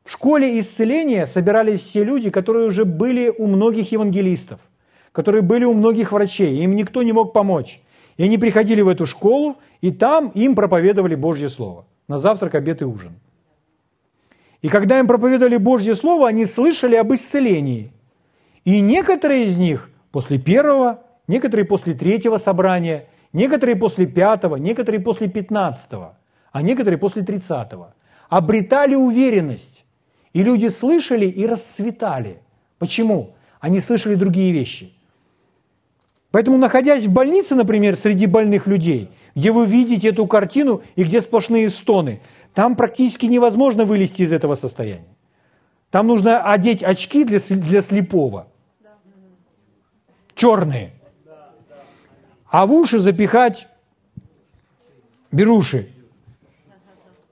В 0.04 0.10
школе 0.12 0.58
исцеления 0.58 1.26
собирались 1.26 1.80
все 1.80 2.04
люди, 2.04 2.30
которые 2.30 2.66
уже 2.66 2.84
были 2.84 3.32
у 3.36 3.46
многих 3.46 3.92
евангелистов, 3.92 4.60
которые 5.12 5.42
были 5.42 5.64
у 5.64 5.74
многих 5.74 6.12
врачей, 6.12 6.62
им 6.62 6.74
никто 6.74 7.02
не 7.02 7.12
мог 7.12 7.32
помочь. 7.32 7.80
И 8.16 8.24
они 8.24 8.38
приходили 8.38 8.82
в 8.82 8.88
эту 8.88 9.06
школу, 9.06 9.56
и 9.80 9.90
там 9.90 10.28
им 10.28 10.54
проповедовали 10.54 11.14
Божье 11.14 11.48
Слово 11.48 11.86
на 12.08 12.18
завтрак, 12.18 12.54
обед 12.54 12.82
и 12.82 12.84
ужин. 12.84 13.12
И 14.62 14.68
когда 14.68 14.98
им 14.98 15.06
проповедовали 15.06 15.56
Божье 15.56 15.94
Слово, 15.94 16.28
они 16.28 16.44
слышали 16.44 16.96
об 16.96 17.14
исцелении. 17.14 17.92
И 18.64 18.80
некоторые 18.80 19.44
из 19.44 19.56
них 19.56 19.90
после 20.12 20.38
первого, 20.38 21.02
некоторые 21.28 21.66
после 21.66 21.94
третьего 21.94 22.36
собрания, 22.36 23.06
некоторые 23.32 23.76
после 23.76 24.06
пятого, 24.06 24.56
некоторые 24.56 25.00
после 25.00 25.28
пятнадцатого, 25.28 26.18
а 26.52 26.62
некоторые 26.62 26.98
после 26.98 27.22
тридцатого 27.22 27.94
обретали 28.28 28.94
уверенность. 28.94 29.84
И 30.32 30.42
люди 30.42 30.68
слышали 30.68 31.26
и 31.26 31.46
расцветали. 31.46 32.38
Почему? 32.78 33.34
Они 33.58 33.80
слышали 33.80 34.14
другие 34.14 34.52
вещи. 34.52 34.92
Поэтому, 36.30 36.56
находясь 36.56 37.06
в 37.06 37.12
больнице, 37.12 37.56
например, 37.56 37.96
среди 37.96 38.26
больных 38.26 38.66
людей, 38.66 39.10
где 39.34 39.50
вы 39.50 39.66
видите 39.66 40.08
эту 40.08 40.26
картину 40.26 40.82
и 40.94 41.02
где 41.02 41.20
сплошные 41.20 41.68
стоны, 41.70 42.20
там 42.54 42.76
практически 42.76 43.26
невозможно 43.26 43.84
вылезти 43.84 44.22
из 44.22 44.32
этого 44.32 44.54
состояния. 44.54 45.08
Там 45.90 46.06
нужно 46.06 46.42
одеть 46.42 46.84
очки 46.84 47.24
для, 47.24 47.38
для 47.38 47.82
слепого. 47.82 48.46
Черные. 50.34 50.92
А 52.48 52.66
в 52.66 52.72
уши 52.72 53.00
запихать 53.00 53.66
беруши. 55.32 55.88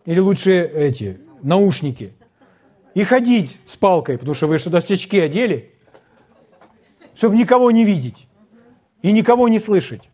Или 0.05 0.19
лучше 0.19 0.53
эти, 0.53 1.21
наушники. 1.43 2.13
И 2.95 3.05
ходить 3.05 3.59
с 3.65 3.77
палкой, 3.77 4.19
потому 4.19 4.35
что 4.35 4.47
вы 4.47 4.59
что-то 4.59 4.79
очки 4.79 5.19
одели, 5.21 5.75
чтобы 7.15 7.37
никого 7.37 7.71
не 7.71 7.85
видеть 7.85 8.27
и 9.03 9.13
никого 9.13 9.49
не 9.49 9.59
слышать. 9.59 10.09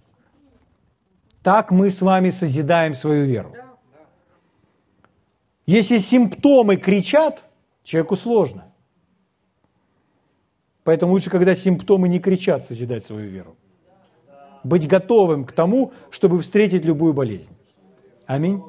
Так 1.43 1.71
мы 1.71 1.91
с 1.91 2.01
вами 2.01 2.31
созидаем 2.31 2.95
свою 2.95 3.27
веру. 3.27 3.55
Если 5.67 5.99
симптомы 5.99 6.77
кричат, 6.77 7.45
человеку 7.83 8.17
сложно. 8.17 8.65
Поэтому 10.83 11.13
лучше, 11.13 11.31
когда 11.31 11.55
симптомы 11.55 12.09
не 12.09 12.21
кричат, 12.21 12.65
созидать 12.65 13.05
свою 13.05 13.29
веру. 13.29 13.57
Быть 14.63 14.87
готовым 14.87 15.45
к 15.45 15.53
тому, 15.53 15.93
чтобы 16.11 16.41
встретить 16.41 16.85
любую 16.85 17.15
болезнь. 17.15 17.53
Аминь. 18.27 18.63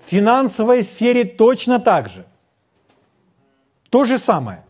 В 0.00 0.08
финансовой 0.08 0.82
сфере 0.82 1.24
точно 1.24 1.80
так 1.80 2.08
же. 2.08 2.24
То 3.90 4.04
же 4.04 4.18
самое. 4.18 4.64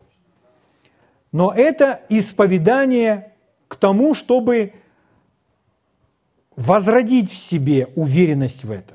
Но 1.33 1.53
это 1.53 2.01
исповедание 2.09 3.33
к 3.69 3.77
тому, 3.77 4.15
чтобы 4.15 4.73
возродить 6.57 7.31
в 7.31 7.37
себе 7.37 7.89
уверенность 7.95 8.65
в 8.65 8.71
это, 8.71 8.95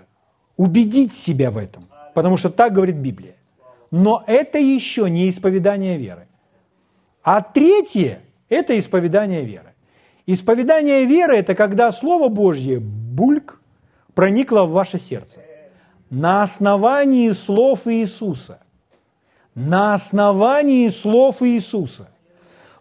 убедить 0.58 1.14
себя 1.14 1.52
в 1.52 1.58
этом, 1.58 1.88
потому 2.16 2.38
что 2.38 2.50
так 2.50 2.74
говорит 2.74 2.96
Библия. 2.96 3.36
Но 3.92 4.24
это 4.26 4.58
еще 4.58 5.10
не 5.10 5.30
исповедание 5.30 5.98
веры. 5.98 6.28
А 7.24 7.42
третье– 7.42 8.22
это 8.50 8.80
исповедание 8.80 9.44
веры. 9.44 9.74
Исповедание 10.26 11.06
веры– 11.06 11.38
это 11.38 11.56
когда 11.56 11.92
Слово 11.92 12.30
Божье, 12.30 12.80
бульк, 12.80 13.62
проникло 14.16 14.64
в 14.64 14.72
ваше 14.72 14.98
сердце. 14.98 15.42
На 16.10 16.44
основании 16.44 17.32
слов 17.32 17.86
Иисуса. 17.86 18.61
На 19.56 19.94
основании 19.96 20.88
слов 20.88 21.42
Иисуса. 21.42 22.10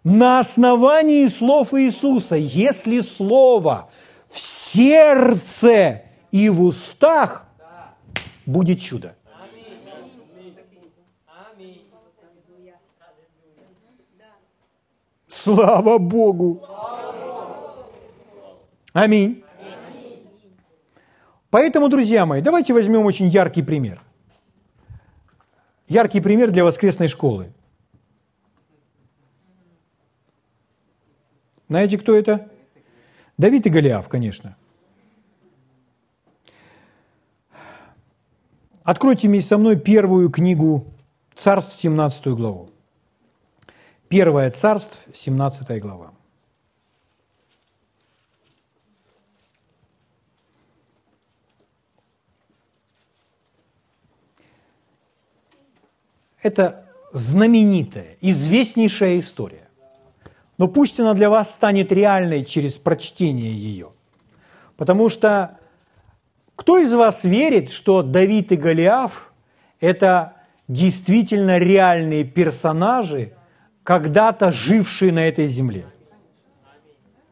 На 0.03 0.39
основании 0.39 1.27
слов 1.27 1.73
Иисуса. 1.73 2.35
Если 2.35 3.01
Слово 3.01 3.89
в 4.29 4.39
сердце 4.39 6.03
и 6.31 6.49
в 6.49 6.63
устах, 6.63 7.45
будет 8.45 8.79
чудо. 8.79 9.15
Слава 15.27 15.97
Богу! 15.97 16.61
Аминь. 18.93 19.43
Поэтому, 21.49 21.89
друзья 21.89 22.25
мои, 22.25 22.41
давайте 22.41 22.73
возьмем 22.73 23.05
очень 23.05 23.27
яркий 23.27 23.63
пример. 23.63 24.01
Яркий 25.91 26.21
пример 26.21 26.51
для 26.51 26.63
воскресной 26.63 27.09
школы. 27.09 27.51
Знаете, 31.67 31.97
кто 31.97 32.15
это? 32.15 32.49
Давид 33.37 33.65
и 33.65 33.69
Голиаф, 33.69 34.07
конечно. 34.07 34.55
Откройте 38.83 39.27
вместе 39.27 39.49
со 39.49 39.57
мной 39.57 39.75
первую 39.75 40.29
книгу 40.29 40.85
Царств, 41.35 41.77
17 41.77 42.27
главу. 42.27 42.69
Первое 44.07 44.49
Царств, 44.49 44.97
17 45.13 45.81
глава. 45.81 46.13
Это 56.41 56.85
знаменитая, 57.13 58.17
известнейшая 58.21 59.19
история. 59.19 59.67
Но 60.57 60.67
пусть 60.67 60.99
она 60.99 61.13
для 61.13 61.29
вас 61.29 61.51
станет 61.51 61.91
реальной 61.91 62.45
через 62.45 62.75
прочтение 62.75 63.53
ее. 63.53 63.89
Потому 64.77 65.09
что 65.09 65.57
кто 66.55 66.77
из 66.77 66.93
вас 66.93 67.23
верит, 67.23 67.71
что 67.71 68.03
Давид 68.03 68.51
и 68.51 68.55
Голиаф– 68.55 69.33
это 69.79 70.33
действительно 70.67 71.57
реальные 71.57 72.23
персонажи, 72.23 73.33
когда-то 73.83 74.51
жившие 74.51 75.11
на 75.11 75.27
этой 75.27 75.47
земле? 75.47 75.85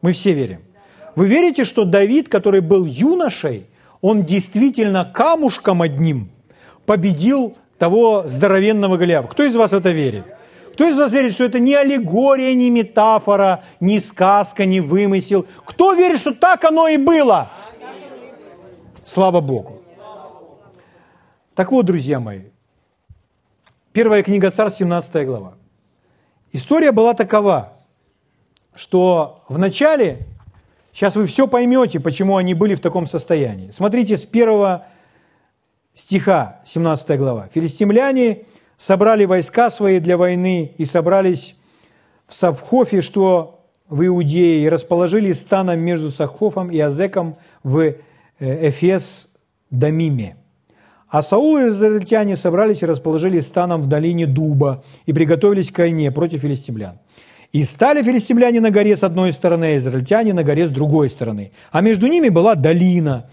Мы 0.02 0.12
все 0.12 0.32
верим. 0.32 0.62
Вы 1.14 1.28
верите, 1.28 1.64
что 1.64 1.84
Давид, 1.84 2.28
который 2.28 2.60
был 2.60 2.84
юношей, 2.84 3.66
он 4.00 4.24
действительно 4.24 5.04
камушком 5.04 5.82
одним 5.82 6.30
победил 6.86 7.56
того 7.80 8.24
здоровенного 8.26 8.98
Голиафа? 8.98 9.26
Кто 9.28 9.42
из 9.42 9.56
вас 9.56 9.72
это 9.72 9.90
верит? 9.90 10.24
Кто 10.74 10.86
из 10.86 10.98
вас 10.98 11.12
верит, 11.12 11.32
что 11.32 11.44
это 11.44 11.58
не 11.58 11.74
аллегория, 11.74 12.54
не 12.54 12.68
метафора, 12.68 13.64
не 13.80 14.00
сказка, 14.00 14.66
не 14.66 14.80
вымысел? 14.80 15.46
Кто 15.64 15.94
верит, 15.94 16.18
что 16.18 16.34
так 16.34 16.62
оно 16.64 16.88
и 16.88 16.98
было? 16.98 17.50
Слава 19.02 19.40
Богу. 19.40 19.80
Так 21.54 21.72
вот, 21.72 21.86
друзья 21.86 22.20
мои, 22.20 22.42
первая 23.92 24.22
книга 24.22 24.50
Царств, 24.50 24.78
17 24.78 25.26
глава. 25.26 25.54
История 26.52 26.92
была 26.92 27.14
такова, 27.14 27.72
что 28.74 29.42
в 29.48 29.58
начале, 29.58 30.26
сейчас 30.92 31.16
вы 31.16 31.24
все 31.24 31.48
поймете, 31.48 31.98
почему 31.98 32.36
они 32.36 32.52
были 32.52 32.74
в 32.74 32.80
таком 32.80 33.06
состоянии. 33.06 33.70
Смотрите 33.70 34.18
с 34.18 34.26
первого 34.26 34.86
стиха, 36.00 36.60
17 36.64 37.18
глава. 37.18 37.48
Филистимляне 37.52 38.42
собрали 38.76 39.26
войска 39.26 39.70
свои 39.70 40.00
для 40.00 40.16
войны 40.16 40.72
и 40.78 40.84
собрались 40.84 41.56
в 42.26 42.34
Савхофе, 42.34 43.02
что 43.02 43.66
в 43.88 44.06
Иудее, 44.06 44.64
и 44.64 44.68
расположили 44.68 45.32
станом 45.32 45.80
между 45.80 46.10
Савхофом 46.10 46.70
и 46.70 46.78
Азеком 46.78 47.36
в 47.62 47.78
э, 47.78 47.94
Эфес-Дамиме. 48.38 50.36
А 51.08 51.22
Саул 51.22 51.58
и 51.58 51.68
израильтяне 51.68 52.36
собрались 52.36 52.82
и 52.82 52.86
расположили 52.86 53.40
станом 53.40 53.82
в 53.82 53.88
долине 53.88 54.26
Дуба 54.26 54.84
и 55.06 55.12
приготовились 55.12 55.70
к 55.70 55.78
войне 55.78 56.12
против 56.12 56.40
филистимлян. 56.40 56.98
И 57.52 57.64
стали 57.64 58.02
филистимляне 58.02 58.60
на 58.60 58.70
горе 58.70 58.96
с 58.96 59.02
одной 59.02 59.32
стороны, 59.32 59.64
а 59.64 59.76
израильтяне 59.76 60.32
на 60.32 60.44
горе 60.44 60.68
с 60.68 60.70
другой 60.70 61.10
стороны. 61.10 61.50
А 61.72 61.80
между 61.80 62.06
ними 62.06 62.28
была 62.28 62.54
долина. 62.54 63.28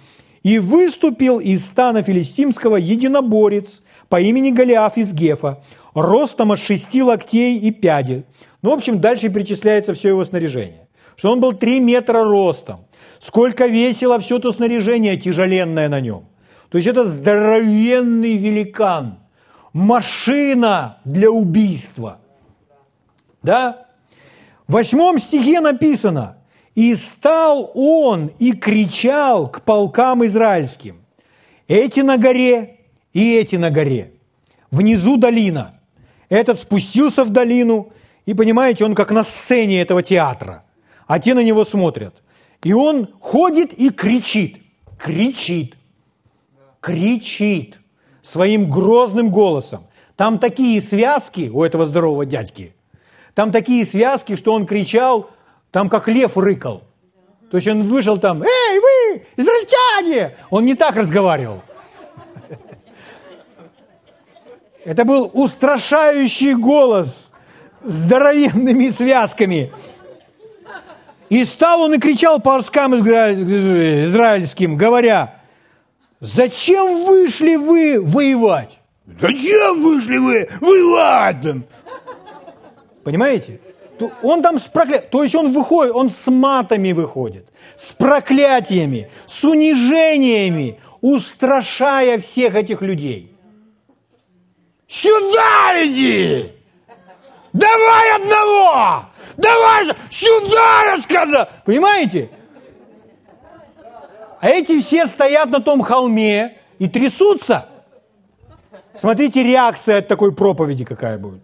И 0.47 0.59
выступил 0.59 1.41
из 1.41 1.65
стана 1.65 2.03
филистимского 2.03 2.77
единоборец, 2.77 3.81
по 4.07 4.21
имени 4.21 4.51
Голиаф 4.51 4.95
из 4.95 5.13
Гефа, 5.13 5.61
ростом 5.93 6.53
от 6.53 6.59
шести 6.59 7.03
локтей 7.03 7.57
и 7.57 7.69
пяди. 7.71 8.23
Ну, 8.61 8.69
в 8.69 8.73
общем, 8.75 9.01
дальше 9.01 9.27
перечисляется 9.27 9.93
все 9.93 10.07
его 10.07 10.23
снаряжение. 10.23 10.87
Что 11.17 11.33
он 11.33 11.41
был 11.41 11.51
три 11.51 11.81
метра 11.81 12.23
ростом. 12.23 12.85
Сколько 13.19 13.65
весило 13.67 14.19
все 14.19 14.39
то 14.39 14.53
снаряжение 14.53 15.17
тяжеленное 15.17 15.89
на 15.89 15.99
нем. 15.99 16.29
То 16.69 16.77
есть 16.77 16.87
это 16.87 17.03
здоровенный 17.03 18.37
великан. 18.37 19.19
Машина 19.73 20.99
для 21.03 21.29
убийства. 21.29 22.19
Да? 23.43 23.87
В 24.65 24.75
восьмом 24.75 25.19
стихе 25.19 25.59
написано, 25.59 26.36
«И 26.77 26.93
стал 26.93 27.71
он 27.73 28.27
и 28.37 28.51
кричал 28.51 29.47
к 29.47 29.63
полкам 29.63 30.23
израильским, 30.27 31.01
эти 31.67 32.01
на 32.01 32.17
горе, 32.17 32.81
и 33.13 33.35
эти 33.35 33.55
на 33.55 33.71
горе. 33.71 34.13
Внизу 34.69 35.17
долина. 35.17 35.79
Этот 36.29 36.59
спустился 36.59 37.23
в 37.23 37.31
долину, 37.31 37.91
и, 38.27 38.35
понимаете, 38.35 38.85
он 38.85 38.93
как 38.93 39.09
на 39.09 39.23
сцене 39.23 39.81
этого 39.81 40.03
театра. 40.03 40.65
А 41.07 41.17
те 41.17 41.33
на 41.33 41.43
него 41.43 41.65
смотрят. 41.65 42.13
И 42.63 42.73
он 42.73 43.09
ходит 43.19 43.73
и 43.73 43.89
кричит. 43.89 44.57
Кричит. 44.99 45.75
Кричит 46.79 47.79
своим 48.21 48.69
грозным 48.69 49.31
голосом. 49.31 49.87
Там 50.15 50.37
такие 50.37 50.79
связки 50.79 51.49
у 51.51 51.63
этого 51.63 51.87
здорового 51.87 52.27
дядьки. 52.27 52.75
Там 53.33 53.51
такие 53.51 53.83
связки, 53.83 54.35
что 54.35 54.53
он 54.53 54.67
кричал, 54.67 55.31
там 55.71 55.89
как 55.89 56.07
лев 56.07 56.37
рыкал. 56.37 56.83
То 57.51 57.57
есть 57.57 57.67
он 57.67 57.87
вышел 57.87 58.17
там, 58.17 58.43
эй, 58.43 58.79
вы, 58.79 59.25
израильтяне! 59.37 60.35
Он 60.49 60.65
не 60.65 60.75
так 60.75 60.95
разговаривал. 60.95 61.61
Это 64.83 65.05
был 65.05 65.29
устрашающий 65.33 66.55
голос 66.55 67.29
с 67.83 67.91
здоровенными 67.91 68.89
связками. 68.89 69.71
И 71.29 71.43
стал 71.43 71.81
он 71.81 71.93
и 71.93 71.99
кричал 71.99 72.39
по 72.39 72.55
арскам 72.55 72.95
израильским, 72.95 74.77
говоря, 74.77 75.37
Зачем 76.19 77.05
вышли 77.05 77.55
вы 77.55 78.01
воевать? 78.01 78.79
Зачем 79.21 79.81
вышли 79.81 80.17
вы 80.17 80.49
воевать? 80.59 81.63
Понимаете? 83.03 83.59
Он 84.21 84.41
там 84.41 84.59
с 84.59 84.63
прокля... 84.63 84.99
То 84.99 85.23
есть 85.23 85.35
он 85.35 85.53
выходит, 85.53 85.93
он 85.93 86.11
с 86.11 86.29
матами 86.29 86.91
выходит, 86.91 87.49
с 87.75 87.91
проклятиями, 87.91 89.09
с 89.25 89.43
унижениями, 89.43 90.79
устрашая 91.01 92.19
всех 92.19 92.55
этих 92.55 92.81
людей. 92.81 93.35
Сюда 94.87 95.85
иди! 95.85 96.51
Давай 97.53 98.15
одного! 98.15 99.05
Давай 99.35 99.87
сюда, 100.09 100.83
я 100.85 101.01
сказал! 101.01 101.49
Понимаете? 101.65 102.29
А 104.39 104.49
эти 104.49 104.79
все 104.79 105.07
стоят 105.07 105.49
на 105.49 105.59
том 105.59 105.81
холме 105.81 106.57
и 106.77 106.87
трясутся. 106.87 107.67
Смотрите, 108.93 109.43
реакция 109.43 109.99
от 109.99 110.07
такой 110.07 110.33
проповеди 110.33 110.85
какая 110.85 111.17
будет. 111.17 111.41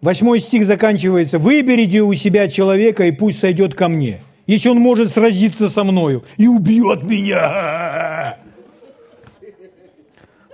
Восьмой 0.00 0.40
стих 0.40 0.66
заканчивается. 0.66 1.38
«Выберите 1.38 2.00
у 2.00 2.14
себя 2.14 2.48
человека, 2.48 3.04
и 3.04 3.12
пусть 3.12 3.38
сойдет 3.38 3.74
ко 3.74 3.88
мне, 3.88 4.20
если 4.46 4.70
он 4.70 4.78
может 4.78 5.10
сразиться 5.10 5.68
со 5.68 5.84
мною 5.84 6.24
и 6.38 6.48
убьет 6.48 7.02
меня, 7.02 8.38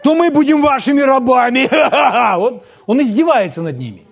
то 0.02 0.14
мы 0.14 0.30
будем 0.30 0.62
вашими 0.62 1.00
рабами». 1.00 1.68
Он, 2.38 2.62
он 2.86 3.02
издевается 3.02 3.62
над 3.62 3.78
ними. 3.78 4.02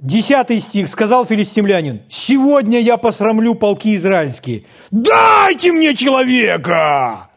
Десятый 0.00 0.60
стих, 0.60 0.88
сказал 0.88 1.24
филистимлянин, 1.24 2.02
«Сегодня 2.08 2.78
я 2.78 2.98
посрамлю 2.98 3.54
полки 3.54 3.96
израильские. 3.96 4.64
Дайте 4.90 5.72
мне 5.72 5.94
человека!» 5.94 7.30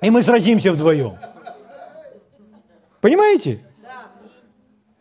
И 0.00 0.10
мы 0.10 0.22
сразимся 0.22 0.72
вдвоем. 0.72 1.12
Понимаете? 3.02 3.60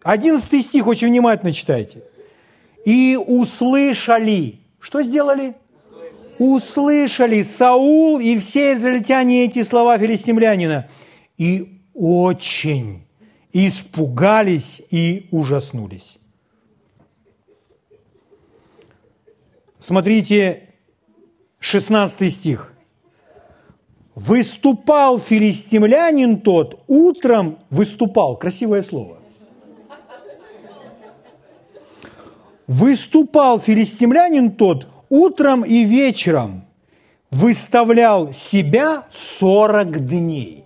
Одиннадцатый 0.01 0.63
стих 0.63 0.87
очень 0.87 1.09
внимательно 1.09 1.53
читайте. 1.53 2.03
«И 2.83 3.15
услышали». 3.15 4.59
Что 4.79 5.03
сделали? 5.03 5.53
Услышали 6.39 7.43
Саул 7.43 8.19
и 8.19 8.39
все 8.39 8.73
израильтяне 8.73 9.45
эти 9.45 9.61
слова 9.61 9.99
филистимлянина. 9.99 10.89
И 11.37 11.83
очень 11.93 13.05
испугались 13.53 14.81
и 14.89 15.27
ужаснулись. 15.29 16.17
Смотрите, 19.77 20.69
16 21.59 22.33
стих. 22.33 22.70
Выступал 24.27 25.17
филистимлянин 25.17 26.41
тот, 26.41 26.79
утром 26.87 27.57
выступал, 27.71 28.37
красивое 28.37 28.83
слово. 28.83 29.17
Выступал 32.67 33.59
филистимлянин 33.59 34.51
тот 34.51 34.87
утром 35.09 35.63
и 35.63 35.85
вечером, 35.85 36.65
выставлял 37.31 38.31
себя 38.31 39.05
40 39.09 40.05
дней. 40.05 40.65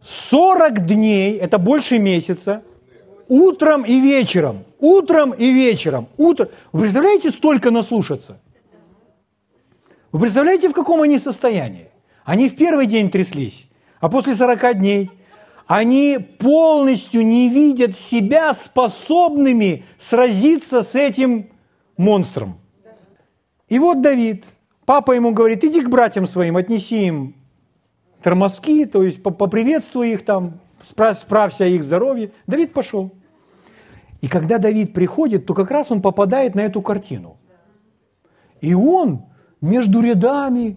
40 0.00 0.84
дней, 0.84 1.36
это 1.36 1.58
больше 1.58 1.98
месяца, 2.00 2.62
утром 3.28 3.84
и 3.84 4.00
вечером, 4.00 4.64
утром 4.80 5.30
и 5.30 5.52
вечером, 5.52 6.08
утром. 6.16 6.48
Вы 6.72 6.80
представляете, 6.80 7.30
столько 7.30 7.70
наслушаться? 7.70 8.40
Вы 10.10 10.20
представляете, 10.20 10.68
в 10.68 10.72
каком 10.72 11.02
они 11.02 11.18
состоянии? 11.18 11.88
Они 12.28 12.50
в 12.50 12.56
первый 12.56 12.84
день 12.84 13.08
тряслись, 13.10 13.70
а 14.00 14.10
после 14.10 14.34
40 14.34 14.80
дней 14.80 15.10
они 15.66 16.18
полностью 16.18 17.24
не 17.24 17.48
видят 17.48 17.96
себя 17.96 18.52
способными 18.52 19.86
сразиться 19.96 20.82
с 20.82 20.94
этим 20.94 21.48
монстром. 21.96 22.58
И 23.70 23.78
вот 23.78 24.02
Давид, 24.02 24.44
папа 24.84 25.12
ему 25.12 25.32
говорит, 25.32 25.64
иди 25.64 25.80
к 25.80 25.88
братьям 25.88 26.26
своим, 26.26 26.58
отнеси 26.58 27.06
им 27.06 27.34
тормозки, 28.22 28.84
то 28.84 29.02
есть 29.02 29.22
поприветствуй 29.22 30.12
их 30.12 30.22
там, 30.26 30.60
справься 30.82 31.64
о 31.64 31.68
их 31.68 31.82
здоровье. 31.82 32.32
Давид 32.46 32.74
пошел. 32.74 33.10
И 34.20 34.28
когда 34.28 34.58
Давид 34.58 34.92
приходит, 34.92 35.46
то 35.46 35.54
как 35.54 35.70
раз 35.70 35.90
он 35.90 36.02
попадает 36.02 36.54
на 36.54 36.60
эту 36.60 36.82
картину. 36.82 37.38
И 38.60 38.74
он 38.74 39.24
между 39.62 40.02
рядами 40.02 40.76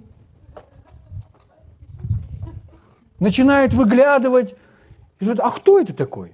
начинает 3.22 3.74
выглядывать. 3.74 4.56
И 5.20 5.26
говорит, 5.26 5.42
а 5.42 5.52
кто 5.52 5.80
это 5.80 5.94
такой? 5.94 6.34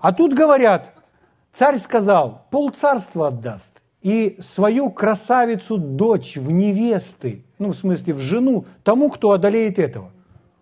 А 0.00 0.12
тут 0.12 0.34
говорят, 0.34 0.94
царь 1.52 1.78
сказал, 1.78 2.46
пол 2.50 2.70
царства 2.70 3.28
отдаст 3.28 3.82
и 4.02 4.38
свою 4.40 4.90
красавицу 4.90 5.76
дочь 5.76 6.36
в 6.36 6.50
невесты, 6.50 7.44
ну, 7.58 7.70
в 7.70 7.74
смысле, 7.74 8.14
в 8.14 8.20
жену, 8.20 8.66
тому, 8.84 9.10
кто 9.10 9.32
одолеет 9.32 9.78
этого. 9.78 10.10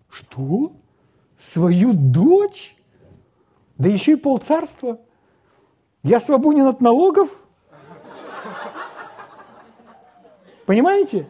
Что? 0.09 0.73
Свою 1.37 1.93
дочь? 1.93 2.75
Да 3.77 3.87
еще 3.87 4.13
и 4.13 4.15
пол 4.15 4.39
царства? 4.39 4.99
Я 6.03 6.19
свободен 6.19 6.65
от 6.67 6.81
налогов? 6.81 7.29
Понимаете? 10.65 11.27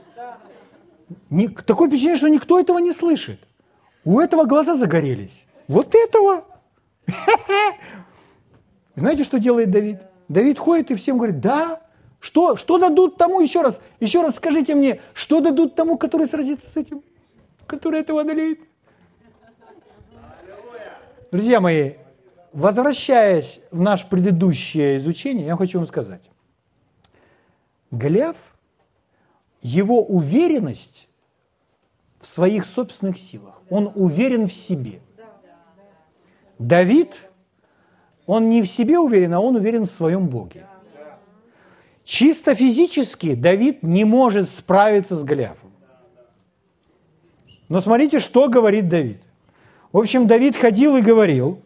Такое 1.66 1.88
впечатление, 1.88 2.18
что 2.18 2.28
никто 2.28 2.60
этого 2.60 2.80
не 2.80 2.92
слышит. 2.92 3.40
У 4.04 4.20
этого 4.20 4.46
глаза 4.46 4.76
загорелись. 4.76 5.46
Вот 5.68 5.94
этого. 5.94 6.46
Знаете, 8.96 9.24
что 9.24 9.40
делает 9.40 9.72
Давид? 9.72 10.00
Давид 10.28 10.60
ходит 10.60 10.92
и 10.92 10.96
всем 10.96 11.18
говорит, 11.18 11.40
да, 11.40 11.82
что, 12.20 12.56
что 12.56 12.78
дадут 12.78 13.18
тому, 13.18 13.40
еще 13.42 13.62
раз, 13.62 13.82
еще 14.00 14.22
раз 14.22 14.36
скажите 14.36 14.76
мне, 14.76 15.02
что 15.14 15.42
дадут 15.42 15.76
тому, 15.76 15.98
который 15.98 16.28
сразится 16.28 16.70
с 16.70 16.78
этим, 16.78 17.04
который 17.66 18.02
этого 18.02 18.22
одолеет? 18.22 18.60
Друзья 21.32 21.62
мои, 21.62 21.94
возвращаясь 22.52 23.62
в 23.72 23.80
наше 23.80 24.08
предыдущее 24.08 24.98
изучение, 24.98 25.46
я 25.48 25.56
хочу 25.56 25.78
вам 25.78 25.88
сказать. 25.88 26.22
Голиаф– 27.92 28.36
его 29.62 30.04
уверенность 30.04 31.08
в 32.20 32.28
своих 32.28 32.66
собственных 32.66 33.18
силах. 33.18 33.62
Он 33.70 33.92
уверен 33.96 34.48
в 34.48 34.54
себе. 34.54 35.00
Давид, 36.58 37.16
он 38.26 38.50
не 38.50 38.62
в 38.62 38.68
себе 38.68 39.00
уверен, 39.00 39.34
а 39.34 39.40
он 39.40 39.56
уверен 39.56 39.86
в 39.86 39.90
своем 39.90 40.28
Боге. 40.28 40.66
Чисто 42.04 42.56
физически 42.56 43.36
Давид 43.36 43.84
не 43.84 44.04
может 44.04 44.50
справиться 44.50 45.16
с 45.16 45.24
Голиафом. 45.24 45.72
Но 47.70 47.82
смотрите, 47.82 48.20
что 48.20 48.50
говорит 48.50 48.90
Давид. 48.90 49.22
В 49.92 49.98
общем, 49.98 50.28
Давид 50.28 50.56
ходил 50.56 50.98
и 50.98 51.02
говорил, 51.02 51.62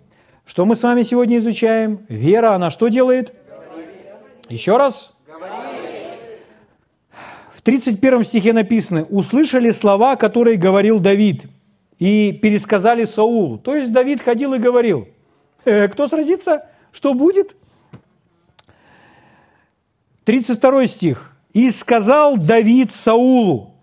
что 0.45 0.65
мы 0.65 0.75
с 0.75 0.83
вами 0.83 1.03
сегодня 1.03 1.37
изучаем. 1.37 2.05
Вера, 2.09 2.53
она 2.53 2.69
что 2.71 2.89
делает? 2.89 3.33
Еще 4.49 4.77
раз. 4.77 5.12
31 7.63 8.25
стихе 8.25 8.53
написано, 8.53 9.05
услышали 9.09 9.71
слова, 9.71 10.15
которые 10.15 10.57
говорил 10.57 10.99
Давид, 10.99 11.45
и 11.97 12.37
пересказали 12.41 13.05
Саулу. 13.05 13.57
То 13.57 13.75
есть 13.75 13.91
Давид 13.91 14.21
ходил 14.21 14.53
и 14.53 14.59
говорил, 14.59 15.07
э, 15.63 15.87
кто 15.87 16.07
сразится, 16.07 16.65
что 16.91 17.13
будет? 17.13 17.55
32 20.25 20.87
стих. 20.87 21.29
«И 21.53 21.69
сказал 21.69 22.37
Давид 22.37 22.91
Саулу, 22.91 23.75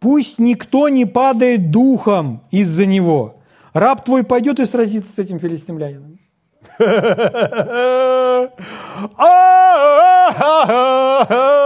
пусть 0.00 0.40
никто 0.40 0.88
не 0.88 1.06
падает 1.06 1.70
духом 1.70 2.42
из-за 2.50 2.86
него. 2.86 3.36
Раб 3.72 4.04
твой 4.04 4.24
пойдет 4.24 4.58
и 4.58 4.66
сразится 4.66 5.12
с 5.12 5.18
этим 5.18 5.38
филистимлянином». 5.38 6.18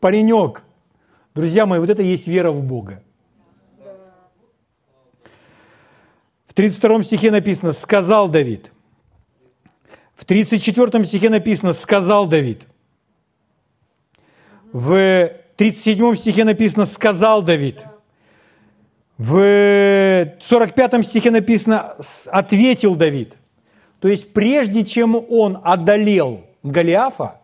паренек. 0.00 0.62
Друзья 1.34 1.66
мои, 1.66 1.78
вот 1.78 1.90
это 1.90 2.02
есть 2.02 2.26
вера 2.26 2.50
в 2.50 2.62
Бога. 2.62 3.02
В 6.46 6.54
32 6.54 7.04
стихе 7.04 7.30
написано 7.30 7.72
«сказал 7.72 8.28
Давид». 8.28 8.72
В 10.14 10.24
34 10.24 11.04
стихе 11.04 11.30
написано 11.30 11.72
«сказал 11.72 12.26
Давид». 12.26 12.66
В 14.72 15.30
37 15.56 16.16
стихе 16.16 16.44
написано 16.44 16.86
«сказал 16.86 17.42
Давид». 17.42 17.84
В 19.16 20.26
45 20.40 21.06
стихе 21.06 21.30
написано 21.30 21.94
«ответил 22.26 22.96
Давид». 22.96 23.36
То 24.00 24.08
есть 24.08 24.32
прежде 24.32 24.84
чем 24.84 25.14
он 25.14 25.60
одолел 25.62 26.46
Голиафа, 26.62 27.39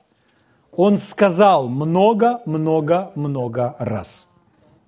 он 0.77 0.99
сказал 0.99 1.69
много-много-много 1.69 3.75
раз. 3.79 4.29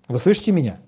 Вы 0.07 0.19
слышите 0.19 0.53
меня? 0.53 0.79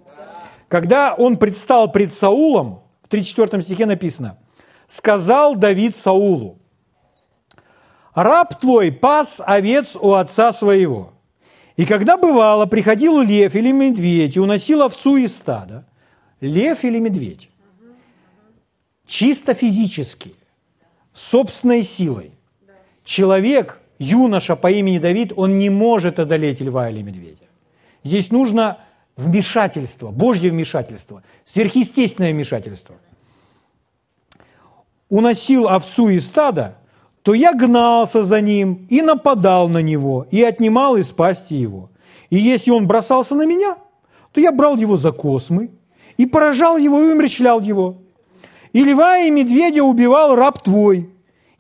Когда 0.69 1.15
он 1.15 1.37
предстал 1.37 1.91
пред 1.91 2.13
Саулом, 2.13 2.83
в 3.03 3.09
34 3.09 3.63
стихе 3.63 3.87
написано, 3.87 4.39
«Сказал 4.87 5.57
Давид 5.57 5.97
Саулу, 5.97 6.59
раб 8.15 8.61
твой 8.61 8.93
пас 8.93 9.43
овец 9.45 9.97
у 9.97 10.13
отца 10.13 10.53
своего. 10.53 11.13
И 11.77 11.87
когда 11.87 12.17
бывало, 12.17 12.67
приходил 12.67 13.21
лев 13.21 13.55
или 13.55 13.73
медведь 13.73 14.37
и 14.37 14.41
уносил 14.41 14.83
овцу 14.83 15.17
из 15.17 15.37
стада, 15.37 15.87
лев 16.41 16.85
или 16.85 16.99
медведь, 16.99 17.49
чисто 19.07 19.55
физически, 19.55 20.35
собственной 21.13 21.83
силой, 21.83 22.33
человек, 23.03 23.80
юноша 24.01 24.57
по 24.57 24.69
имени 24.69 24.99
Давид, 24.99 25.33
он 25.37 25.59
не 25.59 25.71
может 25.71 26.19
одолеть 26.19 26.61
льва 26.61 26.91
или 26.91 27.03
медведя. 27.03 27.47
Здесь 28.03 28.33
нужно 28.33 28.79
вмешательство, 29.17 30.11
Божье 30.11 30.51
вмешательство, 30.51 31.23
сверхъестественное 31.45 32.33
вмешательство. 32.33 32.97
Уносил 35.11 35.69
овцу 35.69 36.09
из 36.09 36.27
стада, 36.27 36.79
то 37.23 37.35
я 37.35 37.53
гнался 37.53 38.23
за 38.23 38.41
ним 38.41 38.87
и 38.89 39.03
нападал 39.03 39.69
на 39.69 39.83
него, 39.83 40.27
и 40.31 40.43
отнимал 40.43 40.97
из 40.97 41.11
пасти 41.11 41.55
его. 41.55 41.91
И 42.31 42.37
если 42.37 42.71
он 42.71 42.87
бросался 42.87 43.35
на 43.35 43.45
меня, 43.45 43.77
то 44.33 44.41
я 44.41 44.51
брал 44.51 44.77
его 44.77 44.97
за 44.97 45.13
космы, 45.13 45.71
и 46.17 46.27
поражал 46.27 46.79
его, 46.79 47.01
и 47.01 47.13
умерщвлял 47.13 47.61
его. 47.61 47.99
И 48.73 48.85
льва 48.85 49.19
и 49.19 49.31
медведя 49.31 49.83
убивал 49.83 50.37
раб 50.37 50.63
твой, 50.63 51.11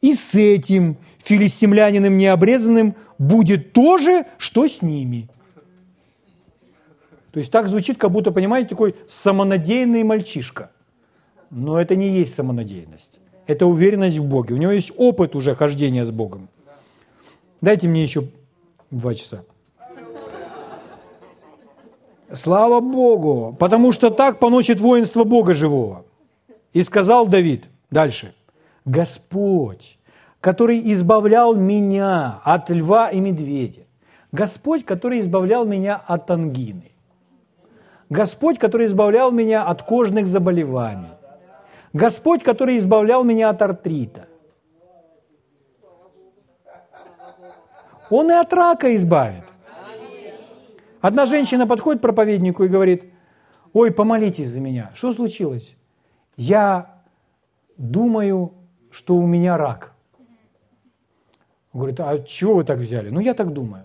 и 0.01 0.15
с 0.15 0.35
этим 0.35 0.97
филистимлянином 1.23 2.17
необрезанным 2.17 2.95
будет 3.19 3.73
то 3.73 3.99
же, 3.99 4.27
что 4.39 4.67
с 4.67 4.83
ними. 4.83 5.29
То 7.33 7.39
есть 7.39 7.53
так 7.53 7.69
звучит, 7.69 7.99
как 7.99 8.11
будто, 8.11 8.33
понимаете, 8.33 8.71
такой 8.71 8.97
самонадеянный 9.09 10.03
мальчишка. 10.03 10.71
Но 11.51 11.81
это 11.81 11.97
не 11.97 12.09
есть 12.09 12.35
самонадеянность 12.35 13.21
это 13.51 13.67
уверенность 13.67 14.19
в 14.19 14.25
Боге. 14.25 14.55
У 14.55 14.59
него 14.59 14.71
есть 14.71 14.93
опыт 14.97 15.35
уже 15.35 15.57
хождения 15.57 16.05
с 16.05 16.11
Богом. 16.13 16.49
Дайте 17.61 17.89
мне 17.89 18.03
еще 18.03 18.29
два 18.91 19.15
часа. 19.15 19.45
Слава 22.33 22.79
Богу, 22.81 23.57
потому 23.59 23.91
что 23.91 24.11
так 24.11 24.39
поносит 24.39 24.81
воинство 24.81 25.25
Бога 25.25 25.53
живого. 25.53 26.05
И 26.73 26.85
сказал 26.85 27.27
Давид, 27.27 27.65
дальше, 27.91 28.35
Господь, 28.85 29.99
который 30.41 30.81
избавлял 30.93 31.55
меня 31.55 32.41
от 32.45 32.71
льва 32.71 33.11
и 33.11 33.21
медведя, 33.21 33.83
Господь, 34.33 34.85
который 34.85 35.21
избавлял 35.21 35.67
меня 35.67 35.97
от 35.97 36.31
ангины, 36.31 36.93
Господь, 38.09 38.59
который 38.59 38.87
избавлял 38.87 39.31
меня 39.31 39.65
от 39.65 39.83
кожных 39.83 40.27
заболеваний, 40.27 41.11
Господь, 41.93 42.43
который 42.43 42.79
избавлял 42.79 43.25
меня 43.25 43.51
от 43.51 43.61
артрита. 43.63 44.27
Он 48.09 48.31
и 48.31 48.35
от 48.35 48.53
рака 48.53 48.97
избавит. 48.97 49.45
Одна 51.01 51.27
женщина 51.27 51.67
подходит 51.67 52.01
к 52.01 52.03
проповеднику 52.03 52.65
и 52.65 52.69
говорит, 52.69 53.05
ой, 53.73 53.93
помолитесь 53.93 54.49
за 54.49 54.61
меня. 54.61 54.91
Что 54.95 55.13
случилось? 55.13 55.77
Я 56.37 57.03
думаю, 57.77 58.53
что 58.91 59.15
у 59.15 59.27
меня 59.27 59.57
рак. 59.57 59.95
Говорит, 61.73 62.01
а 62.01 62.19
чего 62.21 62.57
вы 62.57 62.65
так 62.65 62.79
взяли? 62.79 63.11
Ну, 63.11 63.21
я 63.21 63.35
так 63.35 63.53
думаю. 63.53 63.85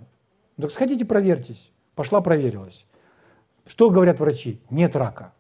Так 0.59 0.71
сходите, 0.71 1.05
проверьтесь. 1.05 1.71
Пошла, 1.95 2.21
проверилась. 2.21 2.85
Что 3.67 3.89
говорят 3.89 4.19
врачи? 4.19 4.59
Нет 4.69 4.95
рака. 4.95 5.33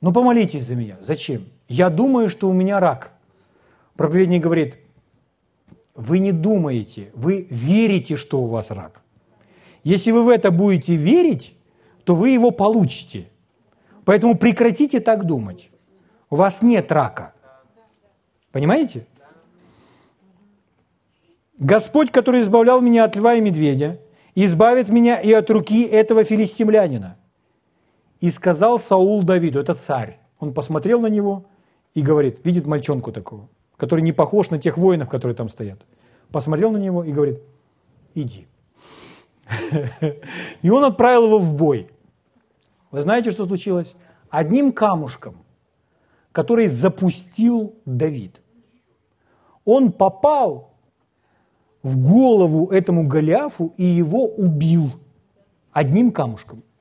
Ну 0.00 0.12
помолитесь 0.12 0.64
за 0.64 0.74
меня. 0.74 0.98
Зачем? 1.00 1.46
Я 1.68 1.88
думаю, 1.88 2.28
что 2.28 2.48
у 2.48 2.52
меня 2.52 2.80
рак. 2.80 3.12
Проповедник 3.96 4.42
говорит, 4.42 4.76
вы 5.94 6.18
не 6.18 6.32
думаете, 6.32 7.10
вы 7.14 7.46
верите, 7.50 8.16
что 8.16 8.42
у 8.42 8.46
вас 8.46 8.70
рак. 8.70 9.00
Если 9.82 10.10
вы 10.10 10.24
в 10.24 10.28
это 10.28 10.50
будете 10.50 10.96
верить, 10.96 11.56
то 12.04 12.14
вы 12.14 12.30
его 12.30 12.50
получите. 12.50 13.28
Поэтому 14.04 14.36
прекратите 14.36 15.00
так 15.00 15.24
думать. 15.24 15.70
У 16.28 16.36
вас 16.36 16.62
нет 16.62 16.90
рака. 16.92 17.32
Понимаете? 18.52 19.06
Господь, 21.58 22.10
который 22.10 22.40
избавлял 22.40 22.80
меня 22.80 23.04
от 23.04 23.16
льва 23.16 23.34
и 23.34 23.40
медведя, 23.40 24.00
избавит 24.34 24.88
меня 24.88 25.20
и 25.20 25.32
от 25.32 25.50
руки 25.50 25.84
этого 25.84 26.24
филистимлянина– 26.24 27.16
и 28.24 28.30
сказал 28.30 28.78
Саул 28.78 29.22
Давиду, 29.22 29.60
это 29.60 29.74
царь, 29.74 30.18
он 30.38 30.54
посмотрел 30.54 30.98
на 30.98 31.08
него 31.08 31.44
и 31.92 32.00
говорит, 32.00 32.42
видит 32.42 32.66
мальчонку 32.66 33.12
такого, 33.12 33.50
который 33.76 34.00
не 34.00 34.12
похож 34.12 34.48
на 34.48 34.58
тех 34.58 34.78
воинов, 34.78 35.10
которые 35.10 35.36
там 35.36 35.50
стоят. 35.50 35.84
Посмотрел 36.30 36.70
на 36.70 36.78
него 36.78 37.04
и 37.04 37.12
говорит, 37.12 37.42
иди. 38.14 38.48
И 40.62 40.70
он 40.70 40.84
отправил 40.84 41.26
его 41.26 41.38
в 41.38 41.52
бой. 41.52 41.90
Вы 42.90 43.02
знаете, 43.02 43.30
что 43.30 43.44
случилось? 43.44 43.94
Одним 44.30 44.72
камушком, 44.72 45.44
который 46.32 46.66
запустил 46.66 47.74
Давид, 47.84 48.40
он 49.66 49.92
попал 49.92 50.73
в 51.84 51.96
голову 51.96 52.72
этому 52.72 53.06
Голиафу 53.06 53.72
и 53.76 53.84
его 53.84 54.26
убил 54.26 54.90
одним 55.72 56.10
камушком– 56.10 56.64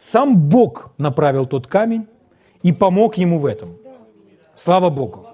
сам 0.00 0.48
Бог 0.48 0.94
направил 0.96 1.44
тот 1.46 1.66
камень 1.66 2.08
и 2.62 2.72
помог 2.72 3.18
ему 3.18 3.38
в 3.38 3.44
этом. 3.44 3.76
Слава 4.54 4.88
Богу. 4.88 5.26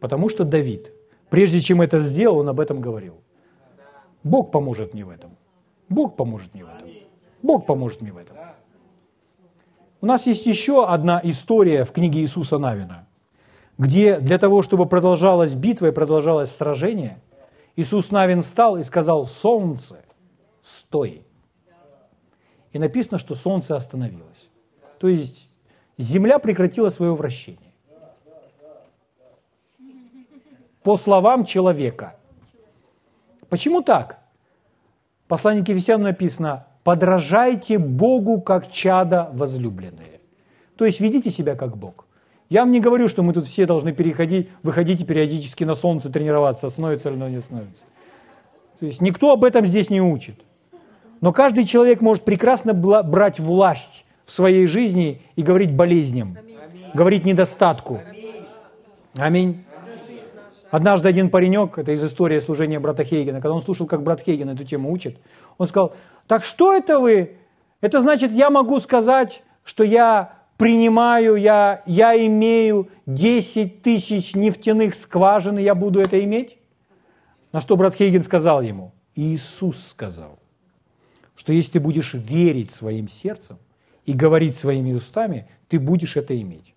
Потому 0.00 0.28
что 0.28 0.44
Давид, 0.44 0.92
прежде 1.28 1.60
чем 1.60 1.80
это 1.80 2.00
сделал, 2.00 2.38
он 2.38 2.48
об 2.48 2.58
этом 2.58 2.80
говорил. 2.80 3.14
Бог 4.24 4.50
поможет 4.50 4.94
мне 4.94 5.04
в 5.04 5.10
этом. 5.10 5.36
Бог 5.88 6.16
поможет 6.16 6.52
мне 6.52 6.64
в 6.64 6.68
этом. 6.68 6.88
Бог 7.40 7.66
поможет 7.66 8.02
мне 8.02 8.12
в 8.12 8.16
этом. 8.16 8.36
У 10.00 10.06
нас 10.06 10.26
есть 10.26 10.44
еще 10.44 10.88
одна 10.88 11.20
история 11.22 11.84
в 11.84 11.92
книге 11.92 12.20
Иисуса 12.20 12.58
Навина, 12.58 13.06
где 13.78 14.18
для 14.18 14.38
того, 14.38 14.62
чтобы 14.62 14.86
продолжалась 14.86 15.54
битва 15.54 15.86
и 15.86 15.92
продолжалось 15.92 16.50
сражение, 16.50 17.20
Иисус 17.76 18.10
Навин 18.10 18.42
встал 18.42 18.76
и 18.76 18.82
сказал, 18.82 19.26
солнце, 19.26 19.96
стой. 20.62 21.24
И 22.72 22.78
написано, 22.78 23.18
что 23.18 23.34
Солнце 23.34 23.74
остановилось. 23.74 24.50
То 24.98 25.08
есть 25.08 25.48
Земля 25.98 26.38
прекратила 26.38 26.90
свое 26.90 27.14
вращение. 27.14 27.72
По 30.82 30.96
словам 30.96 31.44
человека. 31.44 32.16
Почему 33.48 33.82
так? 33.82 34.18
В 35.24 35.28
послании 35.28 35.62
к 35.62 35.68
Ефесянам 35.68 36.04
написано, 36.04 36.66
подражайте 36.84 37.78
Богу, 37.78 38.40
как 38.40 38.70
чада 38.70 39.30
возлюбленные. 39.32 40.20
То 40.76 40.86
есть 40.86 41.00
ведите 41.00 41.30
себя 41.30 41.54
как 41.54 41.76
Бог. 41.76 42.06
Я 42.50 42.62
вам 42.62 42.72
не 42.72 42.80
говорю, 42.80 43.08
что 43.08 43.22
мы 43.22 43.32
тут 43.32 43.46
все 43.46 43.64
должны 43.64 43.92
переходить, 43.92 44.48
выходить 44.64 45.00
и 45.00 45.04
периодически 45.04 45.62
на 45.62 45.76
солнце 45.76 46.10
тренироваться, 46.10 46.68
становится 46.68 47.08
или 47.08 47.16
не 47.16 47.40
становится. 47.40 47.84
То 48.80 48.86
есть 48.86 49.00
никто 49.00 49.32
об 49.32 49.44
этом 49.44 49.66
здесь 49.66 49.88
не 49.88 50.02
учит. 50.02 50.34
Но 51.20 51.32
каждый 51.32 51.64
человек 51.64 52.00
может 52.00 52.24
прекрасно 52.24 52.74
брать 52.74 53.38
власть 53.38 54.04
в 54.24 54.32
своей 54.32 54.66
жизни 54.66 55.22
и 55.36 55.42
говорить 55.42 55.72
болезням, 55.72 56.36
Аминь. 56.38 56.56
говорить 56.92 57.24
недостатку. 57.24 58.00
Аминь. 59.16 59.64
Однажды 60.70 61.08
один 61.08 61.30
паренек, 61.30 61.78
это 61.78 61.92
из 61.92 62.02
истории 62.02 62.40
служения 62.40 62.80
брата 62.80 63.04
Хейгена, 63.04 63.40
когда 63.40 63.54
он 63.54 63.62
слушал, 63.62 63.86
как 63.86 64.02
брат 64.02 64.22
Хейген 64.22 64.48
эту 64.50 64.64
тему 64.64 64.90
учит, 64.90 65.18
он 65.58 65.66
сказал, 65.66 65.94
так 66.26 66.44
что 66.44 66.72
это 66.72 66.98
вы? 66.98 67.36
Это 67.80 68.00
значит, 68.00 68.32
я 68.32 68.50
могу 68.50 68.78
сказать, 68.80 69.42
что 69.64 69.84
я 69.84 70.39
принимаю, 70.60 71.36
я, 71.36 71.82
я 71.86 72.26
имею 72.26 72.90
10 73.06 73.80
тысяч 73.80 74.34
нефтяных 74.34 74.94
скважин, 74.94 75.58
и 75.58 75.62
я 75.62 75.74
буду 75.74 76.00
это 76.00 76.22
иметь? 76.22 76.58
На 77.50 77.62
что 77.62 77.78
брат 77.78 77.94
Хейген 77.94 78.22
сказал 78.22 78.60
ему, 78.60 78.92
Иисус 79.14 79.82
сказал, 79.86 80.38
что 81.34 81.54
если 81.54 81.72
ты 81.72 81.80
будешь 81.80 82.12
верить 82.12 82.70
своим 82.70 83.08
сердцем 83.08 83.56
и 84.04 84.12
говорить 84.12 84.54
своими 84.54 84.92
устами, 84.92 85.48
ты 85.68 85.80
будешь 85.80 86.16
это 86.18 86.38
иметь. 86.38 86.74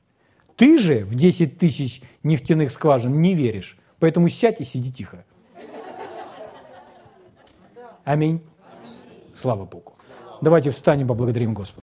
Ты 0.56 0.80
же 0.80 1.04
в 1.04 1.16
10 1.16 1.60
тысяч 1.60 2.02
нефтяных 2.24 2.72
скважин 2.72 3.22
не 3.22 3.36
веришь, 3.36 3.78
поэтому 4.00 4.30
сядь 4.30 4.62
и 4.62 4.64
сиди 4.64 4.94
тихо. 4.94 5.26
Аминь. 8.06 8.40
Слава 9.34 9.66
Богу. 9.66 9.96
Давайте 10.42 10.70
встанем, 10.70 11.08
поблагодарим 11.08 11.54
Господа. 11.54 11.83